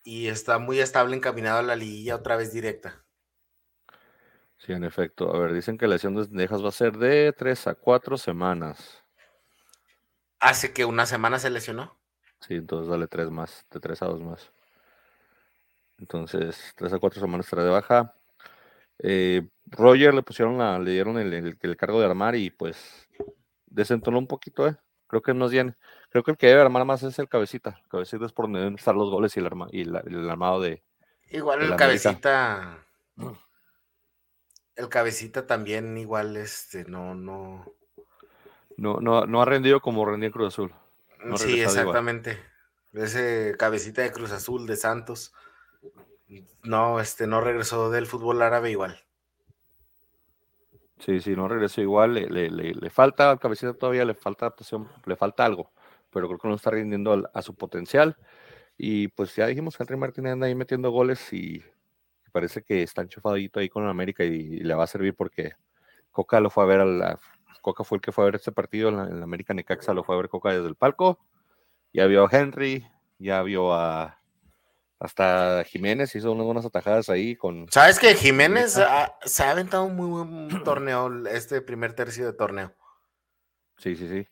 y 0.03 0.27
está 0.27 0.59
muy 0.59 0.81
estable 0.81 1.15
encaminado 1.15 1.61
a 1.61 1.63
la 1.63 1.77
liguilla 1.77 2.17
otra 2.17 2.37
vez 2.37 2.53
directa. 2.53 3.05
Sí, 4.59 4.73
en 4.73 4.85
efecto. 4.85 5.35
A 5.35 5.39
ver, 5.39 5.53
dicen 5.53 5.79
que 5.79 5.87
la 5.87 5.95
lesión 5.95 6.15
de 6.15 6.27
Dejas 6.27 6.63
va 6.63 6.69
a 6.69 6.73
ser 6.73 6.99
de 6.99 7.33
tres 7.33 7.67
a 7.67 7.75
cuatro 7.75 8.19
semanas. 8.19 9.03
¿Hace 10.41 10.73
que 10.73 10.85
una 10.85 11.07
semana 11.07 11.39
se 11.39 11.51
lesionó? 11.51 11.97
Sí, 12.41 12.55
entonces 12.55 12.89
dale 12.89 13.09
tres 13.09 13.31
más, 13.31 13.67
de 13.71 13.81
tres 13.81 14.03
a 14.03 14.07
dos 14.07 14.21
más. 14.21 14.53
Entonces, 15.99 16.73
tres 16.77 16.93
a 16.93 16.99
cuatro 16.99 17.21
semanas 17.21 17.47
estará 17.47 17.65
de 17.65 17.71
baja. 17.71 18.15
Eh, 19.01 19.49
Roger 19.67 20.15
le 20.15 20.23
pusieron 20.23 20.59
la, 20.59 20.79
le 20.79 20.93
dieron 20.93 21.19
el, 21.19 21.33
el, 21.61 21.77
cargo 21.77 22.01
de 22.01 22.07
armar 22.07 22.35
y 22.35 22.51
pues 22.51 23.09
desentonó 23.67 24.19
un 24.19 24.27
poquito, 24.27 24.67
eh. 24.67 24.77
Creo 25.07 25.23
que 25.23 25.33
no 25.33 25.49
bien. 25.49 25.77
Creo 26.11 26.23
que 26.23 26.33
el 26.33 26.37
que 26.37 26.49
debe 26.49 26.61
armar 26.61 26.85
más 26.85 27.03
es 27.03 27.19
el 27.19 27.29
cabecita. 27.29 27.81
El 27.83 27.89
cabecita 27.89 28.27
es 28.27 28.33
por 28.33 28.45
donde 28.45 28.59
deben 28.61 28.75
estar 28.75 28.95
los 28.95 29.11
goles 29.11 29.35
y 29.37 29.41
el, 29.41 29.47
arma, 29.47 29.67
y 29.73 29.81
el 29.83 30.31
armado 30.31 30.61
de. 30.61 30.83
Igual 31.31 31.63
el 31.63 31.77
cabecita. 31.77 32.85
El 34.79 34.89
cabecita 34.89 35.47
también, 35.47 35.99
igual, 35.99 36.39
este, 36.39 36.85
no, 36.85 37.15
no. 37.15 37.71
No, 38.79 39.01
no, 39.01 39.27
no 39.27 39.43
ha 39.43 39.45
rendido 39.45 39.81
como 39.81 40.07
rendía 40.07 40.29
en 40.29 40.33
Cruz 40.33 40.55
Azul 40.55 40.73
sí, 41.37 41.61
exactamente. 41.61 42.39
Ese 42.93 43.55
cabecita 43.59 44.03
de 44.03 44.13
Cruz 44.13 44.33
Azul 44.33 44.67
de 44.67 44.77
Santos. 44.77 45.33
No, 46.63 47.01
este 47.01 47.27
no 47.27 47.41
regresó 47.41 47.91
del 47.91 48.07
fútbol 48.07 48.43
árabe 48.43 48.71
igual. 48.71 49.01
Sí, 50.99 51.21
sí, 51.21 51.37
no 51.37 51.49
regresó 51.49 51.81
igual. 51.81 52.15
Le, 52.15 52.51
le, 52.51 52.91
falta 52.91 53.31
al 53.31 53.39
cabecita 53.39 53.75
todavía, 53.75 54.05
le 54.05 54.15
falta 54.15 54.55
le 55.07 55.17
falta 55.17 55.45
algo, 55.45 55.71
pero 56.11 56.27
creo 56.27 56.39
que 56.39 56.49
no 56.49 56.55
está 56.55 56.71
rindiendo 56.71 57.31
a, 57.33 57.43
su 57.43 57.55
potencial. 57.55 58.17
Y 58.77 59.09
pues 59.09 59.35
ya 59.37 59.47
dijimos, 59.47 59.79
Henry 59.79 59.97
Martínez 59.97 60.33
anda 60.33 60.47
ahí 60.47 60.55
metiendo 60.55 60.91
goles 60.91 61.33
y 61.33 61.63
parece 62.29 62.63
que 62.63 62.83
está 62.83 63.03
enchufadito 63.03 63.61
ahí 63.61 63.69
con 63.69 63.87
América 63.87 64.25
y, 64.25 64.61
le 64.61 64.75
va 64.75 64.85
a 64.85 64.89
servir 64.89 65.15
porque 65.15 65.53
Coca 66.11 66.41
lo 66.41 66.51
fue 66.51 66.65
a 66.65 66.67
ver 66.67 66.81
a 66.81 66.85
la, 66.85 67.21
Coca 67.61 67.85
fue 67.85 67.97
el 67.97 68.03
que 68.03 68.13
fue 68.13 68.25
a 68.25 68.27
ver 68.27 68.37
este 68.37 68.53
partido 68.53 68.89
en 68.89 68.99
en 68.99 69.23
América 69.23 69.55
Necaxa, 69.55 69.95
lo 69.95 70.05
fue 70.05 70.15
a 70.15 70.19
ver 70.19 70.29
Coca 70.29 70.53
desde 70.53 70.69
el 70.69 70.77
palco. 70.77 71.19
Ya 71.93 72.07
vio 72.07 72.25
a 72.27 72.29
Henry, 72.31 72.87
ya 73.19 73.43
vio 73.43 73.73
a 73.73 74.19
hasta 75.01 75.63
Jiménez 75.65 76.15
hizo 76.17 76.33
unas 76.33 76.45
buenas 76.45 76.65
atajadas 76.65 77.09
ahí 77.09 77.37
con. 77.37 77.71
¿Sabes 77.71 78.01
que 78.01 78.15
Jiménez 78.15 78.73
se 79.25 79.43
ha 79.43 79.51
aventado 79.51 79.85
un 79.85 79.95
muy 79.95 80.09
buen 80.09 80.65
torneo, 80.65 81.27
este 81.29 81.61
primer 81.61 81.93
tercio 81.93 82.27
de 82.27 82.33
torneo? 82.33 82.75
Sí, 83.77 83.95
sí, 83.95 84.09
sí. 84.09 84.27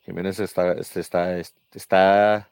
Jiménez 0.00 0.38
está, 0.40 0.72
este, 0.72 1.00
está, 1.00 1.36
este, 1.36 1.60
está, 1.74 2.50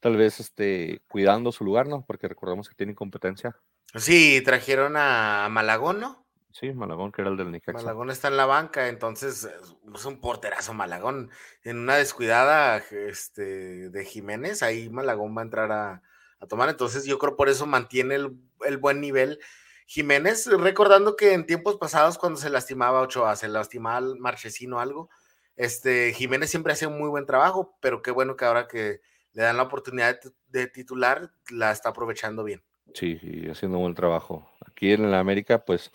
tal 0.00 0.16
vez 0.16 0.40
este, 0.40 1.00
cuidando 1.08 1.52
su 1.52 1.62
lugar, 1.64 1.86
¿no? 1.86 2.04
Porque 2.04 2.26
recordamos 2.26 2.68
que 2.68 2.74
tiene 2.74 2.94
competencia. 2.94 3.56
Sí, 3.94 4.40
trajeron 4.44 4.96
a 4.96 5.48
Malagón, 5.50 6.00
¿no? 6.00 6.20
Sí, 6.52 6.72
Malagón, 6.72 7.12
que 7.12 7.22
era 7.22 7.30
el 7.30 7.36
del 7.36 7.50
Necaxa. 7.50 7.78
Malagón 7.78 8.10
está 8.10 8.28
en 8.28 8.36
la 8.36 8.46
banca, 8.46 8.88
entonces 8.88 9.48
es 9.94 10.04
un 10.04 10.20
porterazo 10.20 10.74
Malagón. 10.74 11.30
En 11.62 11.78
una 11.78 11.96
descuidada 11.96 12.76
este, 12.78 13.88
de 13.88 14.04
Jiménez, 14.04 14.62
ahí 14.62 14.90
Malagón 14.90 15.36
va 15.36 15.42
a 15.42 15.44
entrar 15.44 15.72
a, 15.72 16.02
tomar. 16.48 16.68
Entonces 16.68 17.04
yo 17.04 17.18
creo 17.18 17.36
por 17.36 17.48
eso 17.48 17.66
mantiene 17.66 18.16
el, 18.16 18.76
buen 18.78 19.00
nivel. 19.00 19.38
Jiménez, 19.86 20.46
recordando 20.46 21.16
que 21.16 21.32
en 21.32 21.46
tiempos 21.46 21.76
pasados, 21.76 22.18
cuando 22.18 22.38
se 22.38 22.50
lastimaba 22.50 23.00
Ochoa, 23.00 23.36
se 23.36 23.48
lastimaba 23.48 23.96
al 23.98 24.18
Marchesino 24.18 24.80
algo, 24.80 25.10
este, 25.56 26.12
Jiménez 26.14 26.50
siempre 26.50 26.72
hacía 26.72 26.88
un 26.88 26.98
muy 26.98 27.08
buen 27.08 27.26
trabajo, 27.26 27.76
pero 27.80 28.02
qué 28.02 28.10
bueno 28.10 28.36
que 28.36 28.44
ahora 28.44 28.66
que 28.66 29.00
le 29.32 29.42
dan 29.42 29.56
la 29.56 29.64
oportunidad 29.64 30.18
de, 30.48 30.66
titular, 30.66 31.32
la 31.50 31.70
está 31.70 31.90
aprovechando 31.90 32.44
bien. 32.44 32.62
Sí, 32.94 33.18
y 33.22 33.48
haciendo 33.48 33.78
un 33.78 33.84
buen 33.84 33.94
trabajo. 33.94 34.50
Aquí 34.66 34.92
en 34.92 35.10
la 35.10 35.20
América, 35.20 35.64
pues 35.64 35.92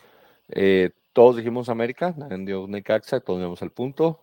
eh, 0.50 0.92
todos 1.14 1.38
dijimos 1.38 1.70
América, 1.70 2.16
dio 2.40 2.68
Necaxa, 2.68 3.20
todos 3.20 3.40
dimos 3.40 3.62
el 3.62 3.72
punto. 3.72 4.22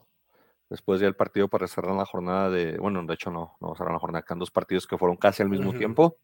Después 0.68 1.00
ya 1.00 1.06
el 1.06 1.14
partido 1.14 1.48
para 1.48 1.66
cerrar 1.68 1.94
la 1.94 2.06
jornada 2.06 2.48
de, 2.48 2.78
bueno, 2.78 3.04
de 3.04 3.14
hecho 3.14 3.30
no, 3.30 3.56
no 3.60 3.74
cerrar 3.74 3.92
la 3.92 3.98
jornada, 3.98 4.22
quedan 4.22 4.38
dos 4.38 4.50
partidos 4.50 4.86
que 4.86 4.96
fueron 4.96 5.16
casi 5.16 5.42
al 5.42 5.50
mismo 5.50 5.74
tiempo. 5.74 6.16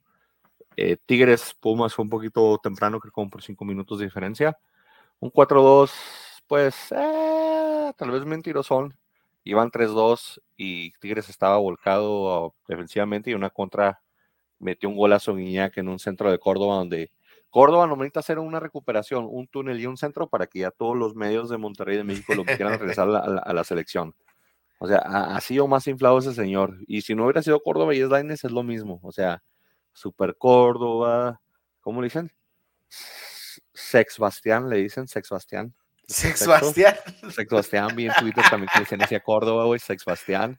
Eh, 0.76 0.96
Tigres, 1.04 1.54
Pumas 1.61 1.92
fue 1.92 2.04
un 2.04 2.08
poquito 2.08 2.58
temprano, 2.62 3.00
creo 3.00 3.12
como 3.12 3.28
por 3.28 3.42
cinco 3.42 3.64
minutos 3.64 3.98
de 3.98 4.06
diferencia. 4.06 4.56
Un 5.20 5.30
4-2, 5.30 5.90
pues 6.46 6.92
eh, 6.92 7.92
tal 7.96 8.11
vez 8.11 8.24
mentirosón. 8.24 8.96
Iban 9.44 9.70
3-2 9.70 10.40
y 10.56 10.92
Tigres 11.00 11.28
estaba 11.28 11.56
volcado 11.58 12.54
defensivamente 12.68 13.30
y 13.30 13.34
una 13.34 13.50
contra 13.50 14.00
metió 14.58 14.88
un 14.88 14.96
golazo 14.96 15.34
Guiñac 15.34 15.76
en 15.78 15.88
un 15.88 15.98
centro 15.98 16.30
de 16.30 16.38
Córdoba 16.38 16.76
donde 16.76 17.10
Córdoba 17.50 17.86
no 17.86 17.96
necesita 17.96 18.20
hacer 18.20 18.38
una 18.38 18.60
recuperación, 18.60 19.26
un 19.28 19.48
túnel 19.48 19.80
y 19.80 19.86
un 19.86 19.96
centro 19.96 20.28
para 20.28 20.46
que 20.46 20.60
ya 20.60 20.70
todos 20.70 20.96
los 20.96 21.14
medios 21.14 21.48
de 21.48 21.56
Monterrey 21.56 21.96
de 21.96 22.04
México 22.04 22.34
lo 22.34 22.44
quieran 22.44 22.78
regresar 22.78 23.08
a 23.08 23.52
la, 23.52 23.64
selección. 23.64 24.14
O 24.78 24.86
sea, 24.86 24.98
ha, 24.98 25.40
sido 25.40 25.66
más 25.66 25.86
inflado 25.86 26.18
ese 26.18 26.34
señor. 26.34 26.76
Y 26.86 27.00
si 27.00 27.14
no 27.14 27.24
hubiera 27.24 27.42
sido 27.42 27.60
Córdoba 27.60 27.94
y 27.94 28.00
es 28.00 28.08
Lainez, 28.08 28.44
es 28.44 28.52
lo 28.52 28.62
mismo. 28.62 29.00
O 29.02 29.12
sea, 29.12 29.42
Super 29.92 30.36
Córdoba, 30.36 31.40
¿cómo 31.80 32.00
le 32.00 32.06
dicen? 32.06 32.30
Sex 33.72 34.18
Bastián, 34.18 34.68
le 34.68 34.76
dicen 34.76 35.08
Sex 35.08 35.30
Bastián. 35.30 35.74
Sex 36.06 36.46
Bastián. 36.46 36.94
Sex 37.30 37.50
Bastián, 37.50 37.96
bien 37.96 38.12
Twitter 38.18 38.44
también 38.50 38.70
que 38.72 38.80
dicen 38.80 39.02
hacia 39.02 39.20
Córdoba, 39.20 39.64
güey, 39.64 39.80
Sex 39.80 40.04
Bastián. 40.04 40.56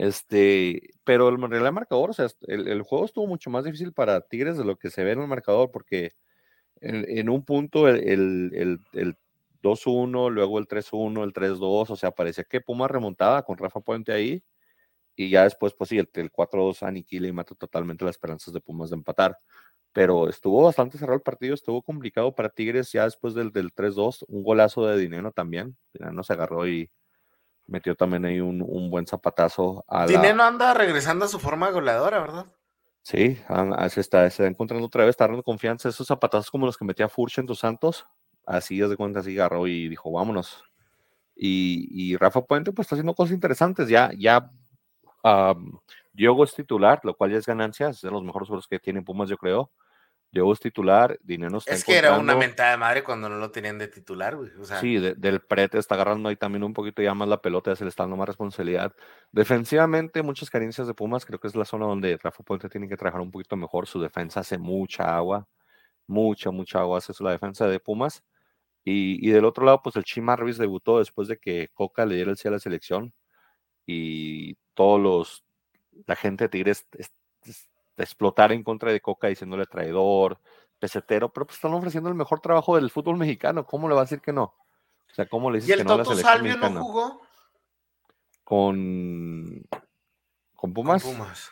Este, 0.00 0.94
pero 1.04 1.28
el, 1.28 1.52
el 1.52 1.72
marcador, 1.72 2.08
o 2.08 2.12
sea, 2.14 2.26
el, 2.46 2.80
juego 2.82 3.04
estuvo 3.04 3.26
mucho 3.26 3.50
más 3.50 3.64
difícil 3.64 3.92
para 3.92 4.22
Tigres 4.22 4.56
de 4.56 4.64
lo 4.64 4.76
que 4.78 4.88
se 4.88 5.04
ve 5.04 5.12
en 5.12 5.20
el 5.20 5.28
marcador, 5.28 5.70
porque 5.70 6.12
en, 6.80 7.28
un 7.28 7.44
punto 7.44 7.86
el, 7.86 8.50
el 8.92 9.16
2-1, 9.62 10.30
luego 10.30 10.58
el 10.58 10.68
3-1, 10.68 11.22
el 11.22 11.34
3-2, 11.34 11.90
o 11.90 11.96
sea, 11.96 12.12
parecía 12.12 12.44
que 12.44 12.62
Puma 12.62 12.88
remontaba 12.88 13.42
con 13.44 13.58
Rafa 13.58 13.80
Puente 13.80 14.10
ahí, 14.10 14.42
y 15.16 15.28
ya 15.28 15.44
después, 15.44 15.74
pues 15.74 15.90
sí, 15.90 15.98
el, 15.98 16.08
4-2 16.32 16.82
aniquila 16.82 17.28
y 17.28 17.32
mata 17.32 17.54
totalmente 17.54 18.06
las 18.06 18.12
esperanzas 18.12 18.54
de 18.54 18.60
Pumas 18.60 18.88
de 18.88 18.96
empatar. 18.96 19.36
Pero 19.92 20.30
estuvo 20.30 20.62
bastante 20.62 20.96
cerrado 20.96 21.16
el 21.16 21.22
partido, 21.22 21.52
estuvo 21.54 21.82
complicado 21.82 22.34
para 22.34 22.48
Tigres 22.48 22.90
ya 22.90 23.04
después 23.04 23.34
del, 23.34 23.52
del 23.52 23.74
3-2, 23.74 24.24
un 24.28 24.42
golazo 24.42 24.86
de 24.86 24.98
dinero 24.98 25.30
también, 25.30 25.76
no 25.92 26.22
se 26.22 26.32
agarró 26.32 26.66
y 26.66 26.90
metió 27.70 27.94
también 27.94 28.24
ahí 28.24 28.40
un, 28.40 28.90
buen 28.90 29.06
zapatazo. 29.06 29.84
A 29.88 30.06
Dinero 30.06 30.42
anda 30.42 30.74
regresando 30.74 31.24
a 31.24 31.28
su 31.28 31.38
forma 31.38 31.70
goleadora, 31.70 32.20
¿verdad? 32.20 32.46
Sí, 33.02 33.38
se 33.88 34.00
está, 34.00 34.28
se 34.28 34.46
encontrando 34.46 34.86
otra 34.86 35.04
vez, 35.04 35.10
está 35.10 35.26
dando 35.26 35.42
confianza. 35.42 35.88
Esos 35.88 36.06
zapatazos 36.06 36.50
como 36.50 36.66
los 36.66 36.76
que 36.76 36.84
metía 36.84 37.08
Furch 37.08 37.38
en 37.38 37.46
tus 37.46 37.60
Santos, 37.60 38.06
así 38.44 38.80
es 38.80 38.90
de 38.90 38.96
cuenta, 38.96 39.20
así 39.20 39.38
agarró 39.38 39.66
y 39.66 39.88
dijo, 39.88 40.12
vámonos. 40.12 40.64
Y, 41.34 42.16
Rafa 42.16 42.42
Puente 42.42 42.70
pues 42.72 42.86
está 42.86 42.96
haciendo 42.96 43.14
cosas 43.14 43.32
interesantes. 43.32 43.88
Ya, 43.88 44.10
ya 44.18 44.50
Diogo 46.12 46.44
es 46.44 46.54
titular, 46.54 47.00
lo 47.02 47.16
cual 47.16 47.30
ya 47.30 47.38
es 47.38 47.46
ganancia, 47.46 47.88
es 47.88 48.02
de 48.02 48.10
los 48.10 48.22
mejores 48.22 48.48
jugadores 48.48 48.68
que 48.68 48.78
tiene 48.78 49.00
Pumas, 49.00 49.30
yo 49.30 49.38
creo. 49.38 49.70
Es 50.32 50.60
titular, 50.60 51.18
Dinero 51.22 51.58
está 51.58 51.74
Es 51.74 51.84
que 51.84 51.96
era 51.96 52.16
una 52.16 52.36
mentada 52.36 52.70
de 52.70 52.76
madre 52.76 53.02
cuando 53.02 53.28
no 53.28 53.36
lo 53.36 53.50
tenían 53.50 53.78
de 53.78 53.88
titular, 53.88 54.36
güey. 54.36 54.50
Sí, 54.80 54.98
del 54.98 55.40
prete 55.40 55.78
está 55.78 55.96
agarrando 55.96 56.28
ahí 56.28 56.36
también 56.36 56.62
un 56.62 56.72
poquito 56.72 57.02
ya 57.02 57.14
más 57.14 57.28
la 57.28 57.42
pelota, 57.42 57.72
ya 57.72 57.76
se 57.76 57.84
le 57.84 57.90
está 57.90 58.04
dando 58.04 58.16
más 58.16 58.28
responsabilidad. 58.28 58.94
Defensivamente, 59.32 60.22
muchas 60.22 60.48
carencias 60.48 60.86
de 60.86 60.94
Pumas, 60.94 61.26
creo 61.26 61.40
que 61.40 61.48
es 61.48 61.56
la 61.56 61.64
zona 61.64 61.86
donde 61.86 62.16
Rafa 62.16 62.44
Puente 62.44 62.68
tiene 62.68 62.88
que 62.88 62.96
trabajar 62.96 63.20
un 63.20 63.32
poquito 63.32 63.56
mejor. 63.56 63.88
Su 63.88 64.00
defensa 64.00 64.40
hace 64.40 64.56
mucha 64.56 65.16
agua, 65.16 65.48
mucha, 66.06 66.52
mucha 66.52 66.78
agua 66.78 66.98
hace 66.98 67.12
la 67.20 67.32
defensa 67.32 67.66
de 67.66 67.80
Pumas. 67.80 68.22
Y, 68.84 69.26
y 69.26 69.32
del 69.32 69.44
otro 69.44 69.64
lado, 69.64 69.82
pues 69.82 69.96
el 69.96 70.04
Chima 70.04 70.36
Ruiz 70.36 70.58
debutó 70.58 71.00
después 71.00 71.26
de 71.26 71.38
que 71.38 71.68
Coca 71.74 72.06
le 72.06 72.14
diera 72.14 72.30
el 72.30 72.36
sí 72.36 72.46
a 72.46 72.52
la 72.52 72.60
selección. 72.60 73.12
Y 73.84 74.54
todos 74.74 75.00
los, 75.00 75.44
la 76.06 76.14
gente 76.14 76.44
de 76.44 76.48
Tigres 76.48 76.86
explotar 77.96 78.52
en 78.52 78.62
contra 78.62 78.92
de 78.92 79.00
Coca 79.00 79.28
diciéndole 79.28 79.66
traidor, 79.66 80.38
pesetero, 80.78 81.32
pero 81.32 81.46
pues 81.46 81.56
están 81.56 81.74
ofreciendo 81.74 82.08
el 82.08 82.14
mejor 82.14 82.40
trabajo 82.40 82.76
del 82.76 82.90
fútbol 82.90 83.16
mexicano. 83.16 83.66
¿Cómo 83.66 83.88
le 83.88 83.94
va 83.94 84.02
a 84.02 84.04
decir 84.04 84.20
que 84.20 84.32
no? 84.32 84.44
O 84.44 85.14
sea, 85.14 85.28
¿cómo 85.28 85.50
le 85.50 85.60
dices 85.60 85.76
que 85.76 85.84
no 85.84 85.94
a 85.94 85.98
la 85.98 86.04
selección 86.04 86.32
Salvio 86.32 86.56
no 86.56 86.82
jugó? 86.82 87.22
Con, 88.44 89.62
con 90.54 90.72
Pumas. 90.72 91.02
Pumas. 91.02 91.50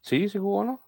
Sí, 0.00 0.28
sí 0.28 0.38
jugó, 0.38 0.64
¿no? 0.64 0.80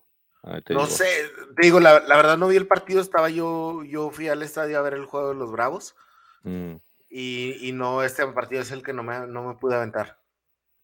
No 0.70 0.86
sé, 0.86 1.06
te 1.54 1.62
digo, 1.62 1.78
la, 1.78 2.00
verdad 2.00 2.36
no 2.36 2.48
vi 2.48 2.56
el 2.56 2.66
partido, 2.66 3.00
estaba 3.00 3.30
yo, 3.30 3.84
yo 3.84 4.10
fui 4.10 4.26
al 4.28 4.42
estadio 4.42 4.76
a 4.76 4.82
ver 4.82 4.94
el 4.94 5.04
juego 5.04 5.28
de 5.28 5.34
los 5.36 5.52
Bravos. 5.52 5.94
Mm. 6.42 6.74
Y, 7.08 7.68
y, 7.68 7.72
no, 7.72 8.02
este 8.02 8.26
partido 8.28 8.62
es 8.62 8.72
el 8.72 8.82
que 8.82 8.92
no 8.92 9.04
me, 9.04 9.26
no 9.28 9.44
me 9.44 9.54
pude 9.54 9.76
aventar. 9.76 10.18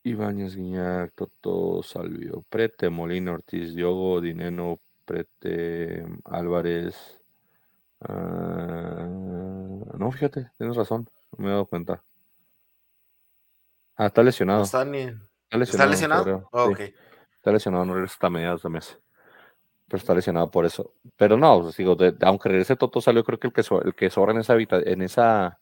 Ibáñez, 0.03 0.57
Guiñac, 0.57 1.13
Toto, 1.15 1.83
Salvio, 1.83 2.45
Prete, 2.49 2.89
Molina, 2.91 3.33
Ortiz, 3.33 3.75
Diogo, 3.75 4.21
Dineno, 4.21 4.79
Prete, 5.05 6.05
Álvarez. 6.25 7.21
Ah, 8.01 9.07
no, 9.99 10.11
fíjate, 10.13 10.51
tienes 10.57 10.77
razón, 10.77 11.09
no 11.37 11.45
me 11.45 11.49
he 11.49 11.53
dado 11.53 11.67
cuenta. 11.67 12.03
Ah, 13.97 14.07
está 14.07 14.23
lesionado. 14.23 14.63
está, 14.63 14.85
lesionado. 14.85 15.21
¿Está 15.51 15.87
lesionado? 15.87 16.49
Oh, 16.53 16.71
está 16.71 17.53
lesionado, 17.53 17.85
no 17.85 17.95
regresa 17.95 18.15
hasta 18.15 18.31
mediados 18.31 18.63
de 18.63 18.69
mes. 18.69 18.99
Pero 19.89 19.99
está 19.99 20.15
lesionado 20.15 20.51
por 20.51 20.67
eso. 20.67 20.95
Pero 21.17 21.37
no, 21.37 21.71
digo, 21.73 21.97
aunque 22.23 22.49
regrese 22.49 22.77
Toto 22.77 23.01
Salvio, 23.01 23.25
creo 23.25 23.39
que 23.41 23.49
el 23.49 23.53
que, 23.53 23.63
el 23.85 23.95
que 23.95 24.11
sobra 24.11 24.33
en 24.33 24.39
esa, 24.39 24.55
en 24.57 25.03
esa 25.03 25.59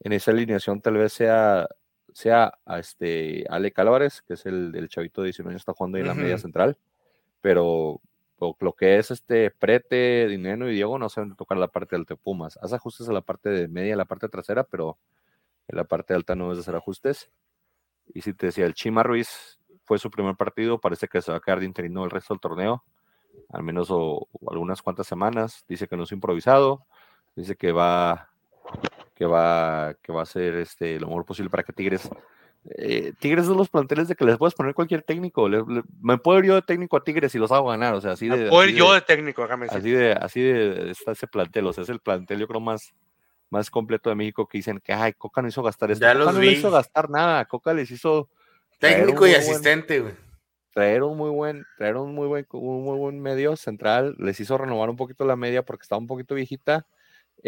en 0.00 0.12
esa 0.12 0.30
alineación 0.30 0.80
tal 0.80 0.94
vez 0.94 1.12
sea 1.12 1.68
sea 2.16 2.58
a 2.64 2.78
este 2.78 3.44
Ale 3.50 3.74
Álvarez, 3.76 4.22
que 4.22 4.34
es 4.34 4.46
el, 4.46 4.74
el 4.74 4.88
chavito 4.88 5.20
de 5.20 5.26
19 5.26 5.52
años, 5.52 5.60
está 5.60 5.74
jugando 5.74 5.98
ahí 5.98 6.00
en 6.00 6.08
la 6.08 6.14
media 6.14 6.38
central, 6.38 6.78
pero 7.42 8.00
lo 8.58 8.72
que 8.72 8.96
es 8.96 9.10
este 9.10 9.50
Prete, 9.50 10.26
Dinero 10.26 10.70
y 10.70 10.74
Diego 10.74 10.98
no 10.98 11.10
saben 11.10 11.36
tocar 11.36 11.58
la 11.58 11.68
parte 11.68 11.94
alta 11.94 12.14
de 12.14 12.18
Pumas. 12.18 12.58
Haz 12.62 12.72
ajustes 12.72 13.06
a 13.10 13.12
la 13.12 13.20
parte 13.20 13.50
de 13.50 13.68
media 13.68 13.92
y 13.92 13.96
la 13.96 14.06
parte 14.06 14.30
trasera, 14.30 14.64
pero 14.64 14.96
en 15.68 15.76
la 15.76 15.84
parte 15.84 16.14
alta 16.14 16.34
no 16.34 16.52
es 16.52 16.56
de 16.56 16.62
hacer 16.62 16.74
ajustes. 16.74 17.30
Y 18.14 18.22
si 18.22 18.32
te 18.32 18.46
decía, 18.46 18.64
el 18.64 18.72
Chima 18.72 19.02
Ruiz 19.02 19.60
fue 19.84 19.98
su 19.98 20.10
primer 20.10 20.36
partido, 20.36 20.80
parece 20.80 21.08
que 21.08 21.20
se 21.20 21.32
va 21.32 21.36
a 21.36 21.40
quedar 21.40 21.60
de 21.60 21.66
interino 21.66 22.02
el 22.02 22.10
resto 22.10 22.32
del 22.32 22.40
torneo, 22.40 22.82
al 23.50 23.62
menos 23.62 23.88
o 23.90 24.26
algunas 24.50 24.80
cuantas 24.80 25.06
semanas. 25.06 25.66
Dice 25.68 25.86
que 25.86 25.98
no 25.98 26.04
es 26.04 26.12
improvisado, 26.12 26.86
dice 27.34 27.56
que 27.56 27.72
va 27.72 28.30
que 29.16 29.24
va, 29.24 29.96
que 30.02 30.12
va 30.12 30.22
a 30.22 30.26
ser 30.26 30.54
este, 30.56 31.00
lo 31.00 31.08
mejor 31.08 31.24
posible 31.24 31.50
para 31.50 31.62
que 31.62 31.72
Tigres. 31.72 32.08
Eh, 32.68 33.12
Tigres 33.18 33.44
es 33.44 33.48
de 33.48 33.56
los 33.56 33.70
planteles 33.70 34.08
de 34.08 34.14
que 34.14 34.24
les 34.24 34.36
puedes 34.36 34.54
poner 34.54 34.74
cualquier 34.74 35.02
técnico. 35.02 35.48
me 35.48 36.18
puedo 36.18 36.38
ir 36.40 36.46
yo 36.46 36.54
de 36.54 36.62
técnico 36.62 36.96
a 36.96 37.02
Tigres 37.02 37.34
y 37.34 37.38
los 37.38 37.50
hago 37.50 37.68
ganar. 37.68 37.94
O 37.94 38.00
sea, 38.00 38.12
así 38.12 38.28
de. 38.28 38.48
puedo 38.48 38.68
ir 38.68 38.76
yo 38.76 38.92
de, 38.92 39.00
técnico, 39.00 39.42
Así 39.70 39.90
de, 39.90 40.12
así 40.12 40.40
de 40.42 40.90
está 40.90 41.12
ese 41.12 41.26
plantel. 41.26 41.66
O 41.66 41.72
sea, 41.72 41.84
es 41.84 41.88
el 41.88 42.00
plantel, 42.00 42.38
yo 42.38 42.46
creo, 42.46 42.60
más, 42.60 42.92
más 43.48 43.70
completo 43.70 44.10
de 44.10 44.16
México 44.16 44.46
que 44.46 44.58
dicen 44.58 44.80
que 44.84 44.92
ay, 44.92 45.14
Coca 45.14 45.40
no 45.40 45.48
hizo 45.48 45.62
gastar 45.62 45.90
esto. 45.90 46.06
Coca 46.06 46.32
no 46.32 46.44
hizo 46.44 46.70
gastar 46.70 47.08
nada. 47.08 47.46
Coca 47.46 47.72
les 47.72 47.90
hizo. 47.90 48.28
Técnico 48.78 49.26
y 49.26 49.34
asistente, 49.34 50.00
güey. 50.00 50.12
Traer 50.74 51.04
un 51.04 51.16
muy 51.16 51.30
buen, 51.30 51.64
traer 51.78 51.96
un 51.96 52.14
muy 52.14 52.26
buen, 52.26 52.46
un 52.52 52.84
muy 52.84 52.98
buen 52.98 53.18
medio 53.18 53.56
central, 53.56 54.14
les 54.18 54.38
hizo 54.40 54.58
renovar 54.58 54.90
un 54.90 54.96
poquito 54.96 55.24
la 55.24 55.34
media 55.34 55.64
porque 55.64 55.84
estaba 55.84 55.98
un 55.98 56.06
poquito 56.06 56.34
viejita 56.34 56.86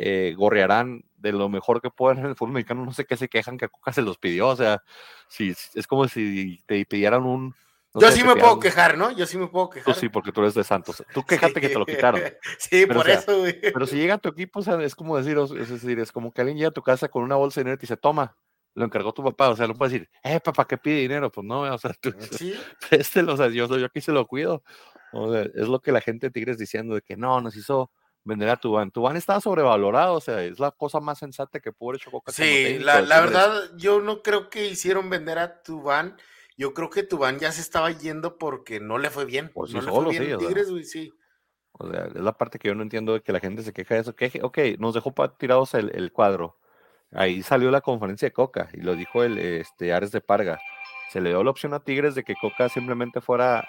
eh, 0.00 0.34
gorrearán 0.36 1.04
de 1.16 1.32
lo 1.32 1.48
mejor 1.48 1.80
que 1.80 1.90
puedan 1.90 2.18
en 2.18 2.26
el 2.26 2.36
fútbol 2.36 2.54
mexicano. 2.54 2.84
No 2.84 2.92
sé 2.92 3.04
qué 3.04 3.16
se 3.16 3.28
quejan 3.28 3.58
que 3.58 3.68
Coca 3.68 3.92
se 3.92 4.02
los 4.02 4.18
pidió. 4.18 4.48
O 4.48 4.56
sea, 4.56 4.82
si, 5.28 5.54
es 5.74 5.86
como 5.86 6.08
si 6.08 6.62
te 6.66 6.84
pidieran 6.86 7.24
un. 7.24 7.54
yo 7.94 8.10
sí 8.10 8.24
me 8.24 8.36
puedo 8.36 8.58
quejar, 8.60 8.96
¿no? 8.96 9.10
Yo 9.12 9.26
sí 9.26 9.36
me 9.36 9.48
puedo 9.48 9.70
quejar. 9.70 9.94
Tú 9.94 10.00
sí, 10.00 10.08
porque 10.08 10.32
tú 10.32 10.40
eres 10.40 10.54
de 10.54 10.64
Santos. 10.64 11.04
Tú 11.12 11.24
quejate 11.24 11.60
que 11.60 11.68
te 11.68 11.78
lo 11.78 11.86
quitaron. 11.86 12.20
Sí, 12.58 12.86
por 12.86 13.08
eso, 13.08 13.38
güey. 13.38 13.60
Pero 13.60 13.86
si 13.86 13.96
llega 13.96 14.14
a 14.14 14.18
tu 14.18 14.28
equipo, 14.28 14.60
o 14.60 14.62
sea, 14.62 14.80
es 14.82 14.94
como 14.94 15.16
decir, 15.16 15.38
es 15.38 15.68
decir, 15.68 15.98
es 15.98 16.12
como 16.12 16.32
que 16.32 16.40
alguien 16.40 16.58
llega 16.58 16.68
a 16.68 16.72
tu 16.72 16.82
casa 16.82 17.08
con 17.08 17.22
una 17.22 17.36
bolsa 17.36 17.60
de 17.60 17.64
dinero 17.64 17.74
y 17.74 17.78
te 17.78 17.82
dice, 17.82 17.96
toma, 17.96 18.36
lo 18.74 18.84
encargó 18.84 19.12
tu 19.12 19.22
papá. 19.24 19.50
O 19.50 19.56
sea, 19.56 19.66
no 19.66 19.74
puedes 19.74 19.92
decir, 19.92 20.08
eh, 20.22 20.40
papá, 20.40 20.66
¿qué 20.66 20.78
pide 20.78 21.00
dinero? 21.00 21.30
Pues 21.30 21.46
no, 21.46 21.62
o 21.62 21.78
sea, 21.78 21.92
tú, 22.00 22.14
¿Sí? 22.32 22.54
este, 22.90 23.22
o 23.22 23.36
sea, 23.36 23.48
yo, 23.48 23.66
yo 23.76 23.86
aquí 23.86 24.00
se 24.00 24.12
lo 24.12 24.26
cuido. 24.26 24.62
O 25.12 25.32
sea, 25.32 25.42
es 25.42 25.68
lo 25.68 25.80
que 25.80 25.92
la 25.92 26.00
gente 26.00 26.26
de 26.26 26.30
Tigres 26.30 26.58
diciendo 26.58 26.94
de 26.94 27.02
que 27.02 27.16
no, 27.16 27.40
nos 27.40 27.56
hizo 27.56 27.90
vender 28.24 28.48
a 28.50 28.56
Tubán. 28.56 28.90
Tubán 28.90 29.16
está 29.16 29.40
sobrevalorado, 29.40 30.14
o 30.14 30.20
sea, 30.20 30.42
es 30.42 30.58
la 30.58 30.70
cosa 30.70 31.00
más 31.00 31.18
sensata 31.18 31.60
que 31.60 31.72
pudo 31.72 31.90
haber 31.90 32.00
hecho 32.00 32.10
Coca. 32.10 32.32
Sí, 32.32 32.78
la, 32.78 33.00
la 33.00 33.20
verdad, 33.20 33.70
yo 33.76 34.00
no 34.00 34.22
creo 34.22 34.50
que 34.50 34.66
hicieron 34.66 35.10
vender 35.10 35.38
a 35.38 35.62
Tubán. 35.62 36.16
Yo 36.56 36.74
creo 36.74 36.90
que 36.90 37.04
Tubán 37.04 37.38
ya 37.38 37.52
se 37.52 37.60
estaba 37.60 37.90
yendo 37.90 38.36
porque 38.36 38.80
no 38.80 38.98
le 38.98 39.10
fue 39.10 39.24
bien. 39.24 39.48
Por 39.48 39.70
no 39.72 39.80
le 39.80 39.90
fue 39.90 40.10
bien 40.10 40.38
sí, 40.40 40.46
Tigres, 40.46 40.70
güey, 40.70 40.84
sí. 40.84 41.12
O 41.72 41.88
sea, 41.88 42.06
es 42.06 42.14
la 42.14 42.36
parte 42.36 42.58
que 42.58 42.68
yo 42.68 42.74
no 42.74 42.82
entiendo 42.82 43.12
de 43.14 43.22
que 43.22 43.32
la 43.32 43.40
gente 43.40 43.62
se 43.62 43.72
queja 43.72 43.94
de 43.94 44.00
eso. 44.00 44.16
Que, 44.16 44.40
ok, 44.42 44.58
nos 44.78 44.94
dejó 44.94 45.14
tirados 45.38 45.74
el, 45.74 45.94
el, 45.94 46.12
cuadro. 46.12 46.58
Ahí 47.12 47.42
salió 47.42 47.70
la 47.70 47.80
conferencia 47.80 48.26
de 48.26 48.32
Coca 48.32 48.68
y 48.74 48.80
lo 48.80 48.96
dijo 48.96 49.22
el 49.22 49.38
este, 49.38 49.92
Ares 49.92 50.10
de 50.10 50.20
Parga. 50.20 50.58
Se 51.12 51.20
le 51.20 51.30
dio 51.30 51.42
la 51.44 51.50
opción 51.50 51.72
a 51.72 51.80
Tigres 51.80 52.14
de 52.16 52.24
que 52.24 52.34
Coca 52.34 52.68
simplemente 52.68 53.20
fuera 53.20 53.66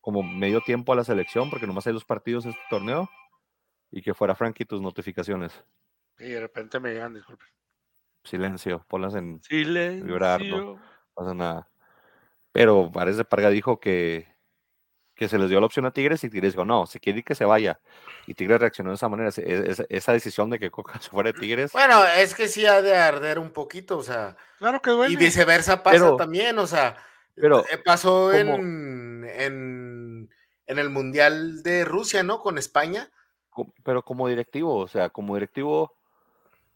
como 0.00 0.22
medio 0.22 0.60
tiempo 0.60 0.92
a 0.92 0.96
la 0.96 1.04
selección, 1.04 1.50
porque 1.50 1.66
nomás 1.66 1.86
hay 1.86 1.92
dos 1.92 2.04
partidos 2.04 2.46
este 2.46 2.60
torneo 2.70 3.10
y 3.92 4.02
que 4.02 4.14
fuera 4.14 4.34
Frankie 4.34 4.64
tus 4.64 4.80
notificaciones. 4.80 5.52
Y 6.18 6.30
de 6.30 6.40
repente 6.40 6.80
me 6.80 6.92
llegan, 6.92 7.14
disculpe. 7.14 7.44
Silencio, 8.24 8.84
ponlas 8.88 9.14
en 9.14 9.40
Silencio. 9.42 10.04
Vibrar, 10.04 10.42
no 10.42 10.80
pasa 11.14 11.34
nada. 11.34 11.68
Pero 12.52 12.90
Vares 12.90 13.16
de 13.16 13.24
Parga 13.24 13.50
dijo 13.50 13.80
que, 13.80 14.34
que 15.14 15.28
se 15.28 15.38
les 15.38 15.50
dio 15.50 15.60
la 15.60 15.66
opción 15.66 15.84
a 15.84 15.90
Tigres 15.90 16.24
y 16.24 16.30
Tigres 16.30 16.54
dijo, 16.54 16.64
no, 16.64 16.86
si 16.86 17.00
quiere 17.00 17.22
que 17.22 17.34
se 17.34 17.44
vaya. 17.44 17.80
Y 18.26 18.34
Tigres 18.34 18.60
reaccionó 18.60 18.90
de 18.90 18.96
esa 18.96 19.08
manera, 19.08 19.30
esa 19.30 20.12
decisión 20.12 20.48
de 20.48 20.58
que 20.58 20.70
Coca 20.70 20.98
se 21.00 21.10
fuera 21.10 21.32
de 21.32 21.38
Tigres. 21.38 21.72
Bueno, 21.72 22.02
es 22.04 22.34
que 22.34 22.48
sí 22.48 22.64
ha 22.64 22.80
de 22.80 22.96
arder 22.96 23.38
un 23.38 23.50
poquito, 23.50 23.98
o 23.98 24.02
sea. 24.02 24.36
Claro 24.58 24.80
que 24.80 24.90
duele. 24.90 25.12
Y 25.12 25.16
viceversa 25.16 25.82
pasa 25.82 26.16
también, 26.16 26.58
o 26.58 26.66
sea. 26.66 26.96
Pero, 27.34 27.60
eh, 27.60 27.78
pasó 27.84 28.32
en, 28.32 29.24
en, 29.24 30.30
en 30.66 30.78
el 30.78 30.90
Mundial 30.90 31.62
de 31.62 31.84
Rusia, 31.84 32.22
¿no? 32.22 32.40
Con 32.40 32.58
España 32.58 33.10
pero 33.84 34.02
como 34.04 34.28
directivo, 34.28 34.76
o 34.76 34.88
sea, 34.88 35.10
como 35.10 35.34
directivo 35.34 35.94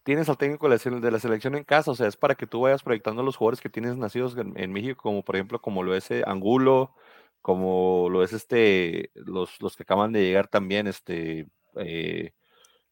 tienes 0.04 0.28
al 0.28 0.38
técnico 0.38 0.68
de 0.68 1.10
la 1.10 1.18
selección 1.18 1.56
en 1.56 1.64
casa, 1.64 1.90
o 1.90 1.96
sea, 1.96 2.06
es 2.06 2.16
para 2.16 2.36
que 2.36 2.46
tú 2.46 2.60
vayas 2.60 2.82
proyectando 2.84 3.22
los 3.24 3.36
jugadores 3.36 3.60
que 3.60 3.70
tienes 3.70 3.96
nacidos 3.96 4.36
en, 4.38 4.72
México, 4.72 5.02
como 5.02 5.24
por 5.24 5.36
ejemplo, 5.36 5.60
como 5.60 5.82
lo 5.82 5.96
es 5.96 6.10
eh, 6.12 6.22
Angulo, 6.26 6.94
como 7.42 8.08
lo 8.10 8.22
es 8.22 8.32
este, 8.32 9.10
los, 9.14 9.60
los 9.60 9.76
que 9.76 9.82
acaban 9.84 10.12
de 10.12 10.22
llegar 10.22 10.48
también, 10.48 10.86
este, 10.86 11.48
eh, 11.76 12.32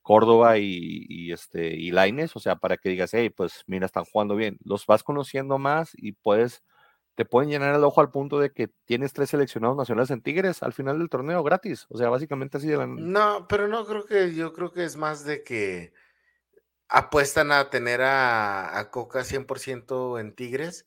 Córdoba 0.03 0.59
y, 0.59 1.07
y, 1.09 1.33
este, 1.33 1.77
y 1.77 1.93
Laines, 1.93 2.37
o 2.37 2.41
sea, 2.41 2.57
para 2.57 2.77
que 2.79 2.91
digas, 2.91 3.11
hey, 3.15 3.31
pues 3.31 3.65
mira, 3.67 3.87
están 3.87 4.05
jugando 4.05 4.37
bien, 4.37 4.59
los 4.65 4.87
vas 4.87 5.03
conociendo 5.05 5.59
más 5.59 5.93
y 5.97 6.13
puedes 6.13 6.63
te 7.15 7.25
pueden 7.25 7.51
llenar 7.51 7.75
el 7.75 7.85
ojo 7.85 8.01
al 8.01 8.11
punto 8.11 8.39
de 8.39 8.53
que 8.53 8.69
tienes 8.85 9.13
tres 9.13 9.31
seleccionados 9.31 9.77
nacionales 9.77 10.11
en 10.11 10.23
Tigres 10.23 10.63
al 10.63 10.73
final 10.73 10.99
del 10.99 11.09
torneo 11.09 11.43
gratis. 11.43 11.87
O 11.91 11.99
sea, 11.99 12.09
básicamente 12.09 12.59
así 12.59 12.67
de 12.67 12.77
la... 12.77 12.87
No, 12.87 13.47
pero 13.49 13.69
no 13.69 13.85
creo 13.87 14.05
que, 14.05 14.35
yo 14.35 14.53
creo 14.53 14.73
que 14.73 14.85
es 14.85 14.97
más 14.97 15.25
de 15.25 15.43
que 15.43 15.93
apuestan 16.89 17.53
a 17.53 17.71
tener 17.71 18.03
a, 18.03 18.79
a 18.79 18.91
Coca 18.91 19.21
100% 19.21 20.21
en 20.21 20.35
Tigres 20.35 20.87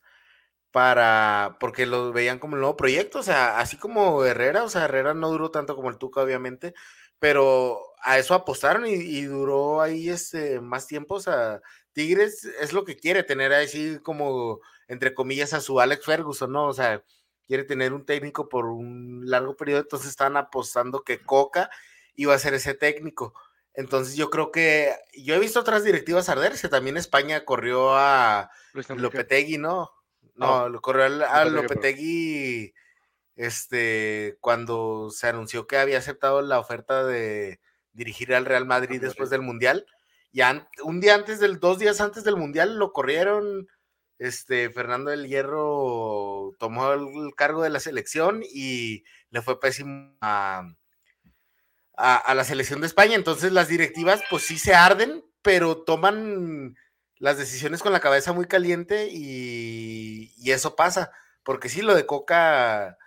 para, 0.70 1.56
porque 1.60 1.86
lo 1.86 2.12
veían 2.12 2.38
como 2.38 2.56
el 2.56 2.60
nuevo 2.60 2.76
proyecto, 2.76 3.20
o 3.20 3.22
sea, 3.22 3.58
así 3.58 3.78
como 3.78 4.24
Herrera, 4.24 4.64
o 4.64 4.68
sea, 4.68 4.84
Herrera 4.84 5.14
no 5.14 5.30
duró 5.30 5.50
tanto 5.50 5.74
como 5.74 5.88
el 5.88 5.98
Tuca, 5.98 6.20
obviamente, 6.20 6.74
pero 7.18 7.80
a 8.02 8.18
eso 8.18 8.34
apostaron 8.34 8.86
y, 8.86 8.92
y 8.92 9.22
duró 9.22 9.80
ahí 9.80 10.10
este, 10.10 10.60
más 10.60 10.86
tiempo, 10.86 11.16
o 11.16 11.20
sea, 11.20 11.62
Tigres 11.92 12.44
es 12.44 12.72
lo 12.72 12.84
que 12.84 12.96
quiere 12.96 13.22
tener 13.22 13.52
así 13.52 13.98
como 14.02 14.60
entre 14.88 15.14
comillas, 15.14 15.52
a 15.54 15.60
su 15.60 15.80
Alex 15.80 16.04
Ferguson, 16.04 16.52
¿no? 16.52 16.66
O 16.66 16.72
sea, 16.72 17.04
quiere 17.46 17.64
tener 17.64 17.92
un 17.92 18.04
técnico 18.04 18.48
por 18.48 18.66
un 18.66 19.22
largo 19.28 19.56
periodo, 19.56 19.80
entonces 19.80 20.10
están 20.10 20.36
apostando 20.36 21.02
que 21.02 21.20
Coca 21.20 21.70
iba 22.14 22.34
a 22.34 22.38
ser 22.38 22.54
ese 22.54 22.74
técnico. 22.74 23.34
Entonces 23.74 24.16
yo 24.16 24.28
creo 24.28 24.50
que 24.50 24.92
yo 25.14 25.34
he 25.34 25.38
visto 25.38 25.60
otras 25.60 25.84
directivas 25.84 26.28
arderse. 26.28 26.68
También 26.68 26.96
España 26.96 27.44
corrió 27.44 27.96
a 27.96 28.50
Lopetegui, 28.88 29.56
¿no? 29.56 29.92
No, 30.34 30.68
lo 30.68 30.80
corrió 30.80 31.04
a, 31.04 31.44
Lopetegui 31.44 32.74
este, 33.36 34.36
cuando 34.40 35.10
se 35.10 35.28
anunció 35.28 35.68
que 35.68 35.78
había 35.78 35.98
aceptado 35.98 36.42
la 36.42 36.58
oferta 36.58 37.04
de 37.04 37.60
dirigir 37.92 38.34
al 38.34 38.46
Real 38.46 38.66
Madrid 38.66 39.00
después 39.00 39.30
del 39.30 39.42
Mundial. 39.42 39.86
Y 40.32 40.40
un 40.82 41.00
día 41.00 41.14
antes 41.14 41.38
del, 41.38 41.60
dos 41.60 41.78
días 41.78 42.00
antes 42.00 42.24
del 42.24 42.36
Mundial 42.36 42.78
lo 42.78 42.92
corrieron. 42.92 43.68
Este, 44.18 44.68
Fernando 44.70 45.12
del 45.12 45.28
Hierro 45.28 46.52
tomó 46.58 46.92
el 46.92 47.34
cargo 47.36 47.62
de 47.62 47.70
la 47.70 47.78
selección 47.78 48.42
y 48.42 49.04
le 49.30 49.42
fue 49.42 49.60
pésimo 49.60 50.16
a, 50.20 50.74
la 51.96 52.44
selección 52.44 52.80
de 52.80 52.88
España. 52.88 53.14
Entonces 53.14 53.52
las 53.52 53.68
directivas 53.68 54.22
pues 54.28 54.44
sí 54.44 54.58
se 54.58 54.74
arden, 54.74 55.24
pero 55.42 55.82
toman 55.84 56.76
las 57.18 57.38
decisiones 57.38 57.82
con 57.82 57.92
la 57.92 58.00
cabeza 58.00 58.32
muy 58.32 58.46
caliente 58.46 59.08
y, 59.10 60.32
eso 60.50 60.76
pasa. 60.76 61.12
Porque 61.44 61.68
sí, 61.68 61.82
lo 61.82 61.94
de 61.94 62.06
Coca, 62.06 62.98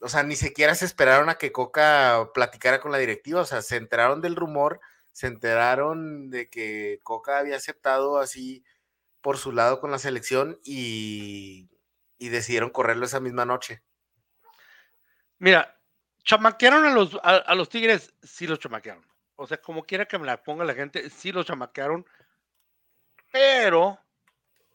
o 0.00 0.08
sea, 0.08 0.22
ni 0.22 0.36
siquiera 0.36 0.74
se 0.74 0.84
esperaron 0.84 1.28
a 1.28 1.36
que 1.36 1.52
Coca 1.52 2.30
platicara 2.34 2.80
con 2.80 2.92
la 2.92 2.98
directiva, 2.98 3.40
o 3.40 3.46
sea, 3.46 3.62
se 3.62 3.76
enteraron 3.76 4.20
del 4.20 4.36
rumor, 4.36 4.80
se 5.12 5.26
enteraron 5.26 6.30
de 6.30 6.48
que 6.48 7.00
Coca 7.02 7.38
había 7.38 7.56
aceptado 7.56 8.18
así 8.18 8.64
por 9.20 9.38
su 9.38 9.52
lado 9.52 9.80
con 9.80 9.90
la 9.90 9.98
selección 9.98 10.58
y, 10.64 11.68
y 12.18 12.28
decidieron 12.28 12.70
correrlo 12.70 13.06
esa 13.06 13.20
misma 13.20 13.44
noche. 13.44 13.82
Mira, 15.38 15.78
chamaquearon 16.24 16.84
a 16.84 16.90
los, 16.90 17.18
a, 17.22 17.54
los 17.54 17.68
Tigres, 17.68 18.12
sí 18.22 18.46
los 18.46 18.58
chamaquearon. 18.58 19.06
O 19.36 19.46
sea, 19.46 19.58
como 19.58 19.84
quiera 19.84 20.06
que 20.06 20.18
me 20.18 20.26
la 20.26 20.42
ponga 20.42 20.64
la 20.64 20.74
gente, 20.74 21.08
sí 21.10 21.32
los 21.32 21.46
chamaquearon. 21.46 22.04
Pero, 23.30 23.98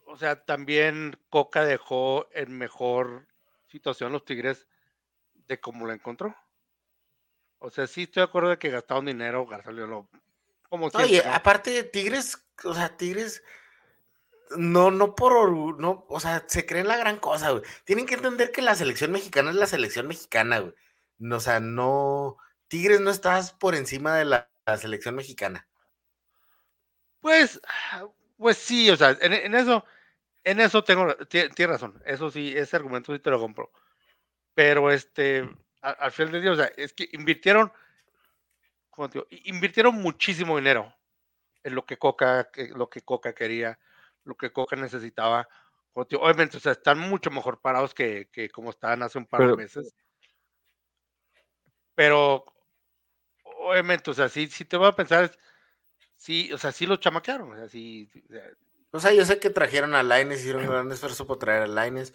o 0.06 0.16
sea, 0.16 0.44
también 0.44 1.18
Coca 1.28 1.64
dejó 1.64 2.28
en 2.32 2.56
mejor 2.56 3.26
situación 3.68 4.12
los 4.12 4.24
Tigres 4.24 4.66
de 5.46 5.60
cómo 5.60 5.86
la 5.86 5.94
encontró. 5.94 6.34
O 7.58 7.70
sea, 7.70 7.86
sí 7.86 8.04
estoy 8.04 8.22
de 8.22 8.24
acuerdo 8.24 8.50
de 8.50 8.58
que 8.58 8.70
gastaron 8.70 9.06
dinero, 9.06 9.46
gastaron 9.46 10.08
como 10.68 10.88
Oye, 10.94 11.22
aparte 11.24 11.84
Tigres, 11.84 12.44
o 12.64 12.74
sea, 12.74 12.96
Tigres 12.96 13.42
no, 14.56 14.90
no 14.90 15.14
por, 15.14 15.78
no, 15.78 16.06
o 16.08 16.20
sea, 16.20 16.44
se 16.46 16.66
creen 16.66 16.88
la 16.88 16.96
gran 16.96 17.18
cosa, 17.18 17.50
güey. 17.50 17.62
Tienen 17.84 18.06
que 18.06 18.14
entender 18.14 18.52
que 18.52 18.62
la 18.62 18.74
selección 18.74 19.12
mexicana 19.12 19.50
es 19.50 19.56
la 19.56 19.66
selección 19.66 20.06
mexicana, 20.06 20.60
güey. 20.60 20.74
O 21.32 21.40
sea, 21.40 21.60
no. 21.60 22.36
Tigres 22.68 23.00
no 23.00 23.10
estás 23.10 23.52
por 23.52 23.74
encima 23.74 24.16
de 24.16 24.24
la, 24.24 24.50
selección 24.78 25.14
mexicana. 25.14 25.68
Pues, 27.20 27.60
pues 28.36 28.58
sí, 28.58 28.90
o 28.90 28.96
sea, 28.96 29.16
en, 29.20 29.54
eso, 29.54 29.84
en 30.42 30.60
eso 30.60 30.84
tengo, 30.84 31.14
tiene 31.26 31.66
razón. 31.66 32.02
Eso 32.04 32.30
sí, 32.30 32.54
ese 32.56 32.76
argumento 32.76 33.12
sí 33.12 33.18
te 33.18 33.30
lo 33.30 33.40
compro. 33.40 33.70
Pero 34.54 34.90
este, 34.90 35.48
al, 35.80 36.12
final 36.12 36.32
del 36.32 36.42
día, 36.42 36.52
o 36.52 36.56
sea, 36.56 36.70
es 36.76 36.92
que 36.92 37.08
invirtieron, 37.12 37.72
como 38.90 39.08
te 39.08 39.18
digo, 39.18 39.26
invirtieron 39.44 39.94
muchísimo 39.96 40.56
dinero 40.56 40.94
en 41.62 41.74
lo 41.74 41.84
que 41.86 41.98
Coca, 41.98 42.50
lo 42.74 42.88
que 42.88 43.02
Coca 43.02 43.34
quería, 43.34 43.78
lo 44.24 44.34
que 44.34 44.52
Coca 44.52 44.76
necesitaba. 44.76 45.48
Obviamente, 45.92 46.56
o 46.56 46.60
sea, 46.60 46.72
están 46.72 46.98
mucho 46.98 47.30
mejor 47.30 47.60
parados 47.60 47.94
que, 47.94 48.28
como 48.52 48.70
estaban 48.70 49.02
hace 49.02 49.18
un 49.18 49.26
par 49.26 49.46
de 49.46 49.56
meses. 49.56 49.94
Pero, 51.94 52.44
obviamente, 53.44 54.10
o 54.10 54.14
sea, 54.14 54.28
si, 54.28 54.48
si 54.48 54.64
te 54.64 54.76
voy 54.76 54.88
a 54.88 54.96
pensar, 54.96 55.30
sí, 56.16 56.52
o 56.52 56.58
sea, 56.58 56.72
sí 56.72 56.86
lo 56.86 56.96
chamaquearon. 56.96 57.52
O 57.52 57.56
sea, 57.56 57.68
sí, 57.68 58.10
o 58.90 59.00
sea, 59.00 59.12
yo 59.12 59.24
sé 59.24 59.38
que 59.38 59.50
trajeron 59.50 59.94
a 59.94 60.02
Laines, 60.02 60.40
hicieron 60.40 60.62
un 60.66 60.70
gran 60.70 60.92
esfuerzo 60.92 61.26
por 61.26 61.38
traer 61.38 61.62
a 61.62 61.66
Laines. 61.66 62.12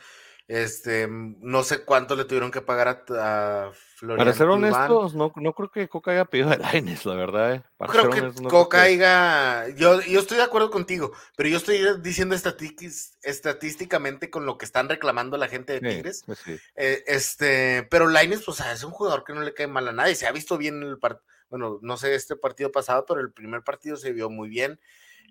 Este, 0.50 1.08
no 1.08 1.62
sé 1.62 1.86
cuánto 1.86 2.16
le 2.16 2.26
tuvieron 2.26 2.50
que 2.50 2.62
pagar 2.62 3.06
a, 3.10 3.72
Florian. 3.94 4.18
Para 4.18 4.34
ser 4.34 4.48
honestos, 4.48 5.14
no, 5.14 5.32
no 5.36 5.54
creo 5.54 5.70
que 5.70 5.88
Coca 5.88 6.10
haya 6.10 6.26
pedido 6.26 6.50
a 6.52 6.58
Laines, 6.58 7.06
la 7.06 7.14
verdad. 7.14 7.54
Eh. 7.54 7.64
creo 7.88 8.10
que 8.10 8.34
Coca 8.50 8.82
haya. 8.82 9.70
Yo, 9.76 10.02
yo 10.02 10.20
estoy 10.20 10.38
de 10.38 10.44
acuerdo 10.44 10.72
contigo, 10.72 11.12
pero 11.38 11.50
yo 11.50 11.58
estoy 11.58 11.80
diciendo 12.02 12.36
estadísticamente 12.36 14.32
con 14.32 14.48
lo 14.48 14.58
que 14.58 14.66
están 14.66 14.90
reclamando 14.90 15.38
la 15.38 15.50
gente 15.50 15.74
de 15.74 15.88
Tigres. 15.88 16.24
Pues 16.26 16.40
eh, 16.48 17.04
este, 17.06 17.84
pero 17.92 18.08
Laines, 18.08 18.42
pues 18.44 18.60
es 18.60 18.84
un 18.84 18.92
jugador 18.92 19.24
que 19.24 19.34
no 19.34 19.42
le 19.42 19.54
cae 19.54 19.68
mal 19.68 19.88
a 19.88 19.92
nadie. 19.92 20.16
Se 20.16 20.26
ha 20.26 20.32
visto 20.32 20.58
bien 20.58 20.82
en 20.82 20.90
el 20.90 20.98
partido. 20.98 21.28
Bueno, 21.50 21.78
no 21.84 21.96
sé 21.96 22.16
este 22.16 22.36
partido 22.36 22.72
pasado, 22.72 23.06
pero 23.08 23.22
el 23.22 23.32
primer 23.32 23.62
partido 23.64 23.98
se 23.98 24.14
vio 24.14 24.32
muy 24.32 24.50
bien. 24.50 24.80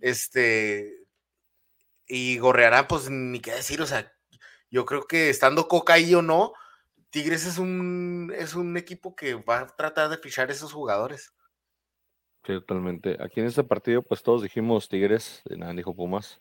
Este. 0.00 0.94
Y 2.06 2.38
Gorreará, 2.38 2.86
pues 2.86 3.10
ni 3.10 3.40
qué 3.40 3.50
decir, 3.50 3.82
o 3.82 3.86
sea, 3.86 4.12
yo 4.70 4.84
creo 4.84 5.02
que 5.02 5.30
estando 5.30 5.68
Coca 5.68 5.94
ahí 5.94 6.14
o 6.14 6.22
no, 6.22 6.52
Tigres 7.10 7.46
es 7.46 7.58
un, 7.58 8.32
es 8.36 8.54
un 8.54 8.76
equipo 8.76 9.16
que 9.16 9.34
va 9.34 9.60
a 9.60 9.66
tratar 9.66 10.08
de 10.10 10.18
fichar 10.18 10.50
esos 10.50 10.72
jugadores. 10.72 11.32
Sí, 12.44 12.52
totalmente. 12.54 13.16
Aquí 13.20 13.40
en 13.40 13.46
este 13.46 13.64
partido, 13.64 14.02
pues 14.02 14.22
todos 14.22 14.42
dijimos 14.42 14.88
Tigres, 14.88 15.42
nada 15.50 15.72
dijo 15.72 15.94
Pumas. 15.94 16.38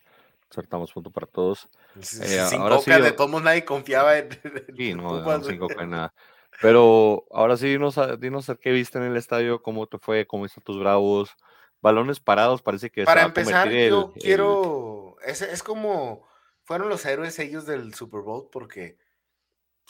Acertamos 0.49 0.93
punto 0.93 1.11
para 1.11 1.27
todos. 1.27 1.67
Eh, 1.97 2.45
sin 2.49 2.61
Coca, 2.61 2.99
de 2.99 3.11
todos 3.11 3.43
nadie 3.43 3.65
confiaba 3.65 4.17
en. 4.17 4.29
Sí, 4.77 4.93
no, 4.93 5.43
sin 5.43 5.57
Coca 5.57 5.85
nada. 5.85 6.13
Pero 6.61 7.25
ahora 7.31 7.57
sí, 7.57 7.67
dinos, 7.67 7.99
dinos 8.19 8.49
qué 8.61 8.71
viste 8.71 8.97
en 8.97 9.05
el 9.05 9.17
estadio, 9.17 9.61
cómo 9.61 9.87
te 9.87 9.99
fue, 9.99 10.25
cómo 10.25 10.45
están 10.45 10.63
tus 10.63 10.79
bravos. 10.79 11.35
Balones 11.81 12.19
parados, 12.19 12.61
parece 12.61 12.89
que. 12.89 13.03
Para 13.03 13.23
empezar, 13.23 13.69
yo 13.69 14.13
quiero. 14.13 15.17
Es, 15.25 15.41
es 15.41 15.61
como 15.61 16.25
fueron 16.67 16.89
los 16.89 17.05
héroes 17.05 17.39
ellos 17.39 17.65
del 17.65 17.93
Super 17.93 18.21
Bowl 18.21 18.49
porque 18.51 18.97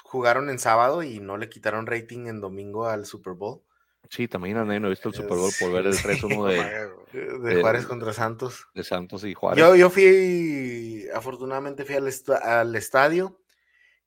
jugaron 0.04 0.50
en 0.52 0.60
sábado 0.60 1.02
y 1.02 1.20
no 1.20 1.38
le 1.38 1.50
quitaron 1.50 1.88
rating 1.88 2.28
en 2.28 2.40
domingo 2.40 2.88
al 2.88 3.08
Super 3.08 3.34
Bowl. 3.34 3.64
Sí, 4.12 4.28
también 4.28 4.56
nadie 4.56 4.80
no 4.80 4.90
visto 4.90 5.10
el 5.10 5.16
Super 5.16 5.38
Bowl 5.38 5.52
por 5.60 5.72
ver 5.72 5.88
el 5.88 5.98
3-1 5.98 7.10
de, 7.12 7.40
de, 7.40 7.62
Juárez 7.62 7.88
contra 7.88 8.14
Santos. 8.14 8.68
De 8.76 8.84
Santos 8.84 9.24
y 9.24 9.34
Juárez. 9.34 9.60
Yo, 9.60 9.76
yo 9.76 9.90
fui, 9.90 11.08
afortunadamente 11.14 11.84
fui 11.84 11.96
al, 11.96 12.08
al, 12.44 12.76
estadio 12.76 13.42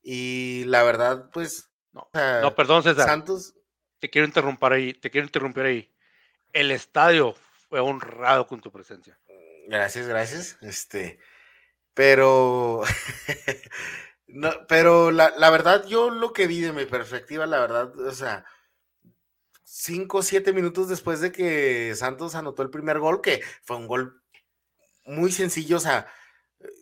y 0.01 0.63
la 0.65 0.81
verdad, 0.83 1.29
pues. 1.31 1.69
No, 1.91 2.09
no, 2.13 2.55
perdón, 2.55 2.83
César. 2.83 3.05
Santos. 3.05 3.53
Te 3.99 4.09
quiero 4.09 4.25
interrumpir 4.25 4.71
ahí, 4.71 4.93
te 4.93 5.11
quiero 5.11 5.27
interrumpir 5.27 5.63
ahí. 5.63 5.93
El 6.53 6.71
estadio 6.71 7.35
fue 7.69 7.81
honrado 7.81 8.47
con 8.47 8.61
tu 8.61 8.71
presencia. 8.71 9.19
Gracias, 9.67 10.07
gracias. 10.07 10.57
Este, 10.61 11.19
pero, 11.93 12.81
no, 14.27 14.51
pero 14.67 15.11
la, 15.11 15.33
la, 15.37 15.49
verdad, 15.49 15.85
yo 15.85 16.09
lo 16.09 16.33
que 16.33 16.47
vi 16.47 16.61
de 16.61 16.73
mi 16.73 16.85
perspectiva, 16.85 17.45
la 17.45 17.59
verdad, 17.59 17.97
o 17.99 18.11
sea, 18.11 18.45
cinco 19.63 20.19
o 20.19 20.23
siete 20.23 20.53
minutos 20.53 20.89
después 20.89 21.21
de 21.21 21.31
que 21.31 21.93
Santos 21.95 22.35
anotó 22.35 22.63
el 22.63 22.69
primer 22.69 22.99
gol, 22.99 23.21
que 23.21 23.41
fue 23.63 23.77
un 23.77 23.87
gol 23.87 24.21
muy 25.05 25.31
sencillo, 25.31 25.77
o 25.77 25.79
sea, 25.79 26.07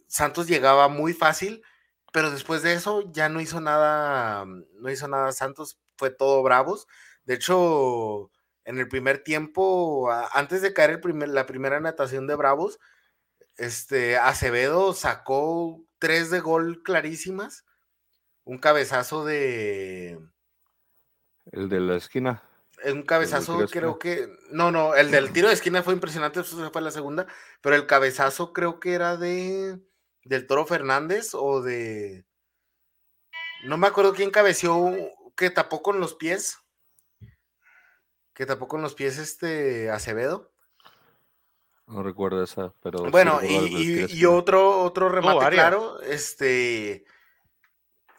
Santos 0.07 0.47
llegaba 0.47 0.87
muy 0.89 1.13
fácil, 1.13 1.63
pero 2.11 2.31
después 2.31 2.63
de 2.63 2.73
eso 2.73 3.11
ya 3.11 3.29
no 3.29 3.41
hizo 3.41 3.61
nada, 3.61 4.45
no 4.45 4.91
hizo 4.91 5.07
nada 5.07 5.31
Santos, 5.31 5.79
fue 5.97 6.09
todo 6.11 6.43
bravos. 6.43 6.87
De 7.25 7.35
hecho, 7.35 8.31
en 8.69 8.77
el 8.79 8.87
primer 8.87 9.23
tiempo, 9.23 10.11
antes 10.31 10.61
de 10.61 10.73
caer 10.73 10.91
el 10.91 10.99
primer, 10.99 11.29
la 11.29 11.45
primera 11.45 11.79
natación 11.79 12.27
de 12.27 12.35
Bravos, 12.35 12.79
este, 13.59 14.17
Acevedo 14.17 14.93
sacó 14.93 15.83
tres 15.99 16.31
de 16.31 16.39
gol 16.39 16.81
clarísimas. 16.83 17.65
Un 18.45 18.57
cabezazo 18.57 19.25
de. 19.25 20.19
El 21.51 21.69
de 21.69 21.79
la 21.79 21.97
esquina. 21.97 22.41
Un 22.85 23.03
cabezazo, 23.03 23.67
creo 23.67 23.99
que. 23.99 24.29
No, 24.49 24.71
no, 24.71 24.95
el 24.95 25.11
del 25.11 25.33
tiro 25.33 25.49
de 25.49 25.53
esquina 25.53 25.83
fue 25.83 25.93
impresionante, 25.93 26.39
eso 26.39 26.71
fue 26.71 26.81
la 26.81 26.91
segunda. 26.91 27.27
Pero 27.61 27.75
el 27.75 27.85
cabezazo 27.85 28.53
creo 28.53 28.79
que 28.79 28.93
era 28.93 29.17
de. 29.17 29.77
Del 30.23 30.47
Toro 30.47 30.65
Fernández 30.65 31.31
o 31.33 31.61
de. 31.61 32.25
No 33.65 33.77
me 33.77 33.87
acuerdo 33.87 34.13
quién 34.13 34.31
cabeció 34.31 34.93
que 35.35 35.49
tapó 35.49 35.81
con 35.81 35.99
los 35.99 36.15
pies. 36.15 36.57
Que 38.33 38.45
tapó 38.45 38.67
con 38.69 38.81
los 38.81 38.95
pies 38.95 39.17
este 39.17 39.91
Acevedo. 39.91 40.53
No 41.89 42.03
recuerdo 42.03 42.43
esa, 42.43 42.73
pero. 42.83 43.09
Bueno, 43.09 43.39
y, 43.43 44.23
otro, 44.25 44.81
otro 44.83 45.09
remate 45.09 45.49
claro, 45.49 45.99
este. 46.01 47.03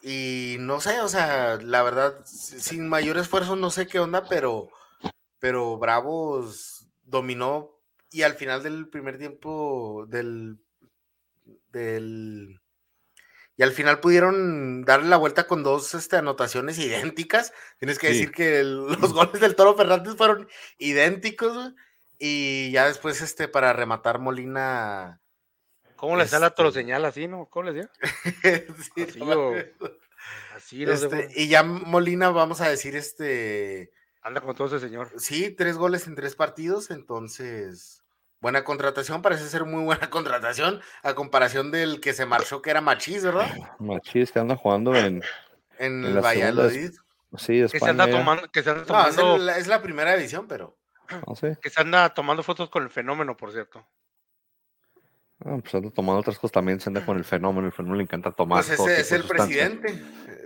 Y 0.01 0.57
no 0.59 0.81
sé, 0.81 0.99
o 1.01 1.07
sea, 1.07 1.57
la 1.57 1.81
verdad, 1.83 2.25
sin 2.25 2.89
mayor 2.89 3.17
esfuerzo, 3.17 3.55
no 3.55 3.69
sé 3.69 3.87
qué 3.87 3.99
onda, 3.99 4.27
pero, 4.27 4.69
pero 5.39 5.77
Bravos 5.77 6.87
dominó 7.03 7.79
y 8.09 8.23
al 8.23 8.33
final 8.33 8.63
del 8.63 8.89
primer 8.89 9.17
tiempo 9.17 10.05
del, 10.09 10.57
del 11.71 12.59
y 13.57 13.63
al 13.63 13.73
final 13.73 13.99
pudieron 13.99 14.85
darle 14.85 15.07
la 15.07 15.17
vuelta 15.17 15.45
con 15.45 15.61
dos 15.61 15.93
este, 15.93 16.15
anotaciones 16.15 16.79
idénticas. 16.79 17.53
Tienes 17.77 17.99
que 17.99 18.07
decir 18.07 18.31
que 18.31 18.63
los 18.63 19.13
goles 19.13 19.39
del 19.39 19.55
Toro 19.55 19.75
Fernández 19.75 20.15
fueron 20.15 20.47
idénticos. 20.79 21.73
Y 22.23 22.69
ya 22.69 22.85
después, 22.85 23.19
este, 23.21 23.47
para 23.47 23.73
rematar 23.73 24.19
Molina. 24.19 25.19
¿Cómo 25.95 26.15
le 26.15 26.27
sale 26.27 26.45
a 26.45 26.49
este 26.49 26.71
señal 26.71 27.03
así, 27.03 27.27
no? 27.27 27.47
¿Cómo 27.47 27.71
le 27.71 27.73
decía? 27.73 27.91
así, 30.55 30.83
este, 30.83 31.29
y 31.35 31.47
ya 31.47 31.63
Molina, 31.63 32.29
vamos 32.29 32.61
a 32.61 32.69
decir, 32.69 32.95
este. 32.95 33.91
Anda 34.21 34.41
con 34.41 34.55
todo 34.55 34.67
ese 34.67 34.79
señor. 34.79 35.09
Sí, 35.17 35.49
tres 35.49 35.77
goles 35.77 36.05
en 36.05 36.13
tres 36.13 36.35
partidos, 36.35 36.91
entonces. 36.91 38.03
Buena 38.39 38.63
contratación, 38.63 39.23
parece 39.23 39.49
ser 39.49 39.65
muy 39.65 39.83
buena 39.83 40.09
contratación, 40.11 40.79
a 41.01 41.15
comparación 41.15 41.71
del 41.71 42.01
que 42.01 42.13
se 42.13 42.27
marchó, 42.27 42.61
que 42.61 42.69
era 42.69 42.81
Machís, 42.81 43.23
¿verdad? 43.23 43.51
Machís, 43.79 44.31
que 44.31 44.37
anda 44.37 44.55
jugando 44.55 44.95
en. 44.95 45.23
En, 45.79 46.05
el 46.05 46.21
Valladolid. 46.21 46.91
Sí, 47.35 47.65
Que 47.71 47.79
se 47.79 47.89
anda 47.89 48.07
tomando. 48.07 48.47
Que 48.51 48.61
se 48.61 48.69
anda 48.69 48.85
tomando... 48.85 49.39
No, 49.39 49.51
es, 49.53 49.65
la, 49.65 49.81
primera 49.81 50.13
edición, 50.13 50.47
pero. 50.47 50.77
Que 51.61 51.69
se 51.69 51.81
anda 51.81 52.13
tomando 52.13 52.43
fotos 52.43 52.69
con 52.69 52.83
el 52.83 52.89
fenómeno, 52.89 53.35
por 53.35 53.51
cierto. 53.51 53.87
Ah, 55.43 55.57
pues 55.61 55.73
anda 55.73 55.89
tomando 55.89 56.19
otras 56.19 56.37
cosas 56.37 56.51
también, 56.51 56.79
se 56.79 56.89
anda 56.89 57.05
con 57.05 57.17
el 57.17 57.23
fenómeno, 57.23 57.67
el 57.67 57.73
fenómeno 57.73 57.97
le 57.97 58.03
encanta 58.03 58.31
tomar. 58.31 58.63
Pues 58.63 58.79
ese 58.79 59.01
es 59.01 59.11
el 59.11 59.23
presidente. 59.23 60.01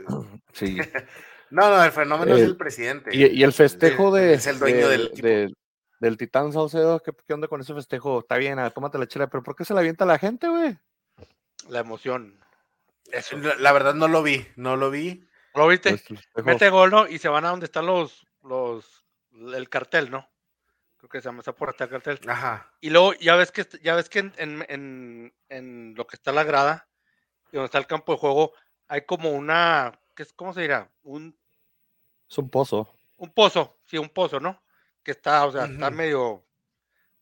Sí. 0.53 0.77
no, 1.49 1.69
no, 1.69 1.83
el 1.83 1.91
fenómeno 1.91 2.33
es 2.33 2.43
el 2.43 2.55
presidente. 2.55 3.09
Y, 3.13 3.43
el 3.43 3.51
festejo 3.51 4.13
de. 4.13 4.35
Es 4.35 4.47
el 4.47 4.57
dueño 4.57 4.87
del, 4.87 5.53
del, 5.99 6.17
Titán 6.17 6.53
Saucedo, 6.53 7.01
¿qué, 7.01 7.11
¿qué, 7.27 7.33
onda 7.33 7.49
con 7.49 7.59
ese 7.59 7.73
festejo? 7.73 8.19
Está 8.19 8.37
bien, 8.37 8.57
ah, 8.59 8.69
tómate 8.69 8.97
la 8.97 9.07
chela, 9.07 9.27
pero 9.27 9.43
¿por 9.43 9.55
qué 9.55 9.65
se 9.65 9.73
la 9.73 9.81
avienta 9.81 10.05
la 10.05 10.17
gente, 10.17 10.47
güey? 10.47 10.77
La 11.67 11.79
emoción. 11.79 12.39
La, 13.59 13.71
verdad 13.71 13.93
no 13.93 14.07
lo 14.07 14.23
vi, 14.23 14.45
no 14.55 14.75
lo 14.75 14.91
vi. 14.91 15.27
¿Lo 15.53 15.67
viste? 15.67 15.97
Pues, 16.33 16.45
Mete 16.45 16.69
gol, 16.69 16.91
¿no? 16.91 17.07
Y 17.07 17.17
se 17.17 17.29
van 17.29 17.45
a 17.45 17.49
donde 17.49 17.65
están 17.65 17.85
los, 17.85 18.25
los, 18.43 19.05
el 19.31 19.69
cartel, 19.69 20.11
¿no? 20.11 20.29
Creo 21.05 21.19
que 21.19 21.21
se 21.21 21.29
llama, 21.29 21.39
está 21.39 21.53
por 21.53 21.69
el 21.69 21.89
cartel. 21.89 22.19
Ajá. 22.27 22.73
Y 22.81 22.89
luego 22.89 23.13
ya 23.13 23.35
ves 23.35 23.51
que, 23.51 23.67
ya 23.83 23.95
ves 23.95 24.09
que 24.09 24.19
en, 24.19 24.33
en, 24.37 25.33
en, 25.49 25.93
lo 25.95 26.07
que 26.07 26.15
está 26.15 26.31
la 26.31 26.43
grada 26.43 26.87
y 27.51 27.57
donde 27.57 27.65
está 27.65 27.77
el 27.77 27.85
campo 27.85 28.13
de 28.13 28.17
juego, 28.17 28.53
hay 28.87 29.05
como 29.05 29.29
una, 29.29 29.99
¿qué 30.15 30.23
es, 30.23 30.33
¿cómo 30.33 30.51
se 30.51 30.61
dirá? 30.61 30.91
Un... 31.03 31.37
Es 32.27 32.37
un 32.39 32.49
pozo. 32.49 32.97
Un 33.17 33.31
pozo, 33.31 33.77
sí, 33.85 33.99
un 33.99 34.09
pozo, 34.09 34.39
¿no? 34.39 34.63
Que 35.03 35.11
está, 35.11 35.45
o 35.45 35.51
sea, 35.51 35.65
está 35.65 35.91
medio, 35.91 36.43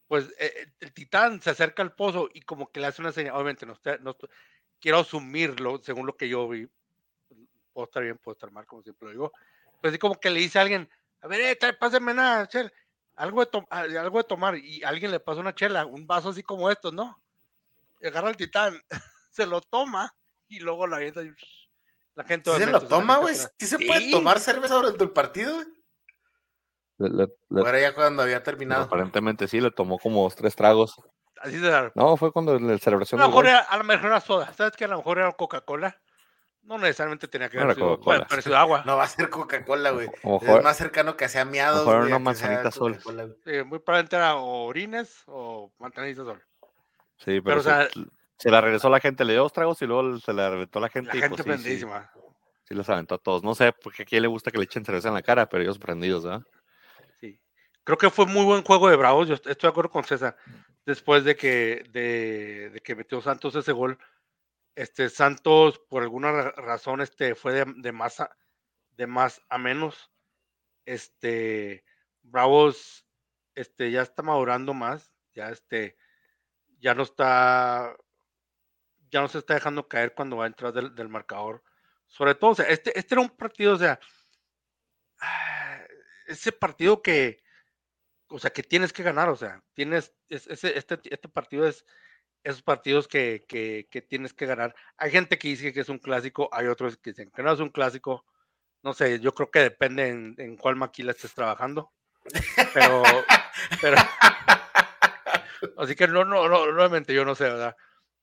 pues 0.08 0.34
eh, 0.40 0.72
el 0.80 0.94
titán 0.94 1.42
se 1.42 1.50
acerca 1.50 1.84
al 1.84 1.94
pozo 1.94 2.30
y 2.34 2.42
como 2.42 2.72
que 2.72 2.80
le 2.80 2.88
hace 2.88 3.02
una 3.02 3.12
señal, 3.12 3.36
obviamente 3.36 3.66
no, 3.66 3.78
no 4.00 4.16
quiero 4.80 5.00
asumirlo 5.00 5.82
según 5.84 6.08
lo 6.08 6.16
que 6.16 6.30
yo 6.30 6.48
vi, 6.48 6.70
puedo 7.74 7.86
estar 7.86 8.02
bien, 8.02 8.18
puedo 8.18 8.34
estar 8.34 8.50
mal, 8.50 8.66
como 8.66 8.82
siempre 8.82 9.08
lo 9.08 9.12
digo, 9.12 9.34
pues 9.82 9.92
así 9.92 10.00
como 10.00 10.20
que 10.20 10.30
le 10.30 10.40
dice 10.40 10.58
a 10.58 10.62
alguien, 10.62 10.90
a 11.22 11.28
ver, 11.28 11.42
eh, 11.42 11.74
pásame 11.74 12.14
nada, 12.14 12.48
chel, 12.48 12.72
algo 13.16 13.45
de, 13.45 13.99
algo 13.99 14.18
de 14.18 14.24
tomar, 14.24 14.57
y 14.57 14.84
alguien 14.84 15.11
le 15.11 15.20
pasa 15.20 15.41
una 15.41 15.55
chela, 15.55 15.86
un 15.86 16.07
vaso 16.07 16.30
así 16.30 16.43
como 16.43 16.70
estos, 16.70 16.93
¿no? 16.93 17.22
Y 18.01 18.07
agarra 18.07 18.30
el 18.30 18.38
titán, 18.38 18.80
se 19.32 19.45
lo 19.45 19.61
toma 19.61 20.14
y 20.47 20.59
luego 20.59 20.88
la 20.88 20.97
avienta 20.97 21.22
y 21.24 21.32
la 22.16 22.24
gente... 22.24 22.51
¿Sí 22.51 22.59
se 22.59 22.68
lo 22.68 22.82
toma, 22.82 23.18
güey? 23.18 23.36
¿Sí 23.57 23.66
se 23.66 23.80
puede 23.80 24.11
tomar 24.11 24.39
cerveza 24.39 24.76
durante 24.76 25.03
el 25.03 25.11
partido, 25.11 25.64
Ahora 26.99 27.80
ya 27.80 27.93
cuando 27.93 28.24
había 28.24 28.43
terminado. 28.43 28.84
Aparentemente 28.84 29.47
sí, 29.47 29.59
le 29.59 29.72
tomó 29.72 29.97
como 29.97 30.30
tres 30.30 30.55
tragos. 30.55 30.95
Así 31.41 31.59
se 31.59 31.91
No, 31.95 32.16
fue 32.18 32.32
cuando 32.32 32.57
la 32.57 32.78
celebración. 32.78 33.20
A 33.20 33.26
lo 33.26 33.30
mejor 33.30 33.47
era, 33.47 33.59
a 33.59 33.78
lo 33.78 33.84
mejor 33.84 34.05
era 34.05 34.22
soda. 34.22 34.53
¿Sabes 34.53 34.76
que 34.78 34.86
A 34.86 34.88
lo 34.88 34.97
mejor 34.97 35.20
era 35.20 35.32
Coca-Cola. 35.34 35.99
No 36.64 36.78
necesariamente 36.78 37.28
tenía 37.28 37.49
que 37.49 37.57
ver 37.57 37.76
sido, 37.76 37.97
bueno, 37.97 38.26
pero 38.30 38.57
agua. 38.57 38.84
No 38.86 38.95
va 38.95 39.03
a 39.03 39.07
ser 39.07 39.30
Coca-Cola, 39.30 39.91
güey. 39.91 40.07
Es 40.41 40.64
más 40.64 40.78
cercano 40.78 41.18
que 41.18 41.28
sea 41.28 41.43
miados. 41.43 41.86
Mejor 41.86 42.05
una 42.05 42.20
manzanita 42.20 42.72
sol. 42.72 42.97
Sí, 43.43 43.64
muy 43.66 43.80
probablemente 43.80 44.16
era 44.16 44.36
orines 44.36 45.24
o 45.28 45.74
manzanita 45.78 46.24
sol. 46.24 46.41
Sí, 47.18 47.41
pero, 47.41 47.61
se, 47.61 48.49
la 48.49 48.61
regresó 48.61 48.89
la 48.89 48.99
gente, 48.99 49.26
le 49.26 49.34
dio 49.34 49.43
dos 49.43 49.53
tragos 49.53 49.82
y 49.82 49.86
luego 49.86 50.18
se 50.20 50.34
la 50.34 50.49
reventó 50.49 50.80
la 50.80 50.89
gente. 50.89 51.09
La 51.09 51.18
y 51.18 51.22
gente 51.22 51.43
pues, 51.43 51.45
prendísima. 51.45 52.09
Sí, 52.64 52.74
los 52.74 52.88
aventó 52.89 53.16
a 53.16 53.18
todos. 53.18 53.43
No 53.43 53.55
sé 53.55 53.74
porque 53.74 54.03
a 54.03 54.05
quién 54.05 54.22
le 54.22 54.30
gusta 54.30 54.49
que 54.49 54.57
le 54.57 54.64
echen 54.64 54.86
cerveza 54.86 55.09
en 55.09 55.16
la 55.16 55.22
cara, 55.22 55.47
pero 55.49 55.64
ellos 55.64 55.78
prendidos, 55.78 56.24
¿verdad? 56.24 56.43
Sí. 57.20 57.39
Creo 57.84 57.97
que 57.97 58.09
fue 58.09 58.26
muy 58.26 58.45
buen 58.45 58.64
juego 58.64 58.89
de 58.89 58.95
Bravos. 58.95 59.28
Yo 59.28 59.36
estoy 59.36 59.55
de 59.59 59.68
acuerdo 59.68 59.91
con 59.91 60.05
César. 60.05 60.38
Después 60.86 61.26
de 61.26 61.36
que, 61.36 61.84
de, 61.91 62.70
de 62.72 62.82
que 62.82 62.95
metió 62.95 63.22
Santos 63.22 63.55
ese 63.55 63.72
gol 63.74 63.97
este 64.76 65.09
Santos, 65.09 65.80
por 65.89 66.03
alguna 66.03 66.51
razón, 66.51 67.01
este 67.01 67.36
fue 67.36 67.65
de, 67.65 67.91
más, 67.91 68.19
a, 68.19 68.36
de 68.91 69.07
más 69.07 69.41
a 69.49 69.57
menos. 69.57 70.11
Este 70.86 71.84
Bravos 72.21 73.05
este, 73.55 73.91
ya 73.91 74.01
está 74.01 74.24
madurando 74.24 74.74
más, 74.74 75.13
ya 75.34 75.49
este, 75.49 75.97
ya 76.80 76.93
no 76.95 77.03
está, 77.03 77.95
ya 79.09 79.21
no 79.21 79.28
se 79.28 79.39
está 79.39 79.53
dejando 79.53 79.88
caer 79.88 80.13
cuando 80.13 80.38
va 80.38 80.45
a 80.45 80.47
entrar 80.47 80.74
del, 80.74 80.95
del 80.95 81.09
marcador. 81.09 81.63
Sobre 82.07 82.36
todo, 82.36 82.51
o 82.51 82.55
sea, 82.55 82.65
este, 82.65 82.97
este 82.97 83.15
era 83.15 83.21
un 83.21 83.30
partido, 83.30 83.74
o 83.74 83.78
sea, 83.78 83.99
ese 86.28 86.51
partido 86.51 87.01
que, 87.01 87.43
o 88.28 88.39
sea, 88.39 88.51
que 88.51 88.63
tienes 88.63 88.93
que 88.93 89.03
ganar, 89.03 89.30
o 89.30 89.36
sea, 89.36 89.63
tienes, 89.74 90.13
este, 90.30 90.78
este 90.78 91.30
partido 91.30 91.67
es, 91.67 91.86
esos 92.44 92.62
partidos 92.62 93.08
que, 93.08 93.46
que, 93.48 94.02
tienes 94.02 94.34
que 94.34 94.46
ganar. 94.46 94.76
Hay 94.98 95.12
gente 95.12 95.38
que 95.38 95.48
dice 95.48 95.74
que 95.74 95.80
es 95.80 95.89
un 95.89 96.00
clásico, 96.00 96.50
hay 96.52 96.68
otros 96.68 96.98
que 96.98 97.12
dicen 97.12 97.32
que 97.32 97.44
no 97.44 97.52
es 97.52 97.60
un 97.60 97.70
clásico. 97.70 98.26
No 98.82 98.94
sé, 98.94 99.20
yo 99.20 99.34
creo 99.34 99.50
que 99.50 99.60
depende 99.60 100.10
en, 100.10 100.58
cuál 100.58 100.76
maquila 100.76 101.12
estés 101.12 101.34
trabajando. 101.34 101.91
Pero, 102.74 103.04
pero 103.82 103.98
así 105.78 105.96
que 105.96 106.08
no, 106.08 106.26
no, 106.26 106.50
no, 106.50 106.72
nuevamente 106.72 107.14
yo 107.14 107.24
no 107.24 107.36
sé, 107.36 107.46
¿verdad? 107.46 107.76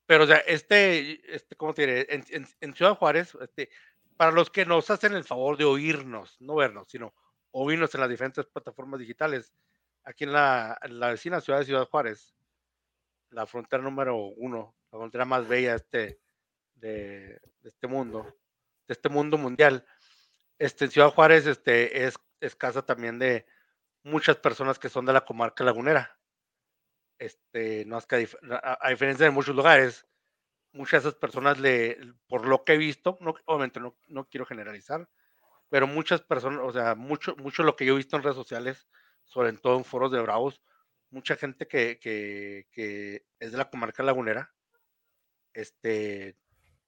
Pero, 0.05 0.25
o 0.25 0.27
sea, 0.27 0.39
este, 0.39 1.35
este 1.35 1.57
¿cómo 1.57 1.73
te 1.73 1.87
diré? 1.87 2.07
En, 2.11 2.47
en, 2.61 2.75
Ciudad 2.75 2.97
Juárez, 2.97 3.37
este, 3.41 3.71
para 4.17 4.33
los 4.33 4.51
que 4.51 4.67
nos 4.67 4.91
hacen 4.91 5.15
el 5.15 5.25
favor 5.25 5.57
de 5.57 5.65
oírnos, 5.65 6.37
no 6.41 6.57
vernos, 6.57 6.89
sino 6.91 7.15
oírnos 7.53 7.95
en 7.95 8.01
las 8.01 8.11
diferentes 8.11 8.45
plataformas 8.47 9.01
digitales, 9.01 9.55
aquí 10.05 10.25
en 10.25 10.33
la, 10.33 10.79
en 10.83 11.01
la 11.01 11.09
vecina 11.11 11.41
ciudad 11.41 11.61
de 11.61 11.67
Ciudad 11.67 11.89
Juárez, 11.89 12.35
la 13.31 13.47
frontera 13.47 13.83
número 13.83 14.17
uno, 14.17 14.77
la 14.91 14.99
frontera 14.99 15.25
más 15.25 15.47
bella 15.47 15.71
de 15.71 15.77
este, 15.77 17.41
este 17.63 17.87
mundo, 17.87 18.25
de 18.87 18.93
este 18.93 19.09
mundo 19.09 19.39
mundial. 19.39 19.87
Este, 20.59 20.89
Ciudad 20.89 21.11
Juárez 21.11 21.47
este, 21.47 22.05
es, 22.05 22.15
es 22.41 22.55
casa 22.55 22.83
también 22.83 23.19
de 23.19 23.47
muchas 24.03 24.37
personas 24.37 24.79
que 24.79 24.89
son 24.89 25.07
de 25.07 25.13
la 25.13 25.25
comarca 25.25 25.65
lagunera. 25.65 26.19
Este, 27.19 27.85
no 27.85 27.99
es 27.99 28.07
que 28.07 28.29
a, 28.63 28.89
diferencia 28.89 29.27
de 29.27 29.31
muchos 29.31 29.55
lugares, 29.55 30.07
muchas 30.73 31.03
de 31.03 31.11
esas 31.11 31.21
personas 31.21 31.59
le, 31.59 31.99
por 32.29 32.47
lo 32.47 32.65
que 32.65 32.75
he 32.75 32.79
visto, 32.79 33.19
no, 33.21 33.35
obviamente 33.45 33.79
no, 33.79 33.97
no 34.09 34.29
quiero 34.29 34.47
generalizar, 34.47 35.09
pero 35.69 35.87
muchas 35.87 36.23
personas, 36.23 36.61
o 36.63 36.73
sea, 36.73 36.95
mucho, 36.95 37.37
mucho 37.37 37.63
lo 37.63 37.77
que 37.77 37.85
yo 37.85 37.95
he 37.95 37.99
visto 37.99 38.17
en 38.17 38.23
redes 38.23 38.37
sociales, 38.37 38.89
sobre 39.25 39.53
todo 39.53 39.77
en 39.77 39.85
foros 39.85 40.11
de 40.11 40.21
bravos, 40.21 40.63
mucha 41.11 41.37
gente 41.37 41.67
que, 41.67 41.99
que, 42.01 43.27
es 43.39 43.53
de 43.53 43.59
la 43.59 43.71
comarca 43.71 44.03
lagunera, 44.03 44.53
este, 45.53 46.37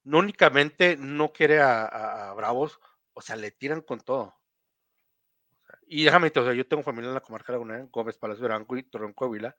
no 0.05 0.19
únicamente 0.19 0.97
no 0.97 1.33
quiere 1.33 1.61
a, 1.61 2.33
Bravos, 2.37 2.81
o 3.13 3.21
sea, 3.21 3.37
le 3.37 3.51
tiran 3.51 3.83
con 3.83 4.01
todo. 4.01 4.35
Y 5.87 6.05
déjame 6.05 6.33
o 6.35 6.45
sea, 6.45 6.55
yo 6.55 6.67
tengo 6.67 6.83
familia 6.83 7.09
en 7.09 7.15
la 7.15 7.21
comarca 7.21 7.53
lagunera, 7.53 7.87
Gómez, 7.91 8.17
Palacio 8.17 8.43
Veranco 8.43 8.77
y 8.77 8.85
Torreón, 8.85 9.13
Coahuila. 9.13 9.57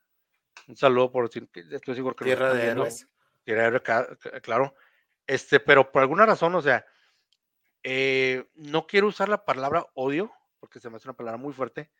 Un 0.67 0.77
saludo 0.77 1.11
por 1.11 1.27
decir 1.27 1.49
que 1.49 1.63
estoy 1.71 1.95
seguro 1.95 2.15
que 2.15 2.25
Tierra 2.25 2.53
de 2.53 2.67
Héroes. 2.67 3.07
Tierra 3.43 3.61
de 3.63 3.67
Héroes, 3.67 4.41
claro. 4.41 4.75
Este, 5.27 5.59
pero 5.59 5.91
por 5.91 6.01
alguna 6.01 6.25
razón, 6.25 6.55
o 6.55 6.61
sea, 6.61 6.85
eh, 7.83 8.45
no 8.55 8.87
quiero 8.87 9.07
usar 9.07 9.29
la 9.29 9.43
palabra 9.45 9.85
odio, 9.93 10.31
porque 10.59 10.79
se 10.79 10.89
me 10.89 10.95
hace 10.95 11.07
una 11.07 11.17
palabra 11.17 11.37
muy 11.37 11.53
fuerte, 11.53 11.91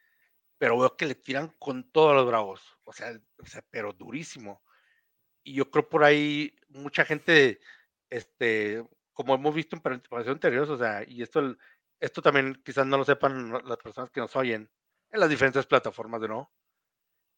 pero 0.63 0.79
veo 0.79 0.95
que 0.95 1.05
le 1.05 1.15
tiran 1.15 1.49
con 1.59 1.91
todos 1.91 2.15
los 2.15 2.25
bravos, 2.25 2.61
o 2.85 2.93
sea, 2.93 3.11
o 3.37 3.45
sea, 3.45 3.61
pero 3.69 3.91
durísimo. 3.91 4.63
Y 5.43 5.55
yo 5.55 5.69
creo 5.69 5.89
por 5.89 6.05
ahí 6.05 6.55
mucha 6.69 7.03
gente, 7.03 7.59
este, 8.09 8.81
como 9.11 9.35
hemos 9.35 9.53
visto 9.53 9.75
en 9.75 9.81
presentaciones 9.81 10.27
anteriores, 10.29 10.69
o 10.69 10.77
sea, 10.77 11.03
y 11.05 11.21
esto, 11.21 11.57
esto 11.99 12.21
también 12.21 12.61
quizás 12.63 12.87
no 12.87 12.97
lo 12.97 13.03
sepan 13.03 13.51
las 13.65 13.77
personas 13.77 14.09
que 14.09 14.21
nos 14.21 14.33
oyen 14.37 14.71
en 15.11 15.19
las 15.19 15.29
diferentes 15.29 15.65
plataformas 15.65 16.21
de 16.21 16.29
no. 16.29 16.53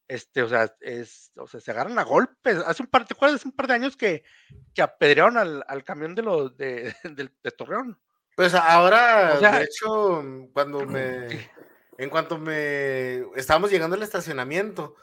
Este, 0.07 0.43
o 0.43 0.47
sea, 0.47 0.71
es, 0.81 1.31
o 1.35 1.47
sea, 1.47 1.59
se 1.59 1.71
agarran 1.71 1.97
a 1.97 2.03
golpes. 2.03 2.57
Hace 2.57 2.83
un 2.83 2.89
par, 2.89 3.07
¿te 3.07 3.15
acuerdas? 3.15 3.37
Hace 3.37 3.47
un 3.47 3.55
par 3.55 3.65
de 3.65 3.73
años 3.73 3.97
que, 3.97 4.23
que 4.71 4.83
apedrearon 4.83 5.37
al, 5.37 5.65
al 5.67 5.83
camión 5.83 6.13
de 6.13 6.21
los 6.21 6.55
de, 6.57 6.93
de, 7.41 7.51
Torreón. 7.57 7.99
Pues 8.35 8.53
ahora, 8.53 9.39
de 9.39 9.63
hecho, 9.63 10.23
cuando 10.53 10.85
me 10.85 11.49
en 11.97 12.09
cuanto 12.09 12.37
me 12.37 13.23
estábamos 13.35 13.71
llegando 13.71 13.95
al 13.95 14.03
estacionamiento, 14.03 14.95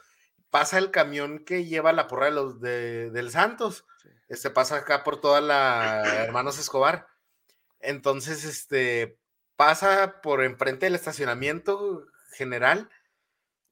pasa 0.49 0.77
el 0.77 0.91
camión 0.91 1.39
que 1.39 1.65
lleva 1.65 1.93
la 1.93 2.07
porra 2.07 2.27
de 2.27 2.31
los 2.31 2.61
de, 2.61 3.09
del 3.09 3.31
Santos. 3.31 3.85
Este 4.29 4.49
pasa 4.49 4.77
acá 4.77 5.03
por 5.03 5.19
toda 5.19 5.41
la 5.41 6.23
Hermanos 6.25 6.59
Escobar. 6.59 7.07
Entonces, 7.79 8.45
este 8.45 9.17
pasa 9.55 10.21
por 10.21 10.43
enfrente 10.43 10.85
del 10.85 10.95
estacionamiento 10.95 12.05
general. 12.31 12.89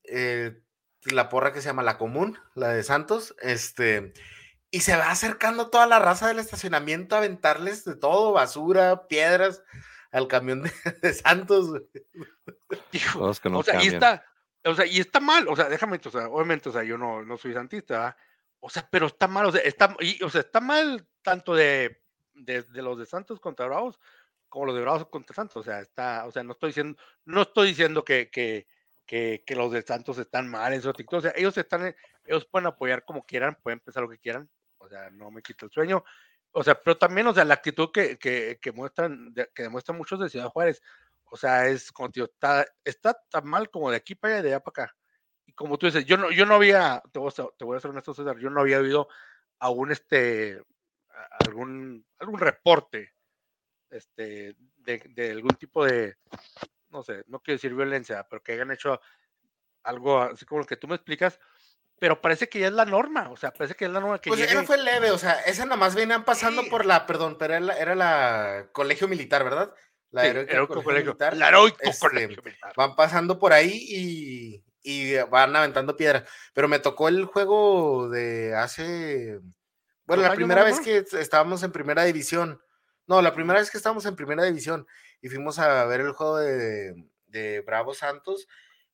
Eh, 0.04 0.62
la 1.06 1.30
porra 1.30 1.54
que 1.54 1.62
se 1.62 1.68
llama 1.68 1.84
La 1.84 1.98
Común, 1.98 2.40
la 2.56 2.70
de 2.70 2.84
Santos, 2.84 3.36
este, 3.42 4.14
y 4.70 4.82
se 4.82 4.96
va 4.96 5.10
acercando 5.10 5.70
toda 5.70 5.88
la 5.88 6.00
raza 6.00 6.28
del 6.28 6.40
estacionamiento 6.40 7.16
a 7.16 7.20
aventarles 7.20 7.86
de 7.86 7.96
todo, 7.96 8.32
basura, 8.32 9.08
piedras, 9.08 9.64
al 10.12 10.28
camión 10.28 10.64
de, 11.02 11.14
Santos. 11.14 11.82
o 13.22 13.64
sea, 13.64 13.84
y 13.84 13.88
está, 13.88 14.26
o 14.64 14.76
sea, 14.76 14.86
y 14.86 15.00
está 15.00 15.20
mal, 15.20 15.48
o 15.48 15.56
sea, 15.56 15.70
déjame, 15.70 16.00
o 16.04 16.10
sea, 16.10 16.28
obviamente, 16.28 16.70
o 16.70 16.72
sea, 16.72 16.84
yo 16.84 16.98
no, 16.98 17.24
no 17.24 17.38
soy 17.38 17.54
santista, 17.54 18.16
o 18.60 18.70
sea, 18.70 18.88
pero 18.92 19.08
está 19.08 19.28
mal, 19.28 19.48
o 19.48 19.52
sea, 19.52 19.62
está, 19.62 19.96
o 20.24 20.30
sea, 20.30 20.42
está 20.42 20.60
mal 20.60 21.08
tanto 21.22 21.56
de, 21.56 22.02
de, 22.34 22.66
los 22.74 22.98
de 23.00 23.06
Santos 23.06 23.40
contra 23.40 23.66
Bravos 23.66 24.00
como 24.50 24.66
los 24.66 24.76
de 24.76 24.82
Bravos 24.82 25.08
contra 25.08 25.34
Santos, 25.34 25.56
o 25.56 25.64
sea, 25.64 25.80
está, 25.80 26.26
o 26.26 26.32
sea, 26.32 26.44
no 26.44 26.52
estoy 26.52 26.70
diciendo, 26.70 27.02
no 27.24 27.44
estoy 27.44 27.70
diciendo 27.70 28.04
que, 28.04 28.30
que, 28.30 28.68
que, 29.06 29.44
que 29.46 29.56
los 29.56 29.72
de 29.72 29.82
Santos 29.82 30.18
están 30.18 30.50
mal 30.50 30.74
en 30.74 30.82
su 30.82 30.92
TikTok, 30.92 31.20
o 31.20 31.22
sea, 31.22 31.34
ellos 31.36 31.58
están, 31.58 31.96
ellos 32.26 32.46
pueden 32.46 32.68
apoyar 32.68 33.06
como 33.06 33.26
quieran, 33.26 33.58
pueden 33.64 33.80
pensar 33.80 34.04
lo 34.04 34.10
que 34.10 34.20
quieran, 34.20 34.50
o 34.78 34.90
sea, 34.90 35.10
no 35.10 35.32
me 35.32 35.42
quita 35.42 35.66
el 35.66 35.72
sueño, 35.72 36.04
o 36.52 36.64
sea, 36.64 36.76
pero 36.82 36.98
también, 36.98 37.28
o 37.28 37.34
sea, 37.34 37.46
la 37.46 37.54
actitud 37.56 37.92
que, 37.92 38.18
que, 38.18 38.60
que 38.62 38.72
muestran, 38.72 39.34
que 39.54 39.64
demuestran 39.64 39.98
muchos 39.98 40.20
de 40.20 40.30
Ciudad 40.30 40.50
Juárez, 40.50 40.82
o 41.26 41.38
sea, 41.38 41.68
es 41.68 41.92
tío, 42.12 42.26
está, 42.26 42.66
está 42.84 43.14
tan 43.30 43.48
mal 43.48 43.70
como 43.70 43.90
de 43.90 43.98
aquí 43.98 44.16
para 44.16 44.34
allá 44.34 44.40
y 44.40 44.44
de 44.44 44.50
allá 44.50 44.60
para 44.60 44.84
acá. 44.84 44.96
Y 45.46 45.54
como 45.54 45.78
tú 45.78 45.86
dices, 45.86 46.06
yo 46.06 46.18
no, 46.18 46.30
yo 46.32 46.46
no 46.46 46.56
había, 46.56 47.02
te 47.12 47.20
voy 47.20 47.32
a, 47.32 47.44
te 47.58 47.66
voy 47.66 47.78
a 47.78 47.80
César, 47.80 48.38
yo 48.38 48.50
no 48.50 48.62
había 48.62 48.80
oído 48.80 49.08
aún 49.60 49.92
este, 49.92 50.62
algún, 51.46 52.06
algún 52.20 52.40
reporte 52.40 53.14
este, 53.90 54.56
de, 54.78 54.98
de, 55.10 55.32
algún 55.32 55.56
tipo 55.56 55.86
de, 55.86 56.18
no 56.90 57.04
sé, 57.04 57.24
no 57.28 57.40
quiero 57.40 57.56
decir 57.58 57.74
violencia, 57.74 58.28
pero 58.30 58.44
que 58.44 58.54
hayan 58.54 58.72
hecho 58.72 59.00
algo 59.84 60.20
así 60.20 60.46
como 60.46 60.62
lo 60.62 60.68
que 60.68 60.78
tú 60.78 60.88
me 60.88 60.96
explicas, 60.96 61.40
pero 62.02 62.20
parece 62.20 62.50
que 62.50 62.60
ya 62.60 62.66
es 62.66 62.74
la 62.74 62.86
norma, 62.86 63.30
o 63.30 63.38
sea, 63.38 63.54
parece 63.54 63.76
que 63.76 63.86
es 63.86 63.92
la 63.92 64.00
norma 64.00 64.20
que 64.20 64.32
Pues 64.32 64.42
esa 64.42 64.64
fue 64.64 64.80
leve, 64.80 65.12
o 65.12 65.20
sea, 65.20 65.34
esa 65.42 65.66
nada 65.66 65.78
más 65.78 65.94
venían 65.94 66.26
pasando 66.26 66.64
por 66.64 66.84
la, 66.84 67.06
perdón, 67.06 67.38
pero 67.38 67.54
era 67.54 67.64
la, 67.64 67.78
era 67.78 67.94
la 67.94 68.70
colegio 68.72 69.08
militar, 69.08 69.44
¿verdad? 69.44 69.72
La 70.10 70.26
heroico 70.26 70.82
colegio, 70.82 71.12
militar. 71.12 71.38
La 71.38 71.50
heroico 71.50 71.78
este, 71.84 72.00
colegio 72.00 72.42
militar. 72.44 72.74
Van 72.76 72.96
pasando 72.96 73.38
por 73.38 73.54
ahí 73.54 73.86
y, 73.88 74.64
y, 74.82 75.16
van 75.30 75.56
aventando 75.56 75.96
piedras. 75.96 76.28
Pero 76.56 76.68
me 76.68 76.80
tocó 76.80 77.08
el 77.08 77.26
juego 77.26 78.10
de 78.10 78.56
hace, 78.56 79.40
bueno, 80.06 80.24
la 80.24 80.34
primera 80.34 80.64
vez 80.64 80.80
que 80.80 81.06
estábamos 81.20 81.62
en 81.62 81.72
primera 81.72 82.04
división. 82.04 82.60
No, 83.06 83.22
la 83.22 83.36
primera 83.36 83.60
vez 83.60 83.70
que 83.70 83.78
estábamos 83.78 84.08
en 84.08 84.16
primera 84.16 84.44
división 84.44 84.88
y 85.22 85.30
fuimos 85.30 85.60
a 85.60 85.86
ver 85.86 86.02
el 86.02 86.14
juego 86.14 86.40
de, 86.40 86.96
de 87.28 87.62
Bravo 87.62 87.94
Santos 87.94 88.48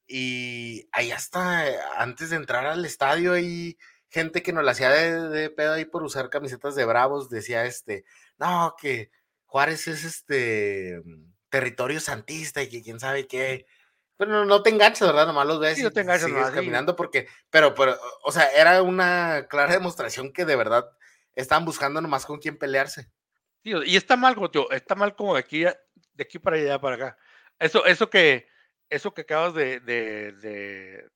y 0.08 0.88
ahí 0.94 1.12
hasta 1.12 2.02
antes 2.02 2.30
de 2.30 2.38
entrar 2.38 2.66
al 2.66 2.86
estadio 2.86 3.34
hay 3.34 3.78
gente 4.10 4.42
que 4.42 4.54
nos 4.54 4.64
la 4.64 4.72
hacía 4.72 4.90
de, 4.90 5.50
pedo 5.50 5.74
ahí 5.74 5.86
por 5.86 6.04
usar 6.04 6.30
camisetas 6.30 6.76
de 6.76 6.86
Bravos, 6.86 7.30
decía 7.30 7.66
este, 7.66 8.06
no, 8.38 8.76
que 8.80 9.12
Juárez 9.46 9.88
es 9.88 10.06
este 10.06 11.02
territorio 11.50 12.00
santista 12.00 12.62
y 12.62 12.70
que 12.70 12.82
quién 12.82 13.00
sabe 13.00 13.28
qué. 13.28 13.66
Pero 14.18 14.46
no, 14.46 14.64
te 14.64 14.72
enganchas, 14.72 15.08
¿verdad? 15.08 15.28
Nomás 15.28 15.46
los 15.46 15.60
ves 15.60 15.78
y 15.78 15.90
te 15.92 16.02
enganchas, 16.02 16.30
sigues 16.30 16.50
caminando 16.50 16.96
porque, 16.96 17.28
pero, 17.50 17.76
pero, 17.76 17.98
o 18.24 18.32
sea, 18.32 18.50
era 18.52 18.82
una 18.82 19.46
clara 19.48 19.74
demostración 19.74 20.34
que 20.34 20.46
de 20.46 20.56
verdad 20.56 20.90
estaban 21.36 21.66
buscando 21.66 22.02
nomás 22.02 22.26
con 22.26 22.40
quién 22.40 22.58
pelearse. 22.58 23.12
y 23.64 23.96
está 23.96 24.16
mal, 24.16 24.36
tío, 24.52 24.72
está 24.72 24.96
mal 24.96 25.16
como 25.16 25.34
de 25.36 25.40
aquí, 25.40 25.64
de 25.64 26.24
aquí 26.24 26.40
para 26.40 26.58
allá, 26.58 26.82
para 26.82 26.96
acá. 26.96 27.18
Eso, 27.60 27.86
eso 27.86 28.10
que, 28.10 28.48
eso 28.90 29.14
que 29.14 29.22
acabas 29.22 29.54
de, 29.54 31.10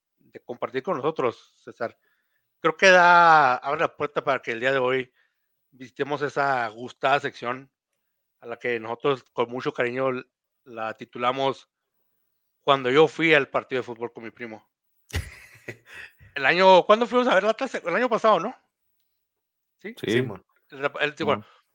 compartir 0.45 0.84
con 0.84 0.97
nosotros, 0.97 1.53
César, 1.63 1.97
creo 2.59 2.78
que 2.78 2.89
da, 2.89 3.55
abre 3.55 3.82
la 3.82 3.95
puerta 3.95 4.24
para 4.24 4.41
que 4.41 4.51
el 4.51 4.59
día 4.59 4.72
de 4.72 4.80
hoy 4.80 5.13
visitemos 5.72 6.22
esa 6.22 6.67
gustada 6.69 7.19
sección 7.19 7.72
a 8.41 8.47
la 8.47 8.57
que 8.57 8.80
nosotros 8.80 9.24
con 9.32 9.49
mucho 9.49 9.74
cariño 9.74 10.09
la 10.63 10.95
titulamos 10.95 11.69
Cuando 12.63 12.89
yo 12.89 13.07
fui 13.07 13.34
al 13.34 13.49
partido 13.49 13.82
de 13.82 13.86
fútbol 13.86 14.11
con 14.11 14.24
mi 14.24 14.32
primo. 14.32 14.69
El 16.36 16.45
año, 16.45 16.86
¿cuándo 16.86 17.05
fuimos 17.05 17.28
a 17.28 17.36
ver 17.36 17.43
la 17.43 17.53
clase? 17.53 17.82
El 17.86 17.95
año 17.95 18.09
pasado, 18.09 18.39
¿no? 18.39 18.55
Sí, 19.80 19.95
sí. 19.97 20.28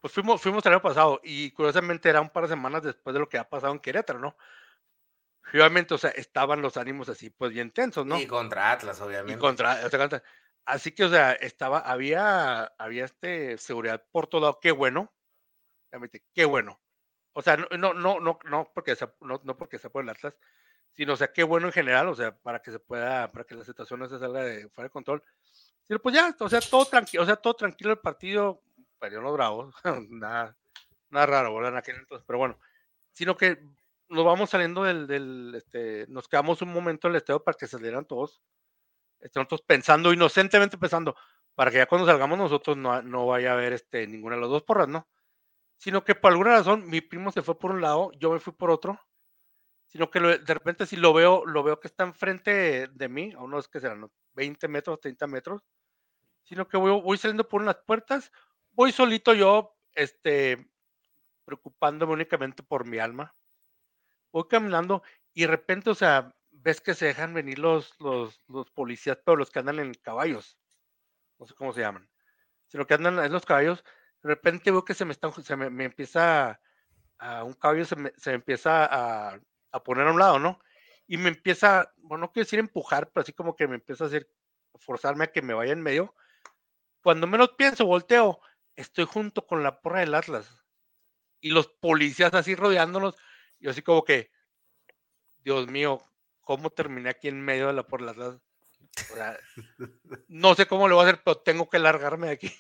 pues 0.01 0.12
fuimos, 0.12 0.40
fuimos 0.40 0.64
el 0.64 0.72
año 0.72 0.82
pasado 0.82 1.20
y 1.24 1.51
curiosamente 1.51 2.09
era 2.09 2.20
un 2.20 2.30
par 2.30 2.44
de 2.44 2.51
semanas 2.51 2.82
después 2.82 3.12
de 3.12 3.20
lo 3.20 3.28
que 3.28 3.38
ha 3.38 3.49
pasado 3.49 3.72
en 3.72 3.80
Querétaro, 3.80 4.20
¿no? 4.20 4.36
Obviamente, 5.53 5.94
o 5.94 5.99
sea, 5.99 6.11
estaban 6.11 6.62
los 6.62 6.76
ánimos 6.76 7.09
así, 7.09 7.30
pues 7.30 7.53
bien 7.53 7.70
tensos, 7.70 8.07
¿no? 8.07 8.18
Y 8.18 8.26
contra 8.26 8.72
Atlas, 8.72 9.01
obviamente. 9.01 9.34
Y 9.34 9.38
contra, 9.38 9.80
así 10.64 10.92
que, 10.92 11.05
o 11.05 11.09
sea, 11.09 11.32
estaba, 11.32 11.78
había, 11.80 12.64
había 12.78 13.05
este 13.05 13.57
seguridad 13.59 14.05
por 14.11 14.26
todo 14.26 14.42
lado, 14.42 14.59
qué 14.61 14.72
bueno, 14.72 15.12
obviamente, 15.90 16.24
qué 16.34 16.44
bueno. 16.44 16.80
O 17.32 17.42
sea, 17.42 17.57
no, 17.57 17.92
no, 17.92 18.18
no, 18.20 18.38
no, 18.44 18.70
porque 18.74 18.97
sea, 18.97 19.14
no, 19.20 19.40
no 19.44 19.57
porque 19.57 19.78
sea 19.78 19.90
por 19.90 20.03
el 20.03 20.09
Atlas, 20.09 20.34
sino, 20.94 21.12
o 21.12 21.16
sea, 21.16 21.32
qué 21.32 21.42
bueno 21.42 21.66
en 21.66 21.72
general, 21.72 22.09
o 22.09 22.14
sea, 22.14 22.34
para 22.34 22.61
que 22.61 22.70
se 22.70 22.78
pueda, 22.78 23.30
para 23.30 23.44
que 23.44 23.55
la 23.55 23.64
situación 23.64 24.01
no 24.01 24.09
se 24.09 24.18
salga 24.18 24.42
de 24.42 24.68
fuera 24.70 24.88
de 24.88 24.92
control. 24.92 25.22
Sino, 25.86 26.01
pues 26.01 26.14
ya, 26.14 26.34
o 26.40 26.49
sea, 26.49 26.61
todo 26.61 26.86
tranquilo, 26.86 27.22
o 27.22 27.26
sea, 27.26 27.36
todo 27.36 27.55
tranquilo 27.55 27.92
el 27.92 27.99
partido, 27.99 28.62
perdió 28.99 29.20
los 29.20 29.34
bravos, 29.34 29.74
nada, 30.09 30.57
nada 31.11 31.26
raro, 31.26 31.55
¿verdad? 31.55 31.72
En 31.72 31.78
aquel 31.78 31.97
entonces, 31.97 32.24
pero 32.26 32.38
bueno, 32.38 32.59
sino 33.12 33.36
que 33.36 33.62
nos 34.09 34.24
vamos 34.24 34.50
saliendo 34.50 34.84
del, 34.84 35.07
del 35.07 35.54
este, 35.57 36.07
nos 36.09 36.28
quedamos 36.28 36.62
un 36.62 36.72
momento 36.72 37.09
en 37.09 37.12
el 37.12 37.16
estadio 37.18 37.42
para 37.42 37.57
que 37.57 37.66
salieran 37.66 38.04
todos, 38.04 38.40
este, 39.20 39.38
nosotros 39.38 39.62
pensando, 39.62 40.12
inocentemente 40.12 40.78
pensando, 40.78 41.16
para 41.54 41.70
que 41.70 41.78
ya 41.78 41.86
cuando 41.86 42.07
salgamos 42.07 42.38
nosotros 42.38 42.76
no, 42.76 43.02
no 43.02 43.26
vaya 43.26 43.50
a 43.50 43.54
haber 43.54 43.72
este, 43.72 44.07
ninguna 44.07 44.36
de 44.36 44.42
las 44.42 44.50
dos 44.50 44.62
porras, 44.62 44.88
¿no? 44.88 45.09
Sino 45.78 46.04
que 46.04 46.14
por 46.14 46.32
alguna 46.32 46.50
razón 46.50 46.88
mi 46.88 47.00
primo 47.00 47.32
se 47.32 47.42
fue 47.42 47.59
por 47.59 47.72
un 47.72 47.80
lado, 47.80 48.12
yo 48.18 48.30
me 48.32 48.40
fui 48.40 48.52
por 48.52 48.70
otro, 48.70 49.00
sino 49.86 50.11
que 50.11 50.20
de 50.20 50.54
repente 50.54 50.86
si 50.86 50.96
lo 50.96 51.12
veo, 51.12 51.44
lo 51.46 51.62
veo 51.62 51.80
que 51.80 51.88
está 51.88 52.04
enfrente 52.04 52.88
de 52.88 53.09
mí, 53.09 53.32
a 53.36 53.42
unos 53.42 53.68
que 53.68 53.80
serán 53.80 54.11
20 54.34 54.68
metros, 54.68 55.00
30 55.00 55.26
metros, 55.26 55.62
sino 56.44 56.68
que 56.68 56.76
voy, 56.76 57.00
voy 57.00 57.18
saliendo 57.18 57.48
por 57.48 57.62
unas 57.62 57.76
puertas, 57.86 58.32
voy 58.72 58.92
solito 58.92 59.34
yo, 59.34 59.76
este, 59.94 60.68
preocupándome 61.44 62.12
únicamente 62.12 62.62
por 62.62 62.86
mi 62.86 62.98
alma, 62.98 63.34
voy 64.33 64.45
caminando 64.49 65.03
y 65.33 65.43
de 65.43 65.49
repente, 65.49 65.91
o 65.91 65.95
sea, 65.95 66.35
ves 66.51 66.81
que 66.81 66.95
se 66.95 67.07
dejan 67.07 67.35
venir 67.35 67.59
los, 67.59 67.99
los, 68.01 68.41
los 68.49 68.70
policías, 68.70 69.18
pero 69.24 69.37
los 69.37 69.51
que 69.51 69.59
andan 69.59 69.79
en 69.79 69.95
caballos, 69.95 70.59
no 71.39 71.47
sé 71.47 71.55
cómo 71.55 71.72
se 71.72 71.81
llaman, 71.81 72.09
sino 72.66 72.87
que 72.87 72.95
andan 72.95 73.18
en 73.18 73.33
los 73.33 73.45
caballos, 73.45 73.85
de 74.22 74.31
repente 74.31 74.70
veo 74.70 74.85
que 74.85 74.95
se 74.95 75.05
me 75.05 75.12
están, 75.12 75.33
se 75.33 75.57
me, 75.57 75.85
empieza, 75.85 76.61
a, 77.18 77.45
un 77.45 77.53
caballo 77.55 77.85
se 77.85 77.97
me, 77.97 78.12
se 78.16 78.33
empieza 78.33 78.85
a, 78.85 79.39
a, 79.72 79.85
poner 79.85 80.07
a 80.09 80.12
un 80.12 80.18
lado, 80.18 80.39
¿no? 80.39 80.59
Y 81.07 81.16
me 81.18 81.29
empieza, 81.29 81.93
bueno, 81.99 82.22
no 82.22 82.33
quiero 82.33 82.47
decir 82.47 82.59
empujar, 82.59 83.11
pero 83.11 83.22
así 83.22 83.33
como 83.33 83.55
que 83.55 83.68
me 83.68 83.77
empieza 83.77 84.05
a 84.05 84.07
hacer, 84.09 84.29
forzarme 84.79 85.24
a 85.24 85.33
que 85.33 85.43
me 85.43 85.55
vaya 85.55 85.72
en 85.72 85.83
medio. 85.83 86.14
Cuando 87.03 87.27
menos 87.27 87.51
pienso, 87.57 87.87
volteo, 87.87 88.41
estoy 88.74 89.05
junto 89.05 89.47
con 89.47 89.62
la 89.62 89.81
porra 89.81 90.01
del 90.01 90.14
Atlas. 90.14 90.64
Y 91.41 91.51
los 91.51 91.68
policías 91.68 92.35
así 92.35 92.55
rodeándonos, 92.55 93.14
yo 93.59 93.70
así 93.70 93.82
como 93.82 94.04
que, 94.04 94.30
Dios 95.38 95.68
mío, 95.68 96.02
¿cómo 96.40 96.70
terminé 96.70 97.11
aquí 97.11 97.28
en 97.28 97.40
medio 97.40 97.68
de 97.68 97.72
la 97.72 97.82
por 97.82 98.02
las... 98.02 98.16
no 100.28 100.54
sé 100.54 100.66
cómo 100.66 100.88
lo 100.88 100.96
voy 100.96 101.04
a 101.04 101.09
hacer, 101.09 101.22
pero 101.24 101.38
tengo 101.38 101.68
que 101.68 101.78
largarme 101.78 102.28
de 102.28 102.32
aquí. 102.32 102.52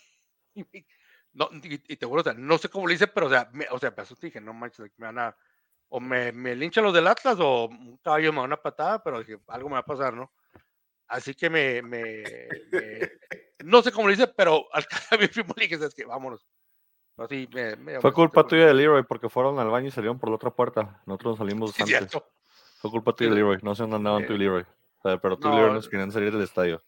No, 1.32 1.50
y, 1.52 1.78
te 1.78 2.06
juro, 2.06 2.22
no 2.32 2.56
sé 2.56 2.70
cómo 2.70 2.86
lo 2.86 2.94
hice, 2.94 3.08
pero 3.08 3.26
o 3.26 3.28
sea, 3.28 3.50
me, 3.52 3.66
o 3.70 3.78
sea, 3.78 3.94
me 3.94 4.04
dije, 4.22 4.40
no 4.40 4.54
manches, 4.54 4.90
me 4.96 5.04
van 5.04 5.18
a, 5.18 5.36
o 5.88 6.00
me, 6.00 6.32
me 6.32 6.56
linchan 6.56 6.82
los 6.82 6.94
del 6.94 7.06
Atlas 7.06 7.36
o 7.40 7.66
un 7.66 7.98
caballo 7.98 8.32
me 8.32 8.38
da 8.38 8.44
una 8.44 8.56
patada, 8.56 9.02
pero 9.02 9.18
dije, 9.18 9.38
algo 9.48 9.68
me 9.68 9.74
va 9.74 9.80
a 9.80 9.84
pasar, 9.84 10.14
¿no? 10.14 10.32
Así 11.08 11.34
que 11.34 11.50
me, 11.50 11.82
me, 11.82 12.22
no 13.64 13.82
sé 13.82 13.92
cómo 13.92 14.08
lo 14.08 14.14
hice, 14.14 14.26
pero 14.28 14.66
al 14.72 14.86
a 15.10 15.16
mi 15.16 15.28
primo 15.28 15.54
le 15.56 15.68
dije, 15.68 15.84
es 15.84 15.94
que 15.94 16.04
vámonos. 16.04 16.46
Fue 18.00 18.12
culpa 18.12 18.46
tuya 18.46 18.66
de 18.66 18.74
Leroy 18.74 19.02
porque 19.04 19.28
fueron 19.28 19.58
al 19.58 19.70
baño 19.70 19.88
y 19.88 19.90
salieron 19.90 20.18
por 20.18 20.28
la 20.28 20.36
otra 20.36 20.50
puerta. 20.50 21.00
Nosotros 21.06 21.38
salimos 21.38 21.78
antes. 21.80 22.10
Fue 22.78 22.90
culpa 22.90 23.14
tuya 23.14 23.30
de 23.30 23.36
Leroy. 23.36 23.58
No 23.62 23.74
sé 23.74 23.82
dónde 23.82 23.96
andaban 23.96 24.26
tú 24.26 24.34
y 24.34 24.38
Leroy. 24.38 24.64
pero 25.02 25.38
tú 25.38 25.48
y 25.48 25.56
Leroy 25.56 25.72
nos 25.72 25.88
querían 25.88 26.12
salir 26.12 26.32
del 26.32 26.42
estadio. 26.42 26.82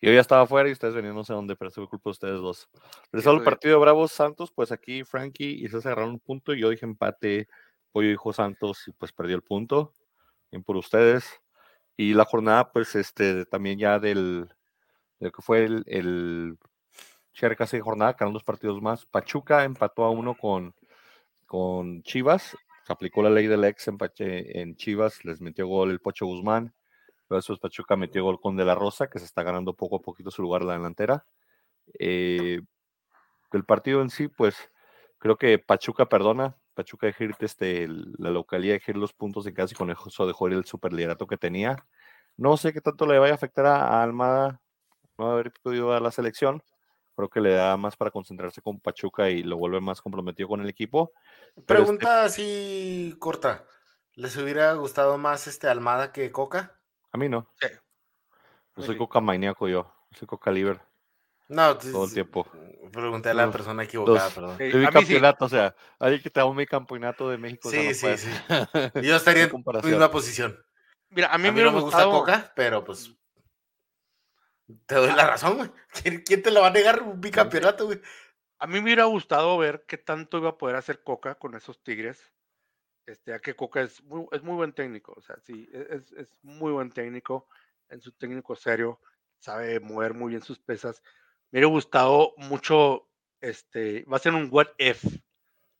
Yo 0.00 0.12
ya 0.12 0.20
estaba 0.20 0.42
afuera 0.42 0.68
y 0.68 0.72
ustedes 0.72 0.94
venían 0.94 1.14
no 1.14 1.24
sé 1.24 1.32
dónde, 1.32 1.56
pero 1.56 1.70
fue 1.70 1.88
culpa 1.88 2.10
de 2.10 2.12
ustedes 2.12 2.40
dos. 2.40 2.68
Regresado 3.10 3.36
el 3.36 3.42
partido 3.42 3.80
Bravos 3.80 4.12
Santos, 4.12 4.52
pues 4.54 4.70
aquí 4.70 5.04
Frankie 5.04 5.64
y 5.64 5.68
se 5.68 5.78
agarraron 5.78 6.10
un 6.10 6.20
punto 6.20 6.52
y 6.52 6.60
yo 6.60 6.68
dije 6.68 6.84
empate, 6.84 7.48
Pollo 7.92 8.10
dijo 8.10 8.32
Santos 8.32 8.86
y 8.86 8.92
pues 8.92 9.12
perdió 9.12 9.36
el 9.36 9.42
punto. 9.42 9.94
Bien 10.50 10.62
por 10.62 10.76
ustedes. 10.76 11.40
Y 11.96 12.12
la 12.12 12.26
jornada, 12.26 12.70
pues 12.70 12.94
este, 12.94 13.46
también 13.46 13.78
ya 13.78 13.98
del, 13.98 14.48
del 15.18 15.32
que 15.32 15.42
fue 15.42 15.64
el, 15.64 15.82
el 15.86 16.58
cierre 17.36 17.56
casi 17.56 17.78
jornada, 17.78 18.14
quedaron 18.14 18.32
dos 18.32 18.44
partidos 18.44 18.80
más. 18.80 19.04
Pachuca 19.06 19.64
empató 19.64 20.04
a 20.04 20.10
uno 20.10 20.34
con, 20.34 20.74
con 21.44 22.02
Chivas, 22.02 22.56
se 22.84 22.92
aplicó 22.92 23.22
la 23.22 23.30
ley 23.30 23.46
del 23.46 23.64
ex 23.64 23.88
empate 23.88 24.60
en 24.60 24.76
Chivas, 24.76 25.24
les 25.24 25.40
metió 25.40 25.66
gol 25.66 25.90
el 25.90 26.00
Pocho 26.00 26.26
Guzmán 26.26 26.72
Pero 27.28 27.36
después 27.36 27.58
Pachuca 27.58 27.96
metió 27.96 28.24
gol 28.24 28.40
con 28.40 28.56
De 28.56 28.64
La 28.64 28.74
Rosa, 28.74 29.08
que 29.08 29.18
se 29.18 29.26
está 29.26 29.42
ganando 29.42 29.74
poco 29.74 29.96
a 29.96 30.00
poquito 30.00 30.30
su 30.30 30.42
lugar 30.42 30.62
en 30.62 30.68
la 30.68 30.74
delantera. 30.74 31.26
Eh, 31.98 32.60
el 33.52 33.64
partido 33.64 34.02
en 34.02 34.10
sí, 34.10 34.28
pues 34.28 34.56
creo 35.18 35.36
que 35.36 35.58
Pachuca 35.58 36.08
perdona, 36.08 36.56
Pachuca 36.74 37.06
de 37.06 37.34
este, 37.40 37.88
la 37.88 38.30
localidad 38.30 38.80
de 38.86 38.94
los 38.94 39.12
puntos 39.12 39.46
en 39.46 39.54
casa 39.54 39.72
y 39.74 39.76
con 39.76 39.90
eso 39.90 40.26
dejó 40.26 40.46
el 40.48 40.64
super 40.64 40.92
liderato 40.92 41.26
que 41.26 41.36
tenía. 41.36 41.76
No 42.36 42.56
sé 42.56 42.72
qué 42.72 42.80
tanto 42.80 43.06
le 43.06 43.18
vaya 43.18 43.32
a 43.32 43.36
afectar 43.36 43.66
a, 43.66 44.02
Almada 44.02 44.60
no 45.18 45.30
haber 45.30 45.52
podido 45.62 45.90
dar 45.90 46.02
la 46.02 46.10
selección. 46.10 46.62
Creo 47.16 47.30
que 47.30 47.40
le 47.40 47.54
da 47.54 47.76
más 47.78 47.96
para 47.96 48.10
concentrarse 48.10 48.60
con 48.60 48.78
Pachuca 48.78 49.30
y 49.30 49.42
lo 49.42 49.56
vuelve 49.56 49.80
más 49.80 50.02
comprometido 50.02 50.48
con 50.48 50.60
el 50.60 50.68
equipo. 50.68 51.12
Pregunta 51.64 52.24
así 52.24 53.16
corta. 53.18 53.64
¿Les 54.14 54.36
hubiera 54.36 54.72
gustado 54.74 55.16
más 55.16 55.46
este 55.46 55.66
Almada 55.66 56.12
que 56.12 56.30
Coca? 56.30 56.78
A 57.12 57.18
mí 57.18 57.28
no. 57.28 57.50
Yo 58.76 58.82
soy 58.82 58.98
Coca 58.98 59.20
maníaco 59.20 59.66
yo. 59.66 59.90
Soy 60.12 60.28
Coca 60.28 60.50
Liver. 60.50 60.80
No, 61.48 61.76
todo 61.78 62.04
el 62.04 62.12
tiempo. 62.12 62.46
Pregunté 62.92 63.30
a 63.30 63.34
la 63.34 63.50
persona 63.50 63.84
equivocada, 63.84 64.28
perdón. 64.30 64.58
Yo 64.58 64.78
vi 64.78 64.86
campeonato, 64.88 65.44
o 65.44 65.48
sea, 65.48 65.74
alguien 65.98 66.22
que 66.22 66.30
te 66.30 66.40
da 66.40 66.52
mi 66.52 66.66
campeonato 66.66 67.30
de 67.30 67.38
México. 67.38 67.70
Sí, 67.70 67.94
sí, 67.94 68.08
sí. 68.16 68.30
Yo 69.02 69.16
estaría 69.16 69.44
en 69.44 69.64
la 69.64 69.82
misma 69.82 70.10
posición. 70.10 70.58
Mira, 71.10 71.32
a 71.32 71.38
mí, 71.38 71.50
me, 71.50 71.68
gusta 71.70 72.04
Coca, 72.04 72.52
pero 72.54 72.84
pues. 72.84 73.14
Te 74.86 74.94
doy 74.94 75.12
la 75.14 75.26
razón, 75.26 75.56
güey. 75.56 75.70
¿Quién, 76.24 76.42
te 76.42 76.50
lo 76.50 76.60
va 76.60 76.68
a 76.68 76.72
negar 76.72 77.02
un 77.02 77.20
bicampeonato, 77.20 77.86
güey? 77.86 78.00
A 78.58 78.66
mí 78.66 78.74
me 78.74 78.84
hubiera 78.84 79.04
gustado 79.04 79.56
ver 79.58 79.84
qué 79.86 79.98
tanto 79.98 80.38
iba 80.38 80.50
a 80.50 80.58
poder 80.58 80.76
hacer 80.76 81.02
Coca 81.02 81.36
con 81.36 81.54
esos 81.54 81.82
Tigres. 81.82 82.32
Este, 83.06 83.32
a 83.34 83.38
que 83.38 83.54
Coca 83.54 83.82
es 83.82 84.02
muy, 84.02 84.26
es 84.32 84.42
muy 84.42 84.56
buen 84.56 84.72
técnico, 84.72 85.14
o 85.16 85.20
sea, 85.20 85.36
sí, 85.44 85.68
e, 85.72 85.86
es, 85.90 86.10
es 86.12 86.28
muy 86.42 86.72
buen 86.72 86.90
técnico, 86.90 87.48
en 87.88 88.00
su 88.00 88.10
técnico 88.10 88.56
serio, 88.56 89.00
sabe 89.38 89.78
mover 89.78 90.12
muy 90.12 90.30
bien 90.30 90.42
sus 90.42 90.58
pesas 90.58 91.04
me 91.50 91.58
hubiera 91.58 91.68
gustado 91.68 92.34
mucho, 92.36 93.08
este, 93.40 94.04
va 94.04 94.16
a 94.16 94.20
ser 94.20 94.34
un 94.34 94.48
what 94.50 94.68
if, 94.78 95.04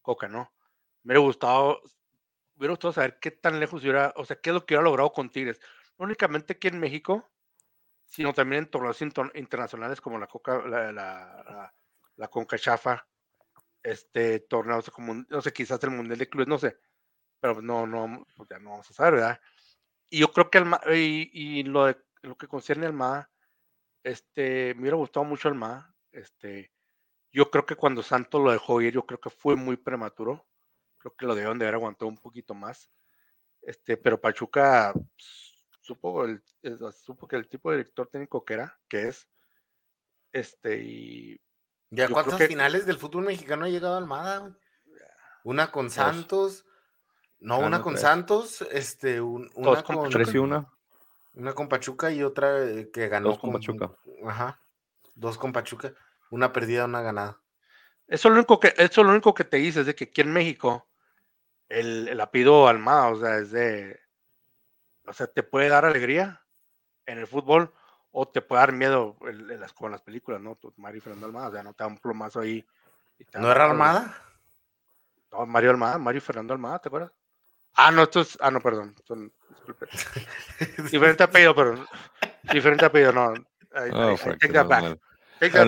Coca, 0.01 0.28
¿no? 0.28 0.53
Me 1.03 1.12
hubiera 1.12 1.26
gustado, 1.26 1.80
me 2.55 2.61
hubiera 2.61 2.72
gustado 2.72 2.93
saber 2.93 3.18
qué 3.20 3.30
tan 3.30 3.59
lejos 3.59 3.82
hubiera, 3.82 4.12
o 4.16 4.24
sea, 4.24 4.41
qué 4.41 4.51
es 4.51 4.55
lo 4.55 4.64
que 4.64 4.74
hubiera 4.74 4.84
logrado 4.84 5.12
con 5.12 5.30
Tigres. 5.30 5.61
No 5.99 6.05
únicamente 6.07 6.55
aquí 6.55 6.68
en 6.68 6.78
México, 6.78 7.28
sino 8.07 8.32
también 8.32 8.64
en 8.64 8.70
torneos 8.70 9.02
internacionales 9.02 10.00
como 10.00 10.18
la 10.18 10.26
Coca, 10.26 10.66
la, 10.66 10.92
la, 10.92 11.74
la, 12.16 12.28
Conca 12.28 12.59
Chafa, 12.59 13.07
este, 13.82 14.40
torneos 14.40 14.90
como, 14.90 15.14
no 15.14 15.42
sé, 15.42 15.52
quizás 15.52 15.82
el 15.84 15.90
Mundial 15.90 16.18
de 16.18 16.28
Clubes, 16.28 16.48
no 16.48 16.59
sé, 16.59 16.78
pero 17.40 17.61
no, 17.61 17.86
no, 17.86 18.26
pues 18.34 18.48
ya 18.48 18.59
no 18.59 18.70
vamos 18.70 18.90
a 18.90 18.94
saber, 18.94 19.14
¿verdad? 19.14 19.40
Y 20.09 20.20
yo 20.20 20.32
creo 20.32 20.50
que 20.50 20.64
y, 20.94 21.30
y 21.32 21.62
lo, 21.64 21.86
de, 21.86 21.96
lo 22.22 22.36
que 22.36 22.48
concierne 22.48 22.86
al 22.86 22.92
MA, 22.92 23.28
este, 24.02 24.74
me 24.74 24.82
hubiera 24.82 24.96
gustado 24.96 25.24
mucho 25.24 25.48
el 25.48 25.54
MA. 25.54 25.94
Este, 26.12 26.72
yo 27.32 27.50
creo 27.50 27.66
que 27.66 27.76
cuando 27.76 28.02
Santos 28.02 28.42
lo 28.42 28.52
dejó 28.52 28.80
ir, 28.80 28.94
yo 28.94 29.04
creo 29.04 29.20
que 29.20 29.30
fue 29.30 29.57
muy 29.57 29.76
prematuro. 29.76 30.46
Creo 30.98 31.14
que 31.16 31.26
lo 31.26 31.34
debieron 31.34 31.59
de 31.59 31.66
haber 31.66 31.74
aguantado 31.74 32.09
un 32.09 32.18
poquito 32.18 32.54
más. 32.54 32.90
Este, 33.62 33.96
pero 33.96 34.20
Pachuca 34.20 34.92
pues, 34.92 35.45
supo, 35.87 36.24
el, 36.24 36.43
supo 36.93 37.28
que 37.28 37.37
el 37.37 37.49
tipo 37.49 37.70
de 37.70 37.78
director 37.78 38.09
técnico 38.09 38.45
que 38.45 38.55
era, 38.55 38.78
que 38.89 39.09
es. 39.09 39.28
Este, 40.32 40.82
y. 40.82 41.41
¿Ya 41.91 42.09
cuántas 42.09 42.43
finales 42.43 42.84
del 42.84 42.99
fútbol 42.99 43.24
mexicano 43.24 43.64
ha 43.64 43.68
llegado 43.68 43.97
Almada? 43.97 44.57
Una 45.45 45.70
con 45.70 45.91
Santos. 45.91 46.64
No, 47.39 47.59
una 47.61 47.82
con 47.82 47.97
Santos, 47.97 48.62
este, 48.72 49.20
una 49.20 49.82
con. 49.82 50.11
Tres 50.11 50.34
y 50.34 50.39
una. 50.39 50.66
Una 51.34 51.53
con 51.53 51.68
Pachuca 51.68 52.11
y 52.11 52.22
otra 52.22 52.64
eh, 52.64 52.91
que 52.91 53.09
ganó. 53.09 53.28
Dos 53.28 53.39
con, 53.39 53.53
Pachuca. 53.53 53.93
Ajá. 54.26 54.61
Dos 55.14 55.39
con 55.39 55.53
Pachuca. 55.53 55.93
Una 56.30 56.53
perdida, 56.53 56.87
una 56.87 57.03
ganada. 57.03 57.41
Eso 58.09 58.28
es 58.28 58.32
lo 58.32 58.39
único 58.39 58.59
que, 58.59 58.74
eso 58.76 59.05
lo 59.05 59.11
único 59.11 59.34
que 59.34 59.45
te 59.45 59.59
dice, 59.59 59.80
es 59.80 59.87
de 59.87 59.95
que 59.95 60.05
aquí 60.05 60.22
en 60.22 60.32
México 60.32 60.89
el, 61.68 62.09
el 62.09 62.20
Almada, 62.20 63.11
o 63.11 63.20
sea, 63.20 63.39
es 63.39 63.51
de. 63.51 64.01
O 65.07 65.12
sea, 65.12 65.26
te 65.26 65.42
puede 65.42 65.68
dar 65.68 65.84
alegría 65.84 66.42
en 67.07 67.18
el 67.18 67.26
fútbol 67.26 67.72
o 68.11 68.26
te 68.26 68.42
puede 68.42 68.61
dar 68.61 68.72
miedo 68.72 69.16
en, 69.22 69.61
las, 69.61 69.72
con 69.72 69.90
las 69.90 70.02
películas, 70.02 70.40
¿no? 70.40 70.59
Mario 70.76 71.02
Fernando 71.02 71.26
Almada, 71.26 71.48
o 71.48 71.52
sea, 71.52 71.62
no 71.62 71.74
te 71.74 71.84
da 71.84 71.88
un 71.88 71.98
plomazo 71.98 72.40
ahí. 72.40 72.66
¿No 73.34 73.50
era 73.50 73.70
Almada? 73.70 74.16
No, 75.30 75.46
Mario 75.46 75.70
Almada, 75.70 75.98
Mario 75.98 76.20
Fernando 76.20 76.54
Almada, 76.54 76.78
¿te 76.78 76.88
acuerdas? 76.88 77.12
Ah, 77.74 77.90
no, 77.90 78.04
esto 78.04 78.22
es. 78.22 78.38
Ah, 78.40 78.50
no, 78.50 78.61
perdón. 78.61 78.94
Son, 79.04 79.30
disculpe. 79.50 79.86
diferente 80.90 81.22
apellido, 81.22 81.54
pero. 81.54 81.86
Diferente 82.50 82.86
apellido, 82.86 83.12
no. 83.12 83.34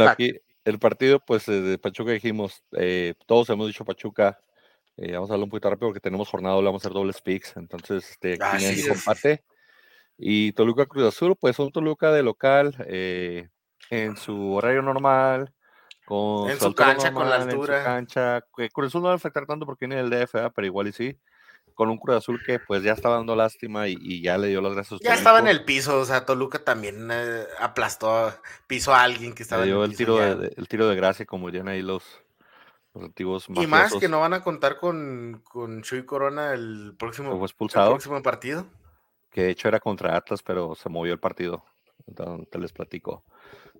Aquí, 0.09 0.33
el 0.65 0.79
partido, 0.79 1.21
pues, 1.21 1.45
de 1.47 1.79
Pachuca 1.79 2.13
dijimos, 2.13 2.65
eh, 2.73 3.15
todos 3.27 3.51
hemos 3.51 3.67
dicho 3.67 3.85
Pachuca. 3.85 4.41
Eh, 4.99 5.13
vamos 5.13 5.31
a 5.31 5.35
hablar 5.35 5.45
un 5.45 5.51
poquito 5.51 5.71
rápido 5.71 5.89
porque 5.89 6.01
tenemos 6.01 6.29
jornada, 6.29 6.57
vamos 6.57 6.83
a 6.83 6.89
hacer 6.89 6.93
doble 6.93 7.13
speaks. 7.13 7.57
Entonces, 7.57 8.11
este, 8.11 8.37
aquí 8.41 8.65
el 8.65 8.89
combate. 8.89 9.45
Y 10.17 10.53
Toluca 10.53 10.87
Cruz 10.87 11.07
Azul, 11.07 11.37
pues 11.37 11.59
un 11.61 11.71
Toluca 11.71 12.11
de 12.11 12.25
local, 12.25 12.75
eh, 12.89 13.49
en 13.91 14.17
su 14.17 14.55
horario 14.55 14.83
normal, 14.83 15.55
con 16.05 16.51
en 16.51 16.59
su, 16.59 16.75
cancha, 16.75 17.13
con 17.13 17.31
la 17.31 17.37
altura. 17.37 17.77
En 17.77 18.09
su 18.09 18.15
cancha. 18.15 18.45
Cruz 18.73 18.89
Azul 18.89 19.03
no 19.03 19.09
va 19.09 19.13
a 19.13 19.17
afectar 19.17 19.47
tanto 19.47 19.65
porque 19.65 19.87
viene 19.87 20.01
el 20.01 20.11
DF, 20.11 20.51
pero 20.53 20.67
igual 20.67 20.89
y 20.89 20.93
sí 20.93 21.17
con 21.79 21.91
un 21.91 21.99
Cruz 21.99 22.17
Azul 22.17 22.43
que 22.45 22.59
pues 22.59 22.83
ya 22.83 22.91
estaba 22.91 23.15
dando 23.15 23.37
lástima 23.37 23.87
y, 23.87 24.21
ya 24.21 24.37
le 24.37 24.49
dio 24.49 24.61
los 24.61 24.75
gracias. 24.75 24.99
Ya 25.01 25.15
estaba 25.15 25.39
en 25.39 25.47
el 25.47 25.65
piso, 25.65 26.01
o 26.01 26.05
sea, 26.05 26.27
Toluca 26.27 26.59
también 26.59 27.09
eh, 27.13 27.45
aplastó, 27.61 28.35
pisó 28.67 28.93
a 28.93 29.05
alguien 29.05 29.33
que 29.33 29.45
estaba 29.45 29.63
le 29.63 29.69
dio 29.69 29.85
en 29.85 29.93
el, 29.93 29.97
tiro 29.97 30.17
de, 30.17 30.53
el 30.57 30.67
tiro 30.67 30.89
de 30.89 30.97
gracia, 30.97 31.25
como 31.25 31.47
dirían 31.47 31.69
ahí 31.69 31.81
los, 31.81 32.03
los 32.95 33.05
antiguos 33.05 33.47
Y 33.49 33.67
más 33.67 33.95
que 33.95 34.09
no 34.09 34.21
van 34.21 34.35
a 34.35 34.43
contar 34.43 34.79
con, 34.79 35.43
con 35.45 35.83
Chuy 35.83 36.05
Corona 36.05 36.53
el 36.53 36.95
próximo, 36.99 37.33
el 37.33 37.55
próximo 37.59 38.23
partido. 38.23 38.67
Que 39.31 39.43
de 39.43 39.51
hecho 39.51 39.69
era 39.69 39.81
contra 39.81 40.17
Atlas, 40.17 40.43
pero 40.43 40.75
se 40.75 40.89
movió 40.89 41.13
el 41.13 41.21
partido. 41.21 41.65
Entonces, 42.07 42.49
te 42.51 42.59
les 42.59 42.73
platico. 42.73 43.25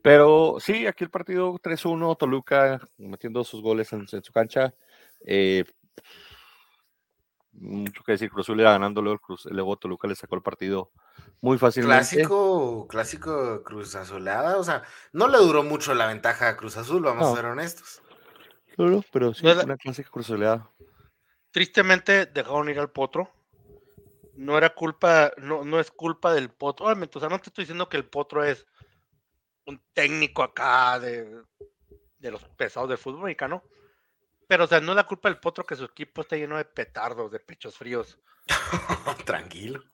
Pero 0.03 0.57
sí, 0.61 0.87
aquí 0.87 1.05
el 1.05 1.11
partido 1.11 1.55
3-1, 1.55 2.17
Toluca 2.19 2.81
metiendo 2.99 3.43
sus 3.45 3.63
goles 3.63 3.93
en, 3.93 4.07
en 4.13 4.23
su 4.23 4.33
cancha. 4.33 4.75
Eh, 5.25 5.65
mucho 7.53 8.03
que 8.05 8.13
decir, 8.13 8.31
Cruz 8.31 8.47
Azul 8.47 8.63
ganando, 8.63 9.03
luego, 9.03 9.19
Cruz, 9.19 9.47
luego 9.47 9.77
Toluca 9.77 10.07
le 10.07 10.15
sacó 10.15 10.37
el 10.37 10.43
partido 10.43 10.93
muy 11.41 11.59
fácilmente. 11.59 12.17
Clásico, 12.17 12.87
clásico 12.89 13.63
Cruz 13.63 13.95
Azulada, 13.95 14.59
o 14.59 14.65
sea, 14.65 14.83
no 15.13 15.29
le 15.29 15.39
duró 15.39 15.63
mucho 15.63 15.95
la 15.95 16.07
ventaja 16.07 16.49
a 16.49 16.57
Cruz 16.57 16.77
Azul, 16.77 17.03
vamos 17.03 17.33
a 17.33 17.37
ser 17.37 17.47
honestos. 17.47 18.03
No, 18.79 19.05
pero 19.13 19.35
sí, 19.35 19.47
una 19.47 19.77
clásica 19.77 20.11
Cruz 20.11 20.27
Azulada. 20.27 20.71
Tristemente 21.51 22.27
dejaron 22.27 22.69
ir 22.69 22.79
al 22.79 22.91
Potro. 22.91 23.31
No 24.35 24.57
era 24.57 24.75
culpa, 24.75 25.33
no, 25.39 25.65
no 25.65 25.81
es 25.81 25.91
culpa 25.91 26.33
del 26.33 26.49
Potro. 26.49 26.87
Obviamente, 26.87 27.19
o 27.19 27.21
sea, 27.21 27.29
no 27.29 27.39
te 27.39 27.51
estoy 27.51 27.65
diciendo 27.65 27.89
que 27.89 27.97
el 27.97 28.05
Potro 28.05 28.45
es 28.45 28.67
un 29.67 29.83
técnico 29.93 30.43
acá 30.43 30.99
de, 31.01 31.43
de 32.19 32.31
los 32.31 32.43
pesados 32.57 32.89
del 32.89 32.99
fútbol 32.99 33.25
mexicano 33.25 33.63
pero, 34.49 34.65
o 34.65 34.67
sea, 34.67 34.81
no 34.81 34.93
es 34.93 34.97
la 34.97 35.07
culpa 35.07 35.29
del 35.29 35.39
potro 35.39 35.65
que 35.65 35.77
su 35.77 35.85
equipo 35.85 36.23
está 36.23 36.37
lleno 36.37 36.57
de 36.57 36.65
petardos, 36.65 37.31
de 37.31 37.39
pechos 37.39 37.77
fríos. 37.77 38.19
Tranquilo. 39.27 39.85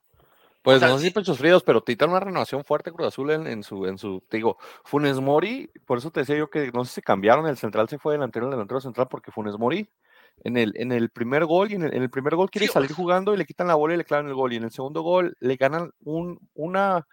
Pues 0.65 0.81
no 0.81 0.97
sé 0.97 1.05
si 1.05 1.11
pechos 1.11 1.37
fríos, 1.37 1.61
pero 1.61 1.81
te 1.81 1.95
una 2.05 2.19
renovación 2.19 2.63
fuerte 2.63 2.91
Cruz 2.91 3.09
Azul 3.09 3.29
en, 3.29 3.61
su, 3.61 3.85
en 3.85 3.99
su, 3.99 4.23
te 4.27 4.37
digo, 4.37 4.57
Funes 4.83 5.19
Mori, 5.19 5.69
por 5.85 5.99
eso 5.99 6.09
te 6.09 6.21
decía 6.21 6.35
yo 6.37 6.49
que 6.49 6.71
no 6.73 6.83
sé 6.85 6.95
si 6.95 7.01
cambiaron, 7.03 7.45
el 7.45 7.55
central 7.55 7.87
se 7.87 7.99
fue 7.99 8.13
delantero, 8.13 8.47
el 8.47 8.51
delantero 8.51 8.81
central, 8.81 9.07
porque 9.07 9.31
Funes 9.31 9.59
Mori 9.59 9.87
en 10.43 10.57
el, 10.57 10.73
en 10.75 10.91
el 10.91 11.11
primer 11.11 11.45
gol, 11.45 11.71
y 11.71 11.75
en 11.75 11.83
el, 11.83 12.09
primer 12.09 12.35
gol 12.35 12.49
quiere 12.49 12.67
salir 12.67 12.91
jugando 12.93 13.31
y 13.31 13.37
le 13.37 13.45
quitan 13.45 13.67
la 13.67 13.75
bola 13.75 13.93
y 13.93 13.97
le 13.97 14.05
clavan 14.05 14.25
el 14.27 14.33
gol, 14.33 14.53
y 14.53 14.55
en 14.55 14.63
el 14.63 14.71
segundo 14.71 15.03
gol 15.03 15.37
le 15.39 15.55
ganan 15.55 15.91
un, 16.03 16.39
una, 16.55 17.07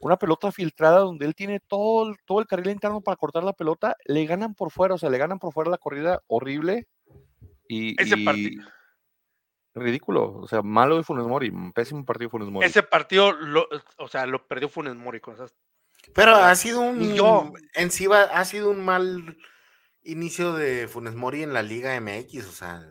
una 0.00 0.18
pelota 0.18 0.52
filtrada 0.52 0.98
donde 0.98 1.24
él 1.24 1.34
tiene 1.34 1.60
todo, 1.60 2.14
todo 2.26 2.40
el 2.40 2.46
carril 2.46 2.68
interno 2.68 3.00
para 3.00 3.16
cortar 3.16 3.42
la 3.42 3.54
pelota, 3.54 3.96
le 4.04 4.26
ganan 4.26 4.54
por 4.54 4.70
fuera, 4.70 4.96
o 4.96 4.98
sea, 4.98 5.08
le 5.08 5.16
ganan 5.16 5.38
por 5.38 5.54
fuera 5.54 5.70
la 5.70 5.78
corrida 5.78 6.20
horrible. 6.26 6.86
Y, 7.68 8.00
ese 8.02 8.18
partido. 8.22 8.64
Ridículo, 9.78 10.34
o 10.34 10.48
sea, 10.48 10.62
malo 10.62 10.96
de 10.96 11.02
Funes 11.02 11.26
Mori, 11.26 11.52
pésimo 11.74 12.04
partido 12.04 12.28
de 12.28 12.30
Funes 12.30 12.48
Mori. 12.50 12.66
Ese 12.66 12.82
partido, 12.82 13.32
lo, 13.32 13.68
o 13.96 14.08
sea, 14.08 14.26
lo 14.26 14.46
perdió 14.46 14.68
Funes 14.68 14.94
Mori 14.94 15.20
con 15.20 15.34
esas. 15.34 15.54
Pero 16.14 16.34
ha 16.34 16.54
sido 16.54 16.80
un. 16.80 17.14
Yo, 17.14 17.52
en 17.74 17.90
sí 17.90 18.06
ha 18.12 18.44
sido 18.44 18.70
un 18.70 18.84
mal 18.84 19.36
inicio 20.02 20.52
de 20.54 20.88
Funes 20.88 21.14
Mori 21.14 21.42
en 21.42 21.52
la 21.52 21.62
Liga 21.62 21.98
MX, 22.00 22.46
o 22.46 22.52
sea. 22.52 22.86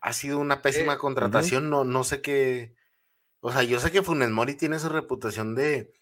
Ha 0.00 0.12
sido 0.12 0.38
una 0.40 0.62
pésima 0.62 0.94
eh, 0.94 0.98
contratación, 0.98 1.70
no, 1.70 1.84
no 1.84 2.02
sé 2.02 2.22
qué 2.22 2.74
o 3.44 3.50
sea, 3.50 3.64
yo 3.64 3.80
sé 3.80 3.90
que 3.90 4.02
Funes 4.02 4.30
Mori 4.30 4.54
tiene 4.54 4.78
su 4.78 4.88
reputación 4.88 5.56
de, 5.56 5.92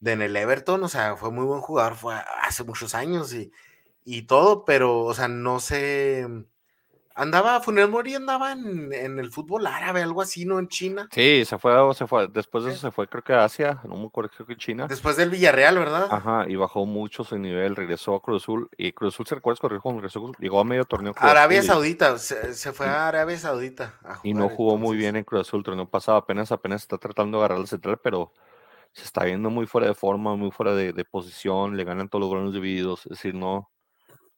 de 0.00 0.12
en 0.12 0.20
el 0.20 0.36
Everton, 0.36 0.82
o 0.82 0.88
sea, 0.88 1.14
fue 1.16 1.30
muy 1.30 1.44
buen 1.44 1.60
jugador, 1.60 1.94
fue 1.94 2.16
hace 2.42 2.64
muchos 2.64 2.92
años 2.96 3.32
y, 3.32 3.52
y 4.04 4.22
todo, 4.22 4.64
pero, 4.64 5.02
o 5.02 5.14
sea, 5.14 5.28
no 5.28 5.60
sé 5.60 6.26
Andaba, 7.18 7.60
Funes 7.60 7.88
Mori 7.88 8.14
andaba 8.14 8.52
en, 8.52 8.92
el 8.92 9.32
fútbol 9.32 9.66
árabe, 9.66 10.02
algo 10.02 10.22
así, 10.22 10.44
¿no? 10.44 10.60
En 10.60 10.68
China. 10.68 11.08
Sí, 11.10 11.44
se 11.44 11.58
fue, 11.58 11.72
se 11.94 12.06
fue, 12.06 12.28
después 12.28 12.62
de 12.62 12.70
eso 12.70 12.80
se 12.80 12.90
fue, 12.92 13.08
creo 13.08 13.24
que 13.24 13.32
a 13.32 13.42
Asia, 13.42 13.80
no 13.82 13.96
me 13.96 14.06
acuerdo, 14.06 14.30
creo 14.36 14.46
que 14.46 14.56
China. 14.56 14.86
Después 14.86 15.16
del 15.16 15.28
Villarreal, 15.28 15.76
¿verdad? 15.76 16.06
Ajá, 16.12 16.44
y 16.46 16.54
bajó 16.54 16.86
mucho 16.86 17.24
su 17.24 17.36
nivel, 17.36 17.74
regresó 17.74 18.14
a 18.14 18.22
Cruz 18.22 18.44
Azul, 18.44 18.68
y 18.76 18.92
Cruz 18.92 19.14
Azul, 19.14 19.26
¿se 19.26 19.34
recuerda 19.34 19.80
cuando 19.80 20.00
regresó? 20.00 20.30
Llegó 20.38 20.60
a 20.60 20.64
medio 20.64 20.84
torneo. 20.84 21.12
Arabia 21.16 21.60
Saudita, 21.64 22.18
se, 22.18 22.72
fue 22.72 22.86
a 22.86 23.08
Arabia 23.08 23.36
Saudita. 23.36 23.98
y 24.22 24.32
no 24.32 24.48
jugó 24.48 24.78
muy 24.78 24.96
bien 24.96 25.16
en 25.16 25.24
Cruz 25.24 25.48
Azul, 25.48 25.58
el 25.58 25.64
torneo 25.64 25.90
pasado, 25.90 26.18
apenas, 26.18 26.52
apenas 26.52 26.82
está 26.82 26.98
tratando 26.98 27.38
de 27.38 27.44
agarrar 27.44 27.58
la 27.58 27.66
central, 27.66 27.98
pero 28.00 28.32
se 28.92 29.02
está 29.02 29.24
viendo 29.24 29.50
muy 29.50 29.66
fuera 29.66 29.88
de 29.88 29.94
forma, 29.94 30.36
muy 30.36 30.52
fuera 30.52 30.72
de, 30.72 31.04
posición, 31.04 31.76
le 31.76 31.82
ganan 31.82 32.08
todos 32.08 32.20
los 32.20 32.30
balones 32.30 32.52
divididos, 32.52 33.06
es 33.06 33.10
decir, 33.10 33.34
no, 33.34 33.72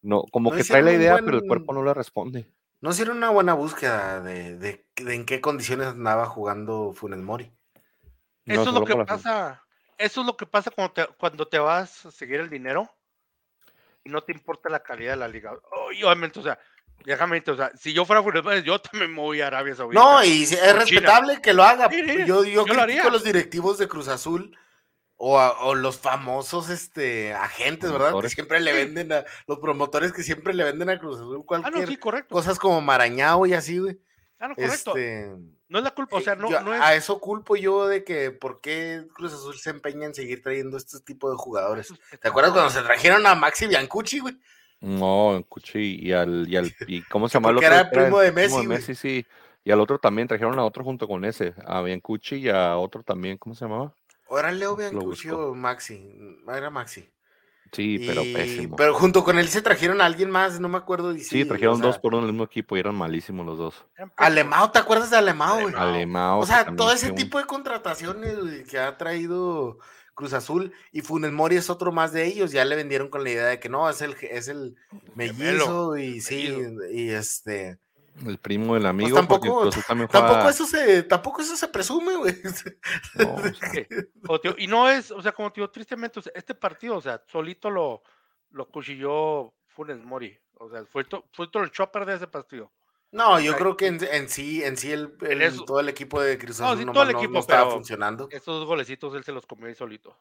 no, 0.00 0.22
como 0.32 0.50
que 0.50 0.64
trae 0.64 0.82
la 0.82 0.94
idea, 0.94 1.18
pero 1.22 1.36
el 1.36 1.46
cuerpo 1.46 1.74
no 1.74 1.84
le 1.84 1.92
responde. 1.92 2.48
No 2.80 2.90
hicieron 2.90 3.18
una 3.18 3.30
buena 3.30 3.54
búsqueda 3.54 4.20
de, 4.20 4.86
en 4.96 5.26
qué 5.26 5.40
condiciones 5.40 5.88
andaba 5.88 6.26
jugando 6.26 6.92
Funes 6.92 7.20
Mori. 7.20 7.52
Eso 8.46 8.62
es 8.62 8.72
lo 8.72 8.84
que 8.84 8.96
pasa. 8.96 9.62
Eso 9.98 10.22
es 10.22 10.26
lo 10.26 10.36
que 10.36 10.46
pasa 10.46 10.70
cuando 10.70 10.94
te, 10.94 11.06
cuando 11.18 11.46
te 11.46 11.58
vas 11.58 12.06
a 12.06 12.10
seguir 12.10 12.40
el 12.40 12.48
dinero 12.48 12.90
y 14.02 14.08
no 14.08 14.22
te 14.22 14.32
importa 14.32 14.70
la 14.70 14.82
calidad 14.82 15.12
de 15.12 15.18
la 15.18 15.28
liga. 15.28 15.52
obviamente, 15.70 16.40
o 16.40 16.42
sea, 16.42 16.58
déjame, 17.04 17.42
o 17.46 17.56
sea, 17.56 17.70
si 17.76 17.92
yo 17.92 18.06
fuera 18.06 18.22
Funes 18.22 18.42
Mori, 18.42 18.62
yo 18.62 18.80
también 18.80 19.12
me 19.12 19.20
voy 19.20 19.42
a 19.42 19.48
Arabia 19.48 19.74
Saudita. 19.74 20.00
No, 20.00 20.24
y 20.24 20.44
es 20.44 20.74
respetable 20.74 21.42
que 21.42 21.52
lo 21.52 21.62
haga. 21.62 21.90
yo, 21.90 22.24
yo, 22.24 22.44
yo 22.44 22.64
critico 22.64 23.08
a 23.08 23.12
los 23.12 23.24
directivos 23.24 23.76
de 23.76 23.88
Cruz 23.88 24.08
Azul 24.08 24.56
o, 25.22 25.74
los 25.74 25.98
famosos 25.98 26.70
este, 26.70 27.34
agentes, 27.34 27.92
¿verdad? 27.92 28.18
Que 28.22 28.30
siempre 28.30 28.58
le 28.58 28.72
venden 28.72 29.12
a 29.12 29.24
los 29.46 29.58
promotores 29.58 30.12
que 30.12 30.22
siempre 30.22 30.54
le 30.54 30.64
venden 30.64 30.88
a 30.88 30.98
Cruz 30.98 31.16
Azul 31.16 31.44
cualquier 31.44 31.74
ah, 31.74 31.80
no, 31.80 31.86
sí, 31.86 31.96
correcto. 31.98 32.34
cosas 32.34 32.58
como 32.58 32.80
Marañao 32.80 33.44
y 33.44 33.52
así, 33.52 33.78
güey. 33.78 34.00
Ah, 34.38 34.48
no, 34.48 34.54
correcto. 34.54 34.96
Este, 34.96 35.30
no 35.68 35.78
es 35.78 35.84
la 35.84 35.90
culpa, 35.90 36.16
o 36.16 36.20
sea, 36.22 36.36
no, 36.36 36.48
no 36.48 36.74
es... 36.74 36.80
A 36.80 36.94
eso 36.94 37.20
culpo 37.20 37.54
yo 37.54 37.86
de 37.86 38.02
que 38.02 38.30
por 38.30 38.62
qué 38.62 39.06
Cruz 39.12 39.34
Azul 39.34 39.58
se 39.58 39.68
empeña 39.68 40.06
en 40.06 40.14
seguir 40.14 40.42
trayendo 40.42 40.78
este 40.78 41.00
tipo 41.00 41.30
de 41.30 41.36
jugadores. 41.36 41.92
¿Te 42.18 42.28
acuerdas 42.28 42.52
cuando 42.52 42.70
se 42.70 42.80
trajeron 42.80 43.26
a 43.26 43.34
Maxi 43.34 43.66
Biancucci, 43.66 44.20
güey? 44.20 44.38
No, 44.80 45.32
Biancucci 45.32 45.98
y 46.00 46.12
al, 46.12 46.48
y 46.48 46.56
al 46.56 46.74
y 46.86 47.02
¿cómo 47.02 47.28
se 47.28 47.34
llama 47.36 47.50
el 47.50 47.58
otro? 47.58 47.66
era 47.66 47.80
el 47.82 47.90
primo 47.90 48.20
de 48.20 48.32
Messi, 48.32 48.56
primo 48.56 48.72
de 48.72 48.78
Messi, 48.78 48.94
sí. 48.94 49.26
Y 49.64 49.70
al 49.70 49.80
otro 49.80 49.98
también 49.98 50.26
trajeron 50.26 50.58
a 50.58 50.64
otro 50.64 50.82
junto 50.82 51.06
con 51.06 51.26
ese, 51.26 51.52
a 51.66 51.82
Biancucci 51.82 52.36
y 52.36 52.48
a 52.48 52.78
otro 52.78 53.02
también, 53.02 53.36
¿cómo 53.36 53.54
se 53.54 53.66
llamaba? 53.66 53.94
¿O 54.32 54.38
era 54.38 54.52
Leo 54.52 54.76
Biancucci 54.76 55.28
o 55.30 55.56
Maxi? 55.56 56.08
Era 56.46 56.70
Maxi. 56.70 57.10
Sí, 57.72 58.04
pero 58.06 58.22
pésimo. 58.22 58.76
Pero 58.76 58.94
junto 58.94 59.24
con 59.24 59.40
él 59.40 59.48
se 59.48 59.60
trajeron 59.60 60.00
a 60.00 60.04
alguien 60.04 60.30
más, 60.30 60.60
no 60.60 60.68
me 60.68 60.78
acuerdo. 60.78 61.12
sí, 61.18 61.44
trajeron 61.44 61.80
dos 61.80 61.98
por 61.98 62.14
uno 62.14 62.26
el 62.26 62.32
mismo 62.32 62.44
equipo 62.44 62.76
y 62.76 62.80
eran 62.80 62.94
malísimos 62.94 63.44
los 63.44 63.58
dos. 63.58 63.84
Alemao, 64.14 64.70
¿te 64.70 64.78
acuerdas 64.78 65.10
de 65.10 65.16
Alemao, 65.16 65.62
güey? 65.62 65.74
Alemao. 65.76 66.38
O 66.38 66.46
sea, 66.46 66.64
todo 66.76 66.92
ese 66.92 67.10
tipo 67.10 67.38
de 67.38 67.44
contrataciones 67.44 68.68
que 68.68 68.78
ha 68.78 68.96
traído 68.96 69.78
Cruz 70.14 70.32
Azul 70.32 70.72
y 70.92 71.00
Funes 71.00 71.32
Mori 71.32 71.56
es 71.56 71.68
otro 71.68 71.90
más 71.90 72.12
de 72.12 72.26
ellos. 72.26 72.52
Ya 72.52 72.64
le 72.64 72.76
vendieron 72.76 73.08
con 73.08 73.24
la 73.24 73.30
idea 73.30 73.46
de 73.46 73.58
que 73.58 73.68
no, 73.68 73.90
es 73.90 74.00
el, 74.00 74.14
es 74.20 74.46
el 74.46 74.76
mellizo 75.16 75.96
y 75.96 76.20
sí, 76.20 76.56
y 76.92 77.10
este 77.10 77.80
el 78.26 78.38
primo 78.38 78.74
del 78.74 78.82
pues 78.82 78.90
amigo. 78.90 79.16
tampoco, 79.16 79.70
tampoco, 80.08 80.48
eso 80.48 80.66
se, 80.66 81.02
tampoco 81.04 81.42
eso 81.42 81.56
se 81.56 81.68
presume, 81.68 82.16
güey. 82.16 82.34
y 84.58 84.66
no 84.66 84.88
es, 84.88 85.10
o 85.10 85.22
sea, 85.22 85.32
como 85.32 85.52
te 85.52 85.60
digo, 85.60 85.70
tristemente, 85.70 86.20
este 86.34 86.54
partido, 86.54 86.96
o 86.96 87.00
sea, 87.00 87.22
solito 87.26 87.70
lo, 87.70 88.02
lo 88.50 88.68
cuchilló 88.68 89.52
Funes 89.68 90.02
Mori. 90.04 90.38
O 90.54 90.68
sea, 90.68 90.84
fue, 90.84 91.06
fue 91.32 91.48
todo 91.48 91.62
el 91.62 91.70
chopper 91.70 92.04
de 92.04 92.16
ese 92.16 92.26
partido. 92.26 92.70
No, 93.12 93.40
yo 93.40 93.56
creo 93.56 93.76
que 93.76 93.86
en, 93.88 94.28
sí, 94.28 94.62
en 94.62 94.76
sí 94.76 94.92
el, 94.92 95.16
todo 95.66 95.80
el 95.80 95.88
equipo 95.88 96.22
de 96.22 96.38
Cruz 96.38 96.60
no, 96.60 96.92
todo 96.92 97.02
el 97.02 97.10
equipo 97.10 97.38
estaba 97.40 97.70
funcionando. 97.70 98.28
Estos 98.30 98.60
dos 98.60 98.66
golecitos 98.66 99.14
él 99.14 99.24
se 99.24 99.32
los 99.32 99.46
comió 99.46 99.66
ahí 99.66 99.74
solito. 99.74 100.16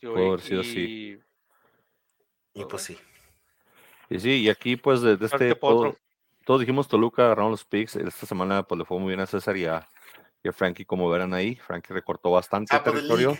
Por 0.00 0.40
sí 0.40 0.54
o 0.54 0.62
sí. 0.62 1.20
Y 2.54 2.64
pues 2.64 2.82
sí. 2.82 2.98
Y 4.08 4.20
sí, 4.20 4.42
y 4.42 4.48
aquí 4.48 4.76
pues 4.76 5.00
desde 5.00 5.26
este 5.26 5.56
todos 6.46 6.60
dijimos 6.60 6.86
Toluca, 6.86 7.24
agarraron 7.24 7.50
los 7.50 7.64
picks. 7.64 7.96
Esta 7.96 8.24
semana 8.24 8.62
pues 8.62 8.78
le 8.78 8.84
fue 8.84 9.00
muy 9.00 9.08
bien 9.08 9.18
a 9.18 9.26
César 9.26 9.56
y 9.56 9.66
a, 9.66 9.86
Frankie, 10.52 10.84
como 10.84 11.10
verán 11.10 11.34
ahí. 11.34 11.56
Frankie 11.56 11.92
recortó 11.92 12.30
bastante 12.30 12.78
territorio. 12.78 13.36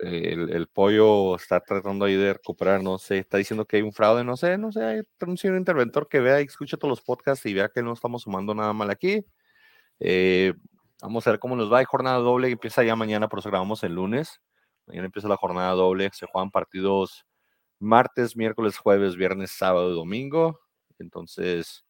El, 0.00 0.50
el, 0.50 0.66
pollo 0.66 1.36
está 1.36 1.60
tratando 1.60 2.04
ahí 2.04 2.16
de 2.16 2.32
recuperar, 2.32 2.82
no 2.82 2.98
sé, 2.98 3.18
está 3.18 3.36
diciendo 3.36 3.64
que 3.64 3.76
hay 3.76 3.82
un 3.82 3.92
fraude, 3.92 4.24
no 4.24 4.36
sé, 4.36 4.58
no 4.58 4.72
sé, 4.72 4.82
hay 4.82 5.02
un 5.20 5.56
interventor 5.56 6.08
que 6.08 6.18
vea 6.18 6.40
y 6.40 6.46
escuche 6.46 6.76
todos 6.76 6.88
los 6.88 7.00
podcasts 7.00 7.46
y 7.46 7.54
vea 7.54 7.68
que 7.68 7.80
no 7.80 7.92
estamos 7.92 8.22
sumando 8.22 8.56
nada 8.56 8.72
mal 8.72 8.90
aquí. 8.90 9.24
Eh, 10.00 10.54
vamos 11.00 11.24
a 11.28 11.30
ver 11.30 11.38
cómo 11.38 11.54
nos 11.54 11.72
va. 11.72 11.78
Hay 11.78 11.84
jornada 11.84 12.18
doble 12.18 12.48
que 12.48 12.54
empieza 12.54 12.82
ya 12.82 12.96
mañana, 12.96 13.28
por 13.28 13.38
eso 13.38 13.50
grabamos 13.50 13.84
el 13.84 13.94
lunes. 13.94 14.40
Mañana 14.86 15.06
empieza 15.06 15.28
la 15.28 15.36
jornada 15.36 15.70
doble, 15.74 16.10
se 16.12 16.26
juegan 16.26 16.50
partidos 16.50 17.24
martes, 17.78 18.36
miércoles, 18.36 18.78
jueves, 18.78 19.14
viernes, 19.14 19.52
sábado 19.52 19.92
y 19.92 19.94
domingo. 19.94 20.58
Entonces, 20.98 21.84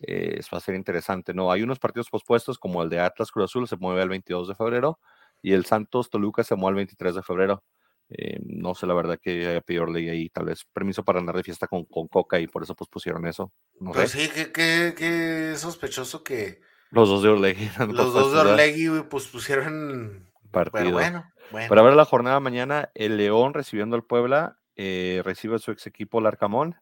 eh, 0.00 0.40
va 0.52 0.58
a 0.58 0.60
ser 0.60 0.74
interesante, 0.74 1.34
¿no? 1.34 1.50
Hay 1.50 1.62
unos 1.62 1.78
partidos 1.78 2.08
pospuestos, 2.08 2.58
como 2.58 2.82
el 2.82 2.88
de 2.88 3.00
Atlas 3.00 3.30
Cruz 3.30 3.50
Azul, 3.50 3.68
se 3.68 3.76
mueve 3.76 4.02
al 4.02 4.08
22 4.08 4.48
de 4.48 4.54
febrero, 4.54 4.98
y 5.42 5.52
el 5.52 5.64
Santos 5.64 6.10
Toluca 6.10 6.44
se 6.44 6.54
mueve 6.54 6.72
al 6.72 6.76
23 6.76 7.14
de 7.16 7.22
febrero. 7.22 7.64
Eh, 8.10 8.38
no 8.42 8.74
sé 8.74 8.86
la 8.86 8.94
verdad 8.94 9.18
que 9.20 9.46
haya 9.46 9.60
pedido 9.60 9.84
ley 9.84 10.08
ahí, 10.08 10.30
tal 10.30 10.46
vez 10.46 10.64
permiso 10.72 11.04
para 11.04 11.18
andar 11.18 11.36
de 11.36 11.42
fiesta 11.42 11.66
con, 11.66 11.84
Coca 11.84 12.40
y 12.40 12.46
por 12.46 12.62
eso 12.62 12.74
pospusieron 12.74 13.26
eso. 13.26 13.52
No 13.80 13.92
pues 13.92 14.12
sí, 14.12 14.30
qué, 14.54 15.54
sospechoso 15.56 16.24
que 16.24 16.60
los 16.90 17.08
dos 17.08 17.22
de 17.22 17.28
Orlegui. 17.28 17.68
Los 17.92 18.14
dos 18.14 18.32
de 18.32 18.38
Orlegui 18.38 19.02
pues 19.10 19.26
pusieron 19.26 20.30
partido. 20.50 20.84
Pero 20.84 20.92
bueno, 20.92 21.32
bueno. 21.50 21.68
Para 21.68 21.82
ver 21.82 21.94
la 21.94 22.06
jornada 22.06 22.40
mañana, 22.40 22.90
el 22.94 23.18
León 23.18 23.52
recibiendo 23.52 23.94
al 23.94 24.04
Puebla, 24.04 24.58
eh, 24.74 25.20
recibe 25.22 25.58
su 25.58 25.70
ex 25.70 25.86
equipo 25.86 26.22
Larcamón. 26.22 26.76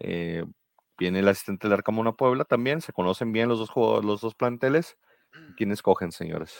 Eh, 0.00 0.44
Viene 0.98 1.18
el 1.18 1.28
asistente 1.28 1.66
del 1.66 1.74
Arcamón 1.74 2.06
a 2.06 2.12
Puebla 2.12 2.44
también. 2.44 2.80
Se 2.80 2.92
conocen 2.92 3.32
bien 3.32 3.48
los 3.48 3.58
dos, 3.58 4.04
los 4.04 4.20
dos 4.20 4.34
planteles. 4.34 4.96
¿Quién 5.56 5.72
escogen, 5.72 6.12
señores? 6.12 6.58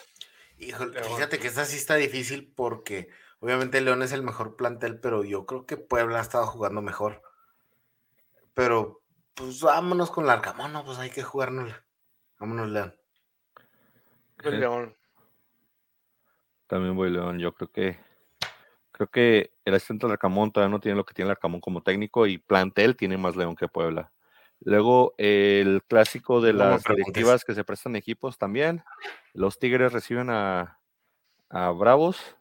Híjole, 0.59 1.03
fíjate 1.03 1.39
que 1.39 1.49
esta 1.49 1.65
sí 1.65 1.77
está 1.77 1.97
difícil 1.97 2.53
porque 2.55 3.09
obviamente 3.41 3.81
León 3.81 4.03
es 4.03 4.13
el 4.13 4.23
mejor 4.23 4.57
plantel, 4.57 5.01
pero 5.01 5.25
yo 5.25 5.47
creo 5.47 5.67
que 5.67 5.77
Puebla 5.77 6.19
ha 6.19 6.23
estado 6.23 6.47
jugando 6.47 6.83
mejor. 6.83 7.23
Pero, 8.55 9.03
pues 9.35 9.61
vámonos 9.61 10.11
con 10.11 10.25
el 10.25 10.31
Arcamón, 10.31 10.73
¿no? 10.73 10.85
Pues 10.85 10.99
hay 10.99 11.11
que 11.11 11.23
jugárnosla. 11.23 11.85
Vámonos, 12.39 12.69
León. 12.69 12.97
León. 14.45 14.97
También 16.67 16.97
voy 16.97 17.11
León. 17.11 17.39
Yo 17.39 17.53
creo 17.55 17.71
que 17.71 17.99
creo 18.93 19.09
que 19.09 19.53
el 19.67 19.75
asistente 19.75 20.07
del 20.07 20.13
Arcamón 20.13 20.51
todavía 20.51 20.73
no 20.73 20.81
tiene 20.81 20.97
lo 20.97 21.05
que 21.05 21.13
tiene 21.13 21.29
el 21.29 21.33
Arcamón 21.33 21.61
como 21.61 21.83
técnico 21.83 22.27
y 22.27 22.39
plantel 22.39 22.97
tiene 22.97 23.19
más 23.19 23.37
León 23.37 23.55
que 23.55 23.69
Puebla. 23.69 24.11
Luego 24.61 25.15
el 25.19 25.83
clásico 25.87 26.41
de 26.41 26.53
las 26.53 26.83
directivas 26.85 27.45
que 27.45 27.55
se 27.55 27.65
prestan 27.65 27.97
equipos 27.97 28.39
también. 28.39 28.83
Los 29.33 29.59
Tigres 29.59 29.93
reciben 29.93 30.31
a, 30.31 30.79
Bravos 31.51 32.37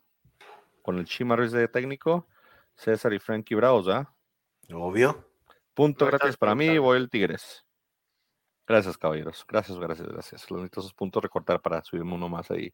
con 0.82 0.98
el 0.98 1.06
Chimarris 1.06 1.52
de 1.52 1.68
técnico. 1.68 2.28
César 2.76 3.14
y 3.14 3.20
Frankie 3.20 3.56
Bravos, 3.56 3.88
¿ah? 3.88 4.14
Obvio. 4.74 5.26
Punto 5.74 6.06
gratis 6.06 6.38
para 6.38 6.56
mí, 6.56 6.78
voy 6.78 6.98
el 6.98 7.10
Tigres. 7.10 7.66
Gracias, 8.68 8.98
caballeros. 8.98 9.46
Gracias, 9.48 9.78
gracias, 9.78 10.08
gracias. 10.08 10.50
Los 10.50 10.60
necesito 10.60 10.80
esos 10.80 10.94
puntos 10.94 11.22
recortar 11.22 11.62
para 11.62 11.84
subirme 11.84 12.16
uno 12.16 12.28
más 12.30 12.50
ahí. 12.50 12.74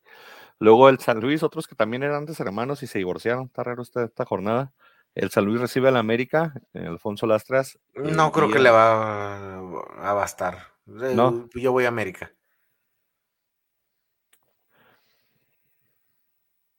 Luego 0.58 0.88
el 0.88 1.00
San 1.00 1.20
Luis, 1.20 1.44
otros 1.44 1.68
que 1.68 1.76
también 1.76 2.04
eran 2.04 2.18
antes 2.18 2.40
hermanos 2.40 2.82
y 2.82 2.88
se 2.88 3.00
divorciaron. 3.00 3.46
Está 3.48 3.64
raro 3.64 3.82
esta, 3.82 4.06
esta 4.06 4.24
jornada. 4.24 4.72
El 5.14 5.30
San 5.30 5.46
Luis 5.46 5.60
recibe 5.60 5.90
al 5.90 5.98
América, 5.98 6.54
Alfonso 6.74 7.26
Lastras. 7.28 7.78
No 7.96 8.32
creo 8.32 8.50
que 8.50 8.60
le 8.60 8.70
va 8.70 9.58
a 9.58 10.14
bastar. 10.14 10.68
No. 10.86 11.50
Yo 11.54 11.72
voy 11.72 11.86
a 11.86 11.90
América. 11.90 12.32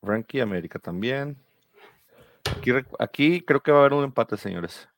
Frankie 0.02 0.40
América 0.40 0.78
también. 0.78 1.36
Aquí, 2.56 2.72
aquí, 2.98 3.40
creo 3.42 3.62
que 3.62 3.70
va 3.70 3.78
a 3.78 3.80
haber 3.82 3.92
un 3.92 4.04
empate, 4.04 4.36
señores. 4.36 4.88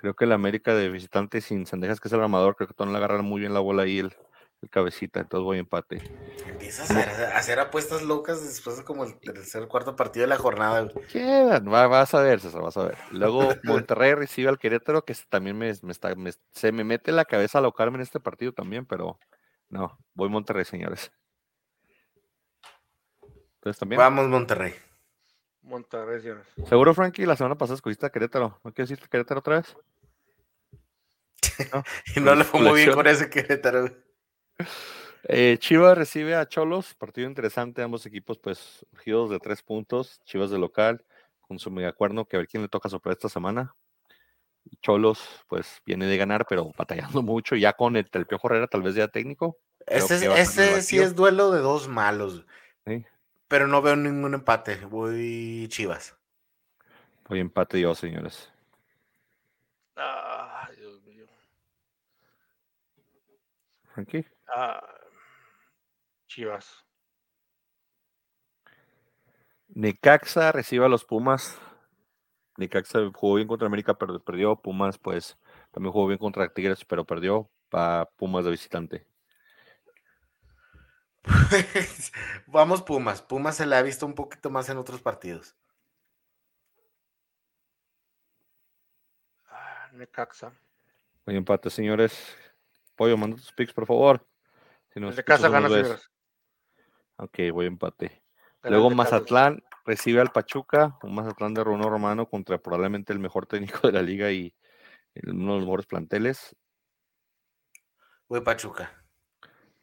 Creo 0.00 0.14
que 0.14 0.24
el 0.24 0.32
América 0.32 0.74
de 0.74 0.88
visitante 0.88 1.40
sin 1.40 1.66
Sandejas, 1.66 2.00
que 2.00 2.08
es 2.08 2.14
el 2.14 2.20
armador, 2.20 2.56
creo 2.56 2.68
que 2.68 2.74
van 2.76 2.94
a 2.94 2.98
agarrar 2.98 3.22
muy 3.22 3.40
bien 3.40 3.54
la 3.54 3.60
bola 3.60 3.84
ahí 3.84 3.98
el, 3.98 4.14
el 4.66 4.70
cabecita, 4.70 5.20
entonces 5.20 5.44
voy 5.44 5.56
a 5.56 5.60
empate. 5.60 6.02
Empiezas 6.46 6.90
a 6.90 7.36
hacer, 7.36 7.58
apuestas 7.58 8.02
locas 8.02 8.42
después 8.42 8.76
de 8.76 8.84
como 8.84 9.04
el 9.04 9.18
tercer 9.18 9.66
cuarto 9.68 9.96
partido 9.96 10.24
de 10.24 10.28
la 10.28 10.36
jornada. 10.36 10.88
Quedan, 11.10 11.64
vas 11.64 12.14
a 12.14 12.20
ver, 12.20 12.40
César, 12.40 12.62
vas 12.62 12.76
a 12.76 12.84
ver. 12.84 12.98
Luego 13.10 13.48
Monterrey 13.64 14.14
recibe 14.14 14.48
al 14.48 14.58
Querétaro, 14.58 15.04
que 15.04 15.14
también 15.28 15.56
me, 15.56 15.70
está, 15.70 16.14
se 16.52 16.72
me 16.72 16.84
mete 16.84 17.12
la 17.12 17.24
cabeza 17.24 17.58
a 17.58 17.60
alocarme 17.60 17.96
en 17.96 18.02
este 18.02 18.20
partido 18.20 18.52
también, 18.52 18.86
pero 18.86 19.18
no, 19.68 19.98
voy 20.14 20.28
Monterrey, 20.28 20.64
señores. 20.64 21.12
Entonces 23.56 23.78
también. 23.78 23.98
Vamos, 23.98 24.28
Monterrey. 24.28 24.74
Monterrey, 25.62 26.20
señores. 26.20 26.46
Seguro, 26.68 26.94
Frankie, 26.94 27.26
la 27.26 27.36
semana 27.36 27.56
pasada 27.56 27.76
escogiste 27.76 28.06
a 28.06 28.10
Querétaro. 28.10 28.60
¿No 28.62 28.72
quieres 28.72 28.90
decir 28.90 29.08
Querétaro 29.08 29.40
otra 29.40 29.56
vez? 29.56 29.76
y 32.16 32.20
no 32.20 32.34
le 32.34 32.44
fue 32.44 32.60
muy 32.60 32.84
bien 32.84 32.94
con 32.94 33.06
ese 33.06 33.28
Querétaro. 33.28 33.90
Eh, 35.28 35.56
Chivas 35.58 35.98
recibe 35.98 36.36
a 36.36 36.46
Cholos, 36.46 36.94
partido 36.94 37.28
interesante, 37.28 37.82
ambos 37.82 38.06
equipos 38.06 38.38
pues 38.38 38.86
surgidos 38.90 39.30
de 39.30 39.40
tres 39.40 39.60
puntos, 39.62 40.20
Chivas 40.24 40.50
de 40.50 40.58
local, 40.58 41.04
con 41.40 41.58
su 41.58 41.70
megacuerno, 41.70 42.26
que 42.26 42.36
a 42.36 42.38
ver 42.40 42.48
quién 42.48 42.62
le 42.62 42.68
toca 42.68 42.88
soplar 42.88 43.14
esta 43.14 43.28
semana. 43.28 43.74
Cholos 44.82 45.20
pues 45.48 45.80
viene 45.84 46.06
de 46.06 46.16
ganar, 46.16 46.46
pero 46.48 46.72
batallando 46.76 47.22
mucho, 47.22 47.56
ya 47.56 47.72
con 47.72 47.96
el, 47.96 48.08
el 48.12 48.26
Piojo 48.26 48.48
Herrera 48.48 48.68
tal 48.68 48.82
vez 48.82 48.94
ya 48.94 49.08
técnico. 49.08 49.58
Este, 49.86 50.26
este 50.40 50.82
sí 50.82 50.98
es 50.98 51.14
duelo 51.14 51.50
de 51.52 51.60
dos 51.60 51.88
malos, 51.88 52.44
pero 53.48 53.68
no 53.68 53.82
veo 53.82 53.94
ningún 53.94 54.34
empate, 54.34 54.76
voy 54.86 55.66
Chivas. 55.68 56.16
Voy 57.28 57.40
empate 57.40 57.80
yo, 57.80 57.94
señores. 57.94 58.50
Ah, 59.96 60.68
Dios 60.76 61.02
mío. 61.04 61.26
Frankie. 63.94 64.26
Ah, 64.48 64.80
Chivas. 66.26 66.84
Necaxa 69.68 70.52
recibe 70.52 70.84
a 70.86 70.88
los 70.88 71.04
Pumas. 71.04 71.58
Necaxa 72.56 73.00
jugó 73.14 73.34
bien 73.36 73.48
contra 73.48 73.66
América, 73.66 73.94
pero 73.94 74.18
perdió. 74.22 74.56
Pumas, 74.56 74.98
pues, 74.98 75.36
también 75.72 75.92
jugó 75.92 76.06
bien 76.06 76.18
contra 76.18 76.52
Tigres, 76.52 76.84
pero 76.84 77.04
perdió. 77.04 77.50
para 77.68 78.06
Pumas 78.16 78.44
de 78.44 78.50
visitante. 78.50 79.06
Vamos 82.46 82.82
Pumas. 82.82 83.22
Pumas 83.22 83.56
se 83.56 83.66
le 83.66 83.76
ha 83.76 83.82
visto 83.82 84.06
un 84.06 84.14
poquito 84.14 84.50
más 84.50 84.68
en 84.68 84.78
otros 84.78 85.02
partidos. 85.02 85.56
Ah, 89.48 89.90
Necaxa. 89.92 90.52
Buen 91.24 91.36
empate, 91.38 91.70
señores. 91.70 92.36
Pollo, 92.94 93.16
manda 93.16 93.36
tus 93.36 93.52
picks, 93.52 93.72
por 93.72 93.86
favor. 93.86 94.26
Si 94.96 95.00
Necaxa 95.00 95.50
gana, 95.50 95.68
señores. 95.68 96.10
Ok, 97.16 97.38
voy 97.52 97.66
empate. 97.66 98.22
Luego 98.62 98.88
Mazatlán 98.88 99.62
recibe 99.84 100.20
al 100.22 100.32
Pachuca, 100.32 100.96
un 101.02 101.14
Mazatlán 101.14 101.52
de 101.52 101.62
Runo 101.62 101.90
Romano 101.90 102.26
contra 102.28 102.56
probablemente 102.56 103.12
el 103.12 103.18
mejor 103.18 103.44
técnico 103.46 103.86
de 103.86 103.92
la 103.92 104.00
liga 104.00 104.32
y 104.32 104.54
uno 105.22 105.52
de 105.52 105.58
los 105.58 105.66
mejores 105.66 105.86
planteles. 105.86 106.56
Voy 108.26 108.40
Pachuca. 108.40 109.04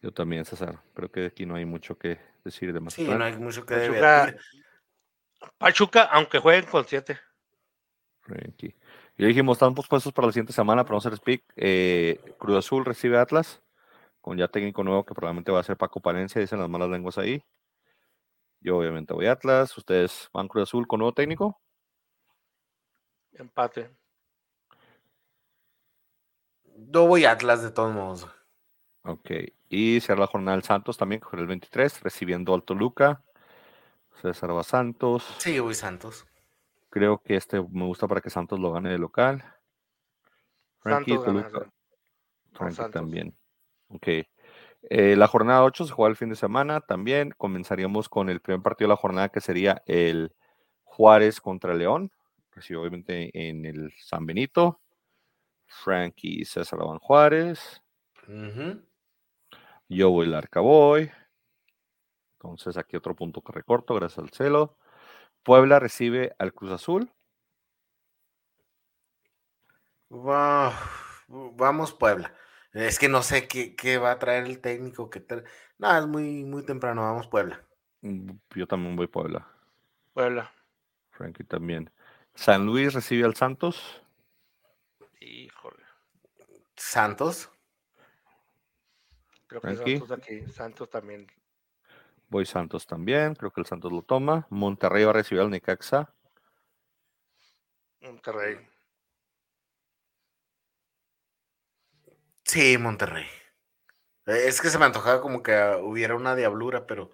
Yo 0.01 0.11
también, 0.11 0.45
César. 0.45 0.81
Creo 0.95 1.11
que 1.11 1.27
aquí 1.27 1.45
no 1.45 1.55
hay 1.55 1.65
mucho 1.65 1.95
que 1.97 2.19
decir 2.43 2.73
de 2.73 2.79
Mazatlán. 2.79 3.11
Sí, 3.11 3.17
no 3.17 3.23
hay 3.23 3.37
mucho 3.37 3.65
que 3.65 3.75
Pachuca, 3.75 4.35
Pachuca, 5.59 6.03
aunque 6.05 6.39
jueguen 6.39 6.65
con 6.65 6.85
siete. 6.85 7.19
Aquí. 8.49 8.75
Y 9.15 9.25
dijimos, 9.25 9.57
estamos 9.57 9.87
puestos 9.87 10.11
para 10.11 10.25
la 10.25 10.33
siguiente 10.33 10.53
semana, 10.53 10.83
pero 10.83 10.95
a 10.95 10.97
hacer 10.97 11.15
speak. 11.15 11.43
Eh, 11.55 12.19
Cruz 12.39 12.57
Azul 12.57 12.83
recibe 12.83 13.19
Atlas, 13.19 13.61
con 14.23 14.37
ya 14.37 14.47
técnico 14.47 14.85
nuevo 14.85 15.05
que 15.05 15.13
probablemente 15.13 15.51
va 15.51 15.59
a 15.59 15.63
ser 15.63 15.75
Paco 15.75 15.99
Palencia, 15.99 16.39
dicen 16.39 16.57
las 16.57 16.69
malas 16.69 16.89
lenguas 16.89 17.17
ahí. 17.17 17.43
Yo 18.61 18.77
obviamente 18.77 19.13
voy 19.13 19.25
a 19.25 19.33
Atlas. 19.33 19.77
¿Ustedes 19.77 20.29
van 20.31 20.47
Cruz 20.47 20.69
Azul 20.69 20.87
con 20.87 20.99
nuevo 20.99 21.13
técnico? 21.13 21.59
Empate. 23.33 23.93
Yo 26.63 27.05
voy 27.05 27.25
Atlas 27.25 27.61
de 27.63 27.71
todos 27.71 27.93
modos. 27.93 28.29
Ok. 29.03 29.29
Y 29.67 29.99
cierra 29.99 30.21
la 30.21 30.27
jornada 30.27 30.55
del 30.55 30.63
Santos 30.63 30.97
también 30.97 31.19
con 31.19 31.37
el 31.39 31.45
23, 31.45 32.01
recibiendo 32.01 32.53
al 32.53 32.63
Toluca. 32.63 33.21
César 34.21 34.55
va 34.55 34.63
Santos. 34.63 35.35
Sí, 35.39 35.59
voy 35.59 35.73
Santos. 35.73 36.25
Creo 36.89 37.21
que 37.21 37.35
este 37.35 37.61
me 37.61 37.85
gusta 37.85 38.07
para 38.07 38.21
que 38.21 38.29
Santos 38.29 38.57
lo 38.57 38.71
gane 38.71 38.89
de 38.89 38.99
local. 38.99 39.43
Frankie, 40.79 41.17
Toluca. 41.17 41.69
Frankie 42.53 42.89
también. 42.89 43.35
Ok. 43.93 44.07
Eh, 44.89 45.15
la 45.15 45.27
jornada 45.27 45.63
8 45.63 45.85
se 45.85 45.93
juega 45.93 46.09
el 46.09 46.17
fin 46.17 46.29
de 46.29 46.35
semana 46.35 46.81
también. 46.81 47.31
Comenzaríamos 47.37 48.09
con 48.09 48.29
el 48.29 48.41
primer 48.41 48.61
partido 48.61 48.87
de 48.87 48.93
la 48.93 48.97
jornada 48.97 49.29
que 49.29 49.39
sería 49.39 49.81
el 49.85 50.33
Juárez 50.83 51.39
contra 51.39 51.73
León. 51.73 52.11
Recibe 52.51 52.79
obviamente 52.79 53.31
en 53.49 53.65
el 53.65 53.93
San 53.97 54.25
Benito. 54.25 54.81
Frankie 55.65 56.41
y 56.41 56.45
César 56.45 56.79
Van 56.79 56.99
Juárez. 56.99 57.81
Yo 59.89 60.09
voy 60.11 60.27
el 60.27 60.35
Arcaboy. 60.35 61.11
Entonces 62.33 62.77
aquí 62.77 62.97
otro 62.97 63.15
punto 63.15 63.41
que 63.41 63.53
recorto 63.53 63.95
gracias 63.95 64.19
al 64.19 64.31
celo. 64.31 64.77
Puebla 65.43 65.79
recibe 65.79 66.35
al 66.39 66.53
Cruz 66.53 66.71
Azul. 66.71 67.11
Vamos 71.27 71.93
Puebla. 71.93 72.33
Es 72.73 72.97
que 72.97 73.07
no 73.07 73.21
sé 73.21 73.47
qué, 73.47 73.97
va 73.99 74.11
a 74.11 74.19
traer 74.19 74.45
el 74.45 74.59
técnico. 74.59 75.09
que 75.09 75.23
No, 75.77 75.97
es 75.97 76.07
muy, 76.07 76.43
muy 76.43 76.65
temprano. 76.65 77.03
Vamos, 77.03 77.27
Puebla. 77.27 77.63
Mm, 78.01 78.31
yo 78.55 78.67
también 78.67 78.95
voy 78.95 79.07
Puebla. 79.07 79.47
Puebla. 80.13 80.51
Frankie 81.11 81.43
también. 81.43 81.91
San 82.33 82.65
Luis 82.65 82.93
recibe 82.93 83.25
al 83.25 83.35
Santos. 83.35 84.01
Híjole. 85.19 85.83
¿Santos? 86.75 87.49
Creo 89.47 89.61
que 89.61 89.75
Santos 89.75 90.11
aquí. 90.11 90.47
Santos 90.47 90.89
también. 90.89 91.27
Voy 92.29 92.47
Santos 92.47 92.87
también. 92.87 93.35
Creo 93.35 93.51
que 93.51 93.61
el 93.61 93.67
Santos 93.67 93.91
lo 93.91 94.01
toma. 94.01 94.47
Monterrey 94.49 95.03
va 95.03 95.11
a 95.11 95.13
recibir 95.13 95.41
al 95.41 95.51
Necaxa. 95.51 96.11
Monterrey. 98.01 98.72
Sí, 102.53 102.77
Monterrey. 102.77 103.25
Eh, 104.27 104.43
es 104.45 104.61
que 104.61 104.69
se 104.69 104.77
me 104.77 104.85
antojaba 104.85 105.21
como 105.21 105.41
que 105.41 105.59
hubiera 105.81 106.13
una 106.13 106.35
diablura, 106.35 106.85
pero 106.85 107.09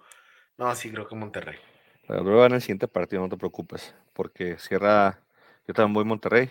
no, 0.58 0.74
sí 0.74 0.92
creo 0.92 1.08
que 1.08 1.14
Monterrey. 1.14 1.56
La 2.08 2.16
diablura 2.16 2.44
en 2.44 2.52
el 2.52 2.60
siguiente 2.60 2.88
partido, 2.88 3.22
no 3.22 3.30
te 3.30 3.38
preocupes, 3.38 3.94
porque 4.12 4.58
cierra, 4.58 5.18
yo 5.66 5.72
también 5.72 5.94
voy 5.94 6.04
Monterrey. 6.04 6.50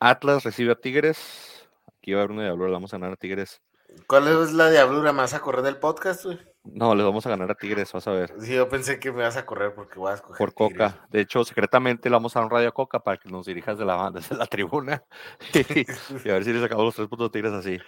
Atlas 0.00 0.44
recibe 0.44 0.72
a 0.72 0.76
Tigres. 0.76 1.68
Aquí 1.98 2.14
va 2.14 2.20
a 2.20 2.22
haber 2.22 2.30
una 2.30 2.44
diablura, 2.44 2.70
le 2.70 2.76
vamos 2.76 2.94
a 2.94 2.96
ganar 2.96 3.12
a 3.12 3.16
Tigres. 3.16 3.60
¿Cuál 4.06 4.28
es 4.28 4.50
la 4.54 4.70
diablura? 4.70 5.12
¿Me 5.12 5.18
vas 5.18 5.34
a 5.34 5.40
correr 5.40 5.60
del 5.60 5.76
podcast, 5.76 6.24
güey? 6.24 6.38
No, 6.64 6.94
les 6.94 7.04
vamos 7.04 7.26
a 7.26 7.28
ganar 7.28 7.50
a 7.50 7.54
Tigres, 7.54 7.92
vas 7.92 8.08
a 8.08 8.12
ver. 8.12 8.32
Sí, 8.40 8.54
yo 8.54 8.66
pensé 8.70 8.98
que 8.98 9.12
me 9.12 9.24
vas 9.24 9.36
a 9.36 9.44
correr 9.44 9.74
porque 9.74 9.98
voy 9.98 10.12
a 10.12 10.14
escoger. 10.14 10.38
Por 10.38 10.54
Coca. 10.54 11.06
De 11.10 11.20
hecho, 11.20 11.44
secretamente 11.44 12.08
le 12.08 12.14
vamos 12.14 12.34
a 12.34 12.40
dar 12.40 12.46
un 12.46 12.50
radio 12.50 12.68
a 12.68 12.72
Coca 12.72 12.98
para 12.98 13.18
que 13.18 13.28
nos 13.28 13.44
dirijas 13.44 13.76
de 13.76 13.84
la, 13.84 14.10
desde 14.14 14.36
la 14.36 14.46
tribuna. 14.46 15.04
y, 15.52 16.30
a 16.30 16.32
ver 16.32 16.44
si 16.44 16.52
le 16.54 16.62
sacamos 16.62 16.86
los 16.86 16.94
tres 16.94 17.08
puntos 17.08 17.30
de 17.30 17.32
Tigres 17.32 17.52
así. 17.52 17.78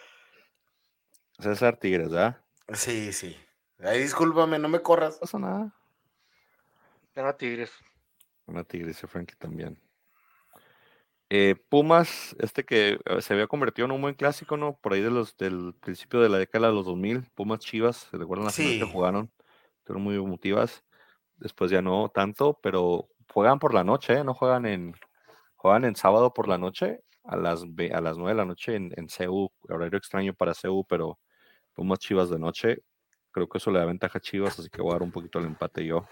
César 1.38 1.76
Tigres, 1.76 2.10
¿verdad? 2.10 2.40
Sí, 2.74 3.12
sí. 3.12 3.36
Ay, 3.78 4.00
discúlpame, 4.00 4.58
no 4.58 4.68
me 4.68 4.82
corras. 4.82 5.14
No 5.14 5.20
pasa 5.20 5.38
nada. 5.38 5.74
Tengo 7.12 7.34
Tigres. 7.34 7.72
Una 8.46 8.64
Tigres 8.64 9.02
y 9.02 9.06
Frankie 9.06 9.36
también. 9.36 9.80
Eh, 11.30 11.56
Pumas, 11.68 12.34
este 12.38 12.64
que 12.64 12.98
eh, 13.04 13.20
se 13.20 13.34
había 13.34 13.46
convertido 13.46 13.86
en 13.86 13.92
un 13.92 14.00
buen 14.00 14.14
clásico, 14.14 14.56
¿no? 14.56 14.78
Por 14.78 14.94
ahí 14.94 15.02
de 15.02 15.10
los, 15.10 15.36
del 15.36 15.74
principio 15.80 16.20
de 16.20 16.30
la 16.30 16.38
década 16.38 16.68
de 16.68 16.74
los 16.74 16.86
2000, 16.86 17.30
Pumas 17.34 17.60
Chivas, 17.60 18.08
¿se 18.10 18.16
recuerdan 18.16 18.46
las 18.46 18.54
sí. 18.54 18.78
que 18.78 18.86
jugaron? 18.86 19.30
Fueron 19.84 20.02
muy 20.02 20.16
emotivas. 20.16 20.84
Después 21.36 21.70
ya 21.70 21.82
no 21.82 22.08
tanto, 22.08 22.58
pero 22.62 23.08
juegan 23.32 23.58
por 23.58 23.74
la 23.74 23.84
noche, 23.84 24.14
¿eh? 24.14 24.24
No 24.24 24.34
juegan 24.34 24.64
en, 24.66 24.94
juegan 25.56 25.84
en 25.84 25.96
sábado 25.96 26.32
por 26.32 26.48
la 26.48 26.58
noche 26.58 27.02
a 27.24 27.36
las, 27.36 27.62
a 27.62 28.00
las 28.00 28.16
9 28.16 28.30
de 28.30 28.34
la 28.34 28.44
noche 28.46 28.74
en, 28.74 28.92
en 28.96 29.08
CEU, 29.08 29.52
horario 29.68 29.98
extraño 29.98 30.34
para 30.34 30.54
CEU, 30.54 30.84
pero 30.88 31.18
Pumas 31.78 32.00
Chivas 32.00 32.28
de 32.28 32.40
noche. 32.40 32.82
Creo 33.30 33.48
que 33.48 33.58
eso 33.58 33.70
le 33.70 33.78
da 33.78 33.84
ventaja 33.84 34.18
a 34.18 34.20
Chivas, 34.20 34.58
así 34.58 34.68
que 34.68 34.82
voy 34.82 34.90
a 34.90 34.94
dar 34.94 35.02
un 35.02 35.12
poquito 35.12 35.38
el 35.38 35.44
empate 35.44 35.86
yo. 35.86 36.08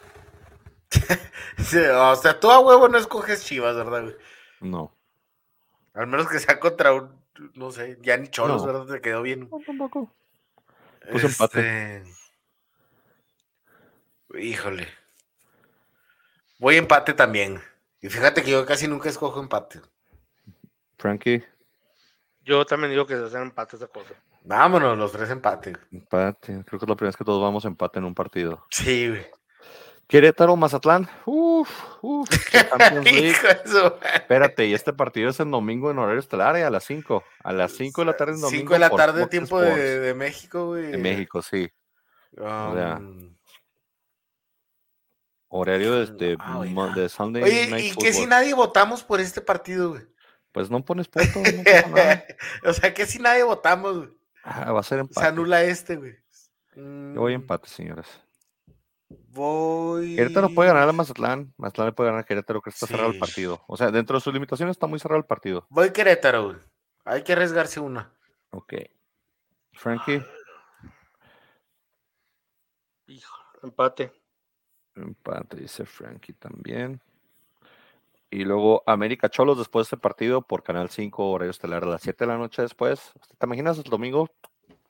o 1.58 2.14
sea, 2.14 2.38
tú 2.38 2.52
a 2.52 2.60
huevo 2.60 2.86
no 2.86 2.96
escoges 2.98 3.44
Chivas, 3.44 3.74
¿verdad? 3.74 4.14
No. 4.60 4.94
Al 5.92 6.06
menos 6.06 6.28
que 6.28 6.38
sea 6.38 6.60
contra 6.60 6.94
un, 6.94 7.20
no 7.54 7.72
sé, 7.72 7.98
ya 8.00 8.16
ni 8.16 8.28
Cholos, 8.28 8.64
¿verdad? 8.64 8.86
Te 8.86 9.00
quedó 9.00 9.22
bien. 9.22 9.48
No, 9.50 9.58
tampoco. 9.66 10.14
Pues 11.10 11.24
empate. 11.24 11.96
Este, 11.96 12.12
híjole. 14.38 14.86
Voy 16.60 16.76
empate 16.76 17.12
también. 17.12 17.60
Y 18.00 18.08
fíjate 18.08 18.44
que 18.44 18.52
yo 18.52 18.64
casi 18.64 18.86
nunca 18.86 19.08
escojo 19.08 19.40
empate. 19.40 19.80
Frankie. 20.96 21.44
Yo 22.44 22.64
también 22.64 22.92
digo 22.92 23.04
que 23.04 23.16
se 23.16 23.24
hacen 23.24 23.42
empates 23.42 23.80
de 23.80 23.88
cosa. 23.88 24.14
Vámonos, 24.46 24.96
los 24.96 25.10
tres 25.10 25.28
empates. 25.30 25.76
Empate. 25.90 26.62
Creo 26.64 26.78
que 26.78 26.84
es 26.84 26.88
la 26.88 26.94
primera 26.94 27.08
vez 27.08 27.16
que 27.16 27.24
todos 27.24 27.42
vamos 27.42 27.64
a 27.64 27.68
empate 27.68 27.98
en 27.98 28.04
un 28.04 28.14
partido. 28.14 28.64
Sí, 28.70 29.08
güey. 29.08 29.26
Querétaro, 30.06 30.54
Mazatlán. 30.54 31.08
Uf, 31.24 31.68
uf. 32.00 32.28
Espérate, 34.14 34.66
y 34.66 34.72
este 34.72 34.92
partido 34.92 35.30
es 35.30 35.40
el 35.40 35.50
domingo 35.50 35.90
en 35.90 35.98
horario 35.98 36.20
estelar, 36.20 36.56
¿eh? 36.56 36.62
a 36.62 36.70
las 36.70 36.84
5. 36.84 37.24
A 37.42 37.52
las 37.52 37.72
5 37.72 38.02
de 38.02 38.04
la 38.06 38.16
tarde 38.16 38.34
en 38.34 38.40
domingo. 38.40 38.60
5 38.60 38.72
de 38.72 38.78
la 38.78 38.90
tarde, 38.90 39.26
tiempo 39.26 39.60
de, 39.60 39.98
de, 39.98 40.14
México, 40.14 40.66
güey. 40.66 40.92
De 40.92 40.98
México, 40.98 41.42
sí. 41.42 41.68
Um... 42.38 43.34
horario 45.48 46.06
de, 46.06 46.12
de, 46.12 46.36
ah, 46.38 46.92
de 46.94 47.08
Sunday 47.08 47.42
Oye, 47.42 47.80
¿y 47.80 47.96
qué 47.96 48.12
si 48.12 48.26
nadie 48.26 48.54
votamos 48.54 49.02
por 49.02 49.20
este 49.20 49.40
partido, 49.40 49.90
güey? 49.90 50.02
Pues 50.52 50.70
no 50.70 50.84
pones 50.84 51.08
punto. 51.08 51.40
o 52.64 52.72
sea 52.72 52.94
que 52.94 53.06
si 53.06 53.18
nadie 53.18 53.42
votamos, 53.42 53.96
güey. 53.96 54.16
Ah, 54.48 54.70
va 54.72 54.80
a 54.80 54.82
ser 54.84 55.00
empate. 55.00 55.20
Se 55.20 55.26
anula 55.26 55.62
este, 55.64 55.96
güey. 55.96 56.14
Yo 56.76 57.20
voy 57.20 57.32
Mm, 57.32 57.40
empate, 57.40 57.68
señores. 57.68 58.06
Voy. 59.08 60.14
Querétaro 60.16 60.50
puede 60.50 60.68
ganar 60.70 60.88
a 60.88 60.92
Mazatlán. 60.92 61.52
Mazatlán 61.56 61.88
le 61.88 61.92
puede 61.92 62.10
ganar 62.10 62.22
a 62.22 62.26
Querétaro, 62.26 62.60
que 62.62 62.70
está 62.70 62.86
cerrado 62.86 63.10
el 63.10 63.18
partido. 63.18 63.60
O 63.66 63.76
sea, 63.76 63.90
dentro 63.90 64.16
de 64.16 64.20
sus 64.20 64.32
limitaciones 64.32 64.74
está 64.76 64.86
muy 64.86 64.98
cerrado 65.00 65.18
el 65.18 65.26
partido. 65.26 65.66
Voy 65.70 65.90
Querétaro, 65.92 66.44
güey. 66.46 66.56
Hay 67.04 67.22
que 67.22 67.32
arriesgarse 67.32 67.80
una. 67.80 68.12
Ok. 68.50 68.74
Frankie, 69.72 70.22
Hijo, 73.08 73.36
empate. 73.62 74.12
empate, 74.94 75.56
dice 75.58 75.84
Frankie 75.84 76.32
también. 76.32 77.00
Y 78.36 78.44
luego 78.44 78.82
América 78.84 79.30
Cholos 79.30 79.56
después 79.56 79.84
de 79.84 79.86
este 79.86 79.96
partido 79.96 80.42
por 80.42 80.62
Canal 80.62 80.90
5, 80.90 81.30
horario 81.30 81.50
estelar 81.50 81.84
a 81.84 81.86
las 81.86 82.02
7 82.02 82.22
de 82.22 82.28
la 82.30 82.36
noche 82.36 82.60
después. 82.60 83.14
¿Te 83.38 83.46
imaginas 83.46 83.78
el 83.78 83.84
domingo 83.84 84.28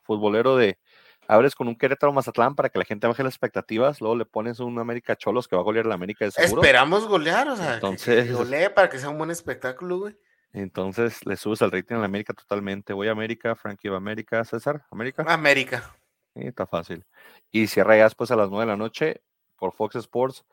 futbolero 0.03 0.57
de 0.57 0.81
abres 1.29 1.55
con 1.55 1.69
un 1.69 1.77
Querétaro 1.79 2.13
Mazatlán 2.13 2.57
para 2.57 2.71
que 2.71 2.79
la 2.81 2.85
gente 2.85 3.07
baje 3.07 3.23
las 3.23 3.35
expectativas, 3.35 4.01
luego 4.01 4.17
le 4.17 4.25
pones 4.25 4.59
un 4.59 4.77
América 4.81 5.15
Cholos 5.15 5.47
que 5.47 5.55
va 5.55 5.63
a 5.63 5.65
golear 5.65 5.87
a 5.87 5.91
la 5.91 5.95
América 5.95 6.25
de 6.25 6.33
seguro. 6.33 6.61
Esperamos 6.61 7.07
golear, 7.07 7.49
o 7.49 7.55
sea, 7.55 7.75
Entonces- 7.75 8.27
que 8.27 8.33
golee 8.33 8.69
para 8.69 8.89
que 8.89 8.99
sea 8.99 9.11
un 9.11 9.19
buen 9.19 9.31
espectáculo, 9.31 9.99
güey. 10.01 10.17
Entonces 10.53 11.25
le 11.25 11.37
subes 11.37 11.63
el 11.63 11.71
rating 11.71 11.95
a 11.95 11.99
la 12.01 12.07
América 12.07 12.35
totalmente. 12.35 12.95
Voy 12.95 13.07
a 13.07 13.13
América, 13.13 13.55
Frankie 13.55 13.89
va 13.89 13.95
a 13.95 13.99
América, 13.99 14.45
César, 14.45 14.85
América. 14.91 15.25
América. 15.29 15.97
Sí, 16.35 16.41
está 16.45 16.67
fácil. 16.67 17.05
Y 17.53 17.69
cierra 17.69 17.97
ya 17.97 18.05
después 18.05 18.29
a 18.33 18.37
las 18.37 18.51
9 18.51 18.65
de 18.65 18.73
la 18.73 18.77
noche 18.77 19.23
por 19.57 19.73
Fox 19.73 19.95
Sports, 19.95 20.45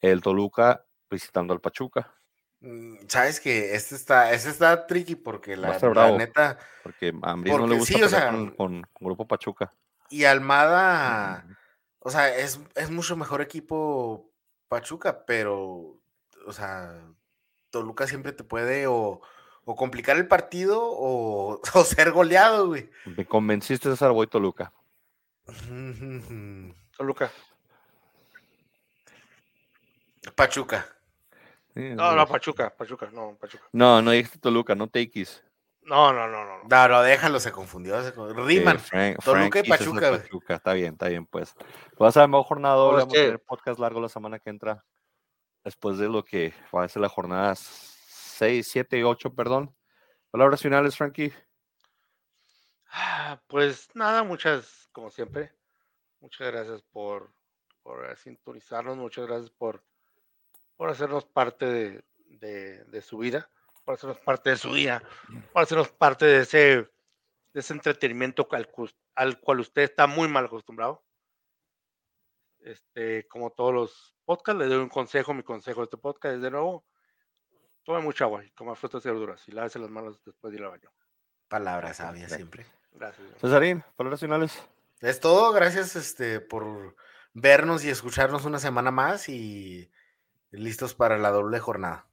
el 0.00 0.22
Toluca 0.22 0.86
visitando 1.10 1.52
al 1.52 1.60
Pachuca, 1.60 2.14
Sabes 3.08 3.38
que 3.40 3.74
este 3.76 3.94
está, 3.94 4.32
este 4.32 4.50
está 4.50 4.86
tricky 4.86 5.14
porque 5.14 5.56
la, 5.56 5.78
la 5.78 6.10
neta. 6.16 6.58
porque 6.82 7.12
a 7.22 7.30
Ambriz 7.30 7.56
no 7.56 7.66
le 7.68 7.76
gusta 7.76 7.94
sí, 7.98 8.02
o 8.02 8.06
pelear 8.06 8.20
sea, 8.22 8.30
con, 8.32 8.50
con- 8.50 8.82
con 8.92 9.06
Grupo 9.06 9.28
Pachuca. 9.28 9.72
Y 10.10 10.24
Almada, 10.24 11.46
o 12.00 12.10
sea, 12.10 12.34
es, 12.36 12.58
es 12.74 12.90
mucho 12.90 13.14
mejor 13.16 13.42
equipo 13.42 14.32
Pachuca, 14.68 15.24
pero, 15.24 16.00
o 16.46 16.52
sea, 16.52 17.00
Toluca 17.70 18.06
siempre 18.08 18.32
te 18.32 18.42
puede 18.42 18.86
o, 18.88 19.20
o 19.64 19.76
complicar 19.76 20.16
el 20.16 20.26
partido 20.26 20.80
o, 20.82 21.60
o 21.74 21.84
ser 21.84 22.10
goleado, 22.10 22.66
güey. 22.68 22.90
Me 23.04 23.24
convenciste, 23.24 23.88
César, 23.88 24.10
voy 24.10 24.26
Toluca. 24.26 24.72
Toluca. 26.96 27.30
Pachuca. 30.34 30.86
No, 31.74 32.14
no, 32.14 32.26
Pachuca, 32.26 32.74
Pachuca, 32.76 33.08
no, 33.12 33.36
Pachuca. 33.40 33.64
no, 33.72 34.02
no 34.02 34.10
dijiste 34.10 34.38
Toluca, 34.38 34.74
no 34.74 34.88
Takis. 34.88 35.44
No, 35.82 36.12
no, 36.12 36.28
no, 36.28 36.44
no. 36.44 36.64
no. 36.64 36.88
No, 36.88 37.02
déjalo, 37.02 37.40
se 37.40 37.50
confundió. 37.50 38.02
Se 38.02 38.12
confundió. 38.12 38.44
Riman. 38.44 38.78
Frankie, 38.78 39.22
Toluca 39.24 39.60
y 39.60 39.68
Pachuca. 39.68 40.54
Está 40.54 40.74
bien, 40.74 40.92
está 40.92 41.08
bien, 41.08 41.24
pues. 41.24 41.54
Va 42.00 42.08
a 42.08 42.12
ser 42.12 42.22
la 42.22 42.28
mejor 42.28 42.44
jornada 42.44 42.74
doble. 42.74 42.98
Vamos 43.00 43.14
a 43.14 43.16
tener 43.16 43.40
podcast 43.40 43.80
largo 43.80 44.00
la 44.00 44.08
semana 44.08 44.38
que 44.38 44.50
entra. 44.50 44.84
Después 45.64 45.98
de 45.98 46.08
lo 46.08 46.24
que 46.24 46.52
va 46.74 46.84
a 46.84 46.88
ser 46.88 47.00
la 47.00 47.08
jornada 47.08 47.54
6, 47.54 48.68
7 48.70 48.98
y 48.98 49.02
8, 49.02 49.34
perdón. 49.34 49.74
Palabras 50.30 50.60
finales, 50.60 50.96
Frankie. 50.96 51.32
Ah, 52.90 53.40
Pues 53.46 53.88
nada, 53.94 54.22
muchas, 54.22 54.88
como 54.92 55.10
siempre, 55.10 55.52
muchas 56.20 56.48
gracias 56.48 56.82
por, 56.82 57.32
por 57.82 58.10
eh, 58.10 58.16
sintonizarnos, 58.16 58.96
muchas 58.96 59.26
gracias 59.26 59.50
por, 59.50 59.82
por 60.78 60.88
hacernos 60.88 61.26
parte 61.26 61.66
de, 61.66 62.04
de- 62.38 62.84
de 62.84 63.02
su 63.02 63.18
vida, 63.18 63.50
por 63.84 63.94
hacernos 63.94 64.18
parte 64.20 64.48
de 64.50 64.56
su 64.56 64.72
día, 64.72 65.02
por 65.52 65.62
hacernos 65.62 65.90
parte 65.90 66.24
de 66.24 66.38
ese, 66.42 66.58
de 67.52 67.60
ese 67.60 67.74
entretenimiento 67.74 68.48
al, 68.52 68.70
cu- 68.70 68.88
al 69.14 69.38
cual 69.40 69.60
usted 69.60 69.82
está 69.82 70.06
muy 70.06 70.28
mal 70.28 70.46
acostumbrado. 70.46 71.04
Este, 72.60 73.26
como 73.28 73.50
todos 73.50 73.72
los 73.74 74.14
podcasts, 74.24 74.58
le 74.58 74.66
doy 74.66 74.78
un 74.78 74.88
consejo, 74.88 75.32
mi 75.34 75.42
consejo 75.42 75.80
de 75.80 75.84
este 75.84 75.96
podcast 75.96 76.36
es 76.36 76.42
de 76.42 76.50
nuevo, 76.50 76.84
tome 77.82 78.00
mucha 78.00 78.24
agua 78.24 78.44
y 78.44 78.50
coma 78.50 78.74
frutas 78.74 79.04
y 79.04 79.08
verduras 79.08 79.46
y 79.48 79.52
lávese 79.52 79.78
las 79.78 79.90
manos 79.90 80.20
después 80.24 80.50
de 80.52 80.58
ir 80.58 80.64
al 80.64 80.70
baño. 80.70 80.90
Palabras 81.48 81.96
sabias 81.98 82.32
siempre. 82.32 82.66
Gracias. 82.92 83.26
Cesarín, 83.40 83.82
palabras 83.96 84.20
finales. 84.20 84.62
Es 85.00 85.20
todo, 85.20 85.52
gracias 85.52 85.96
este, 85.96 86.40
por 86.40 86.94
vernos 87.32 87.84
y 87.84 87.90
escucharnos 87.90 88.44
una 88.44 88.58
semana 88.58 88.90
más 88.90 89.28
y 89.28 89.90
listos 90.50 90.94
para 90.94 91.18
la 91.18 91.30
doble 91.30 91.58
jornada. 91.58 92.06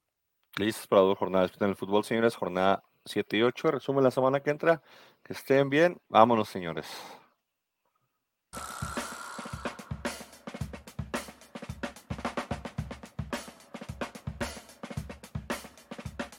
Listos 0.57 0.88
para 0.88 1.01
dos 1.01 1.17
jornadas 1.17 1.51
en 1.59 1.69
el 1.69 1.75
fútbol, 1.75 2.03
señores. 2.03 2.36
Jornada 2.36 2.83
7 3.05 3.38
y 3.38 3.41
8. 3.43 3.71
Resumen 3.71 4.03
la 4.03 4.11
semana 4.11 4.39
que 4.39 4.49
entra. 4.49 4.81
Que 5.23 5.33
estén 5.33 5.69
bien. 5.69 5.99
Vámonos, 6.09 6.49
señores. 6.49 6.88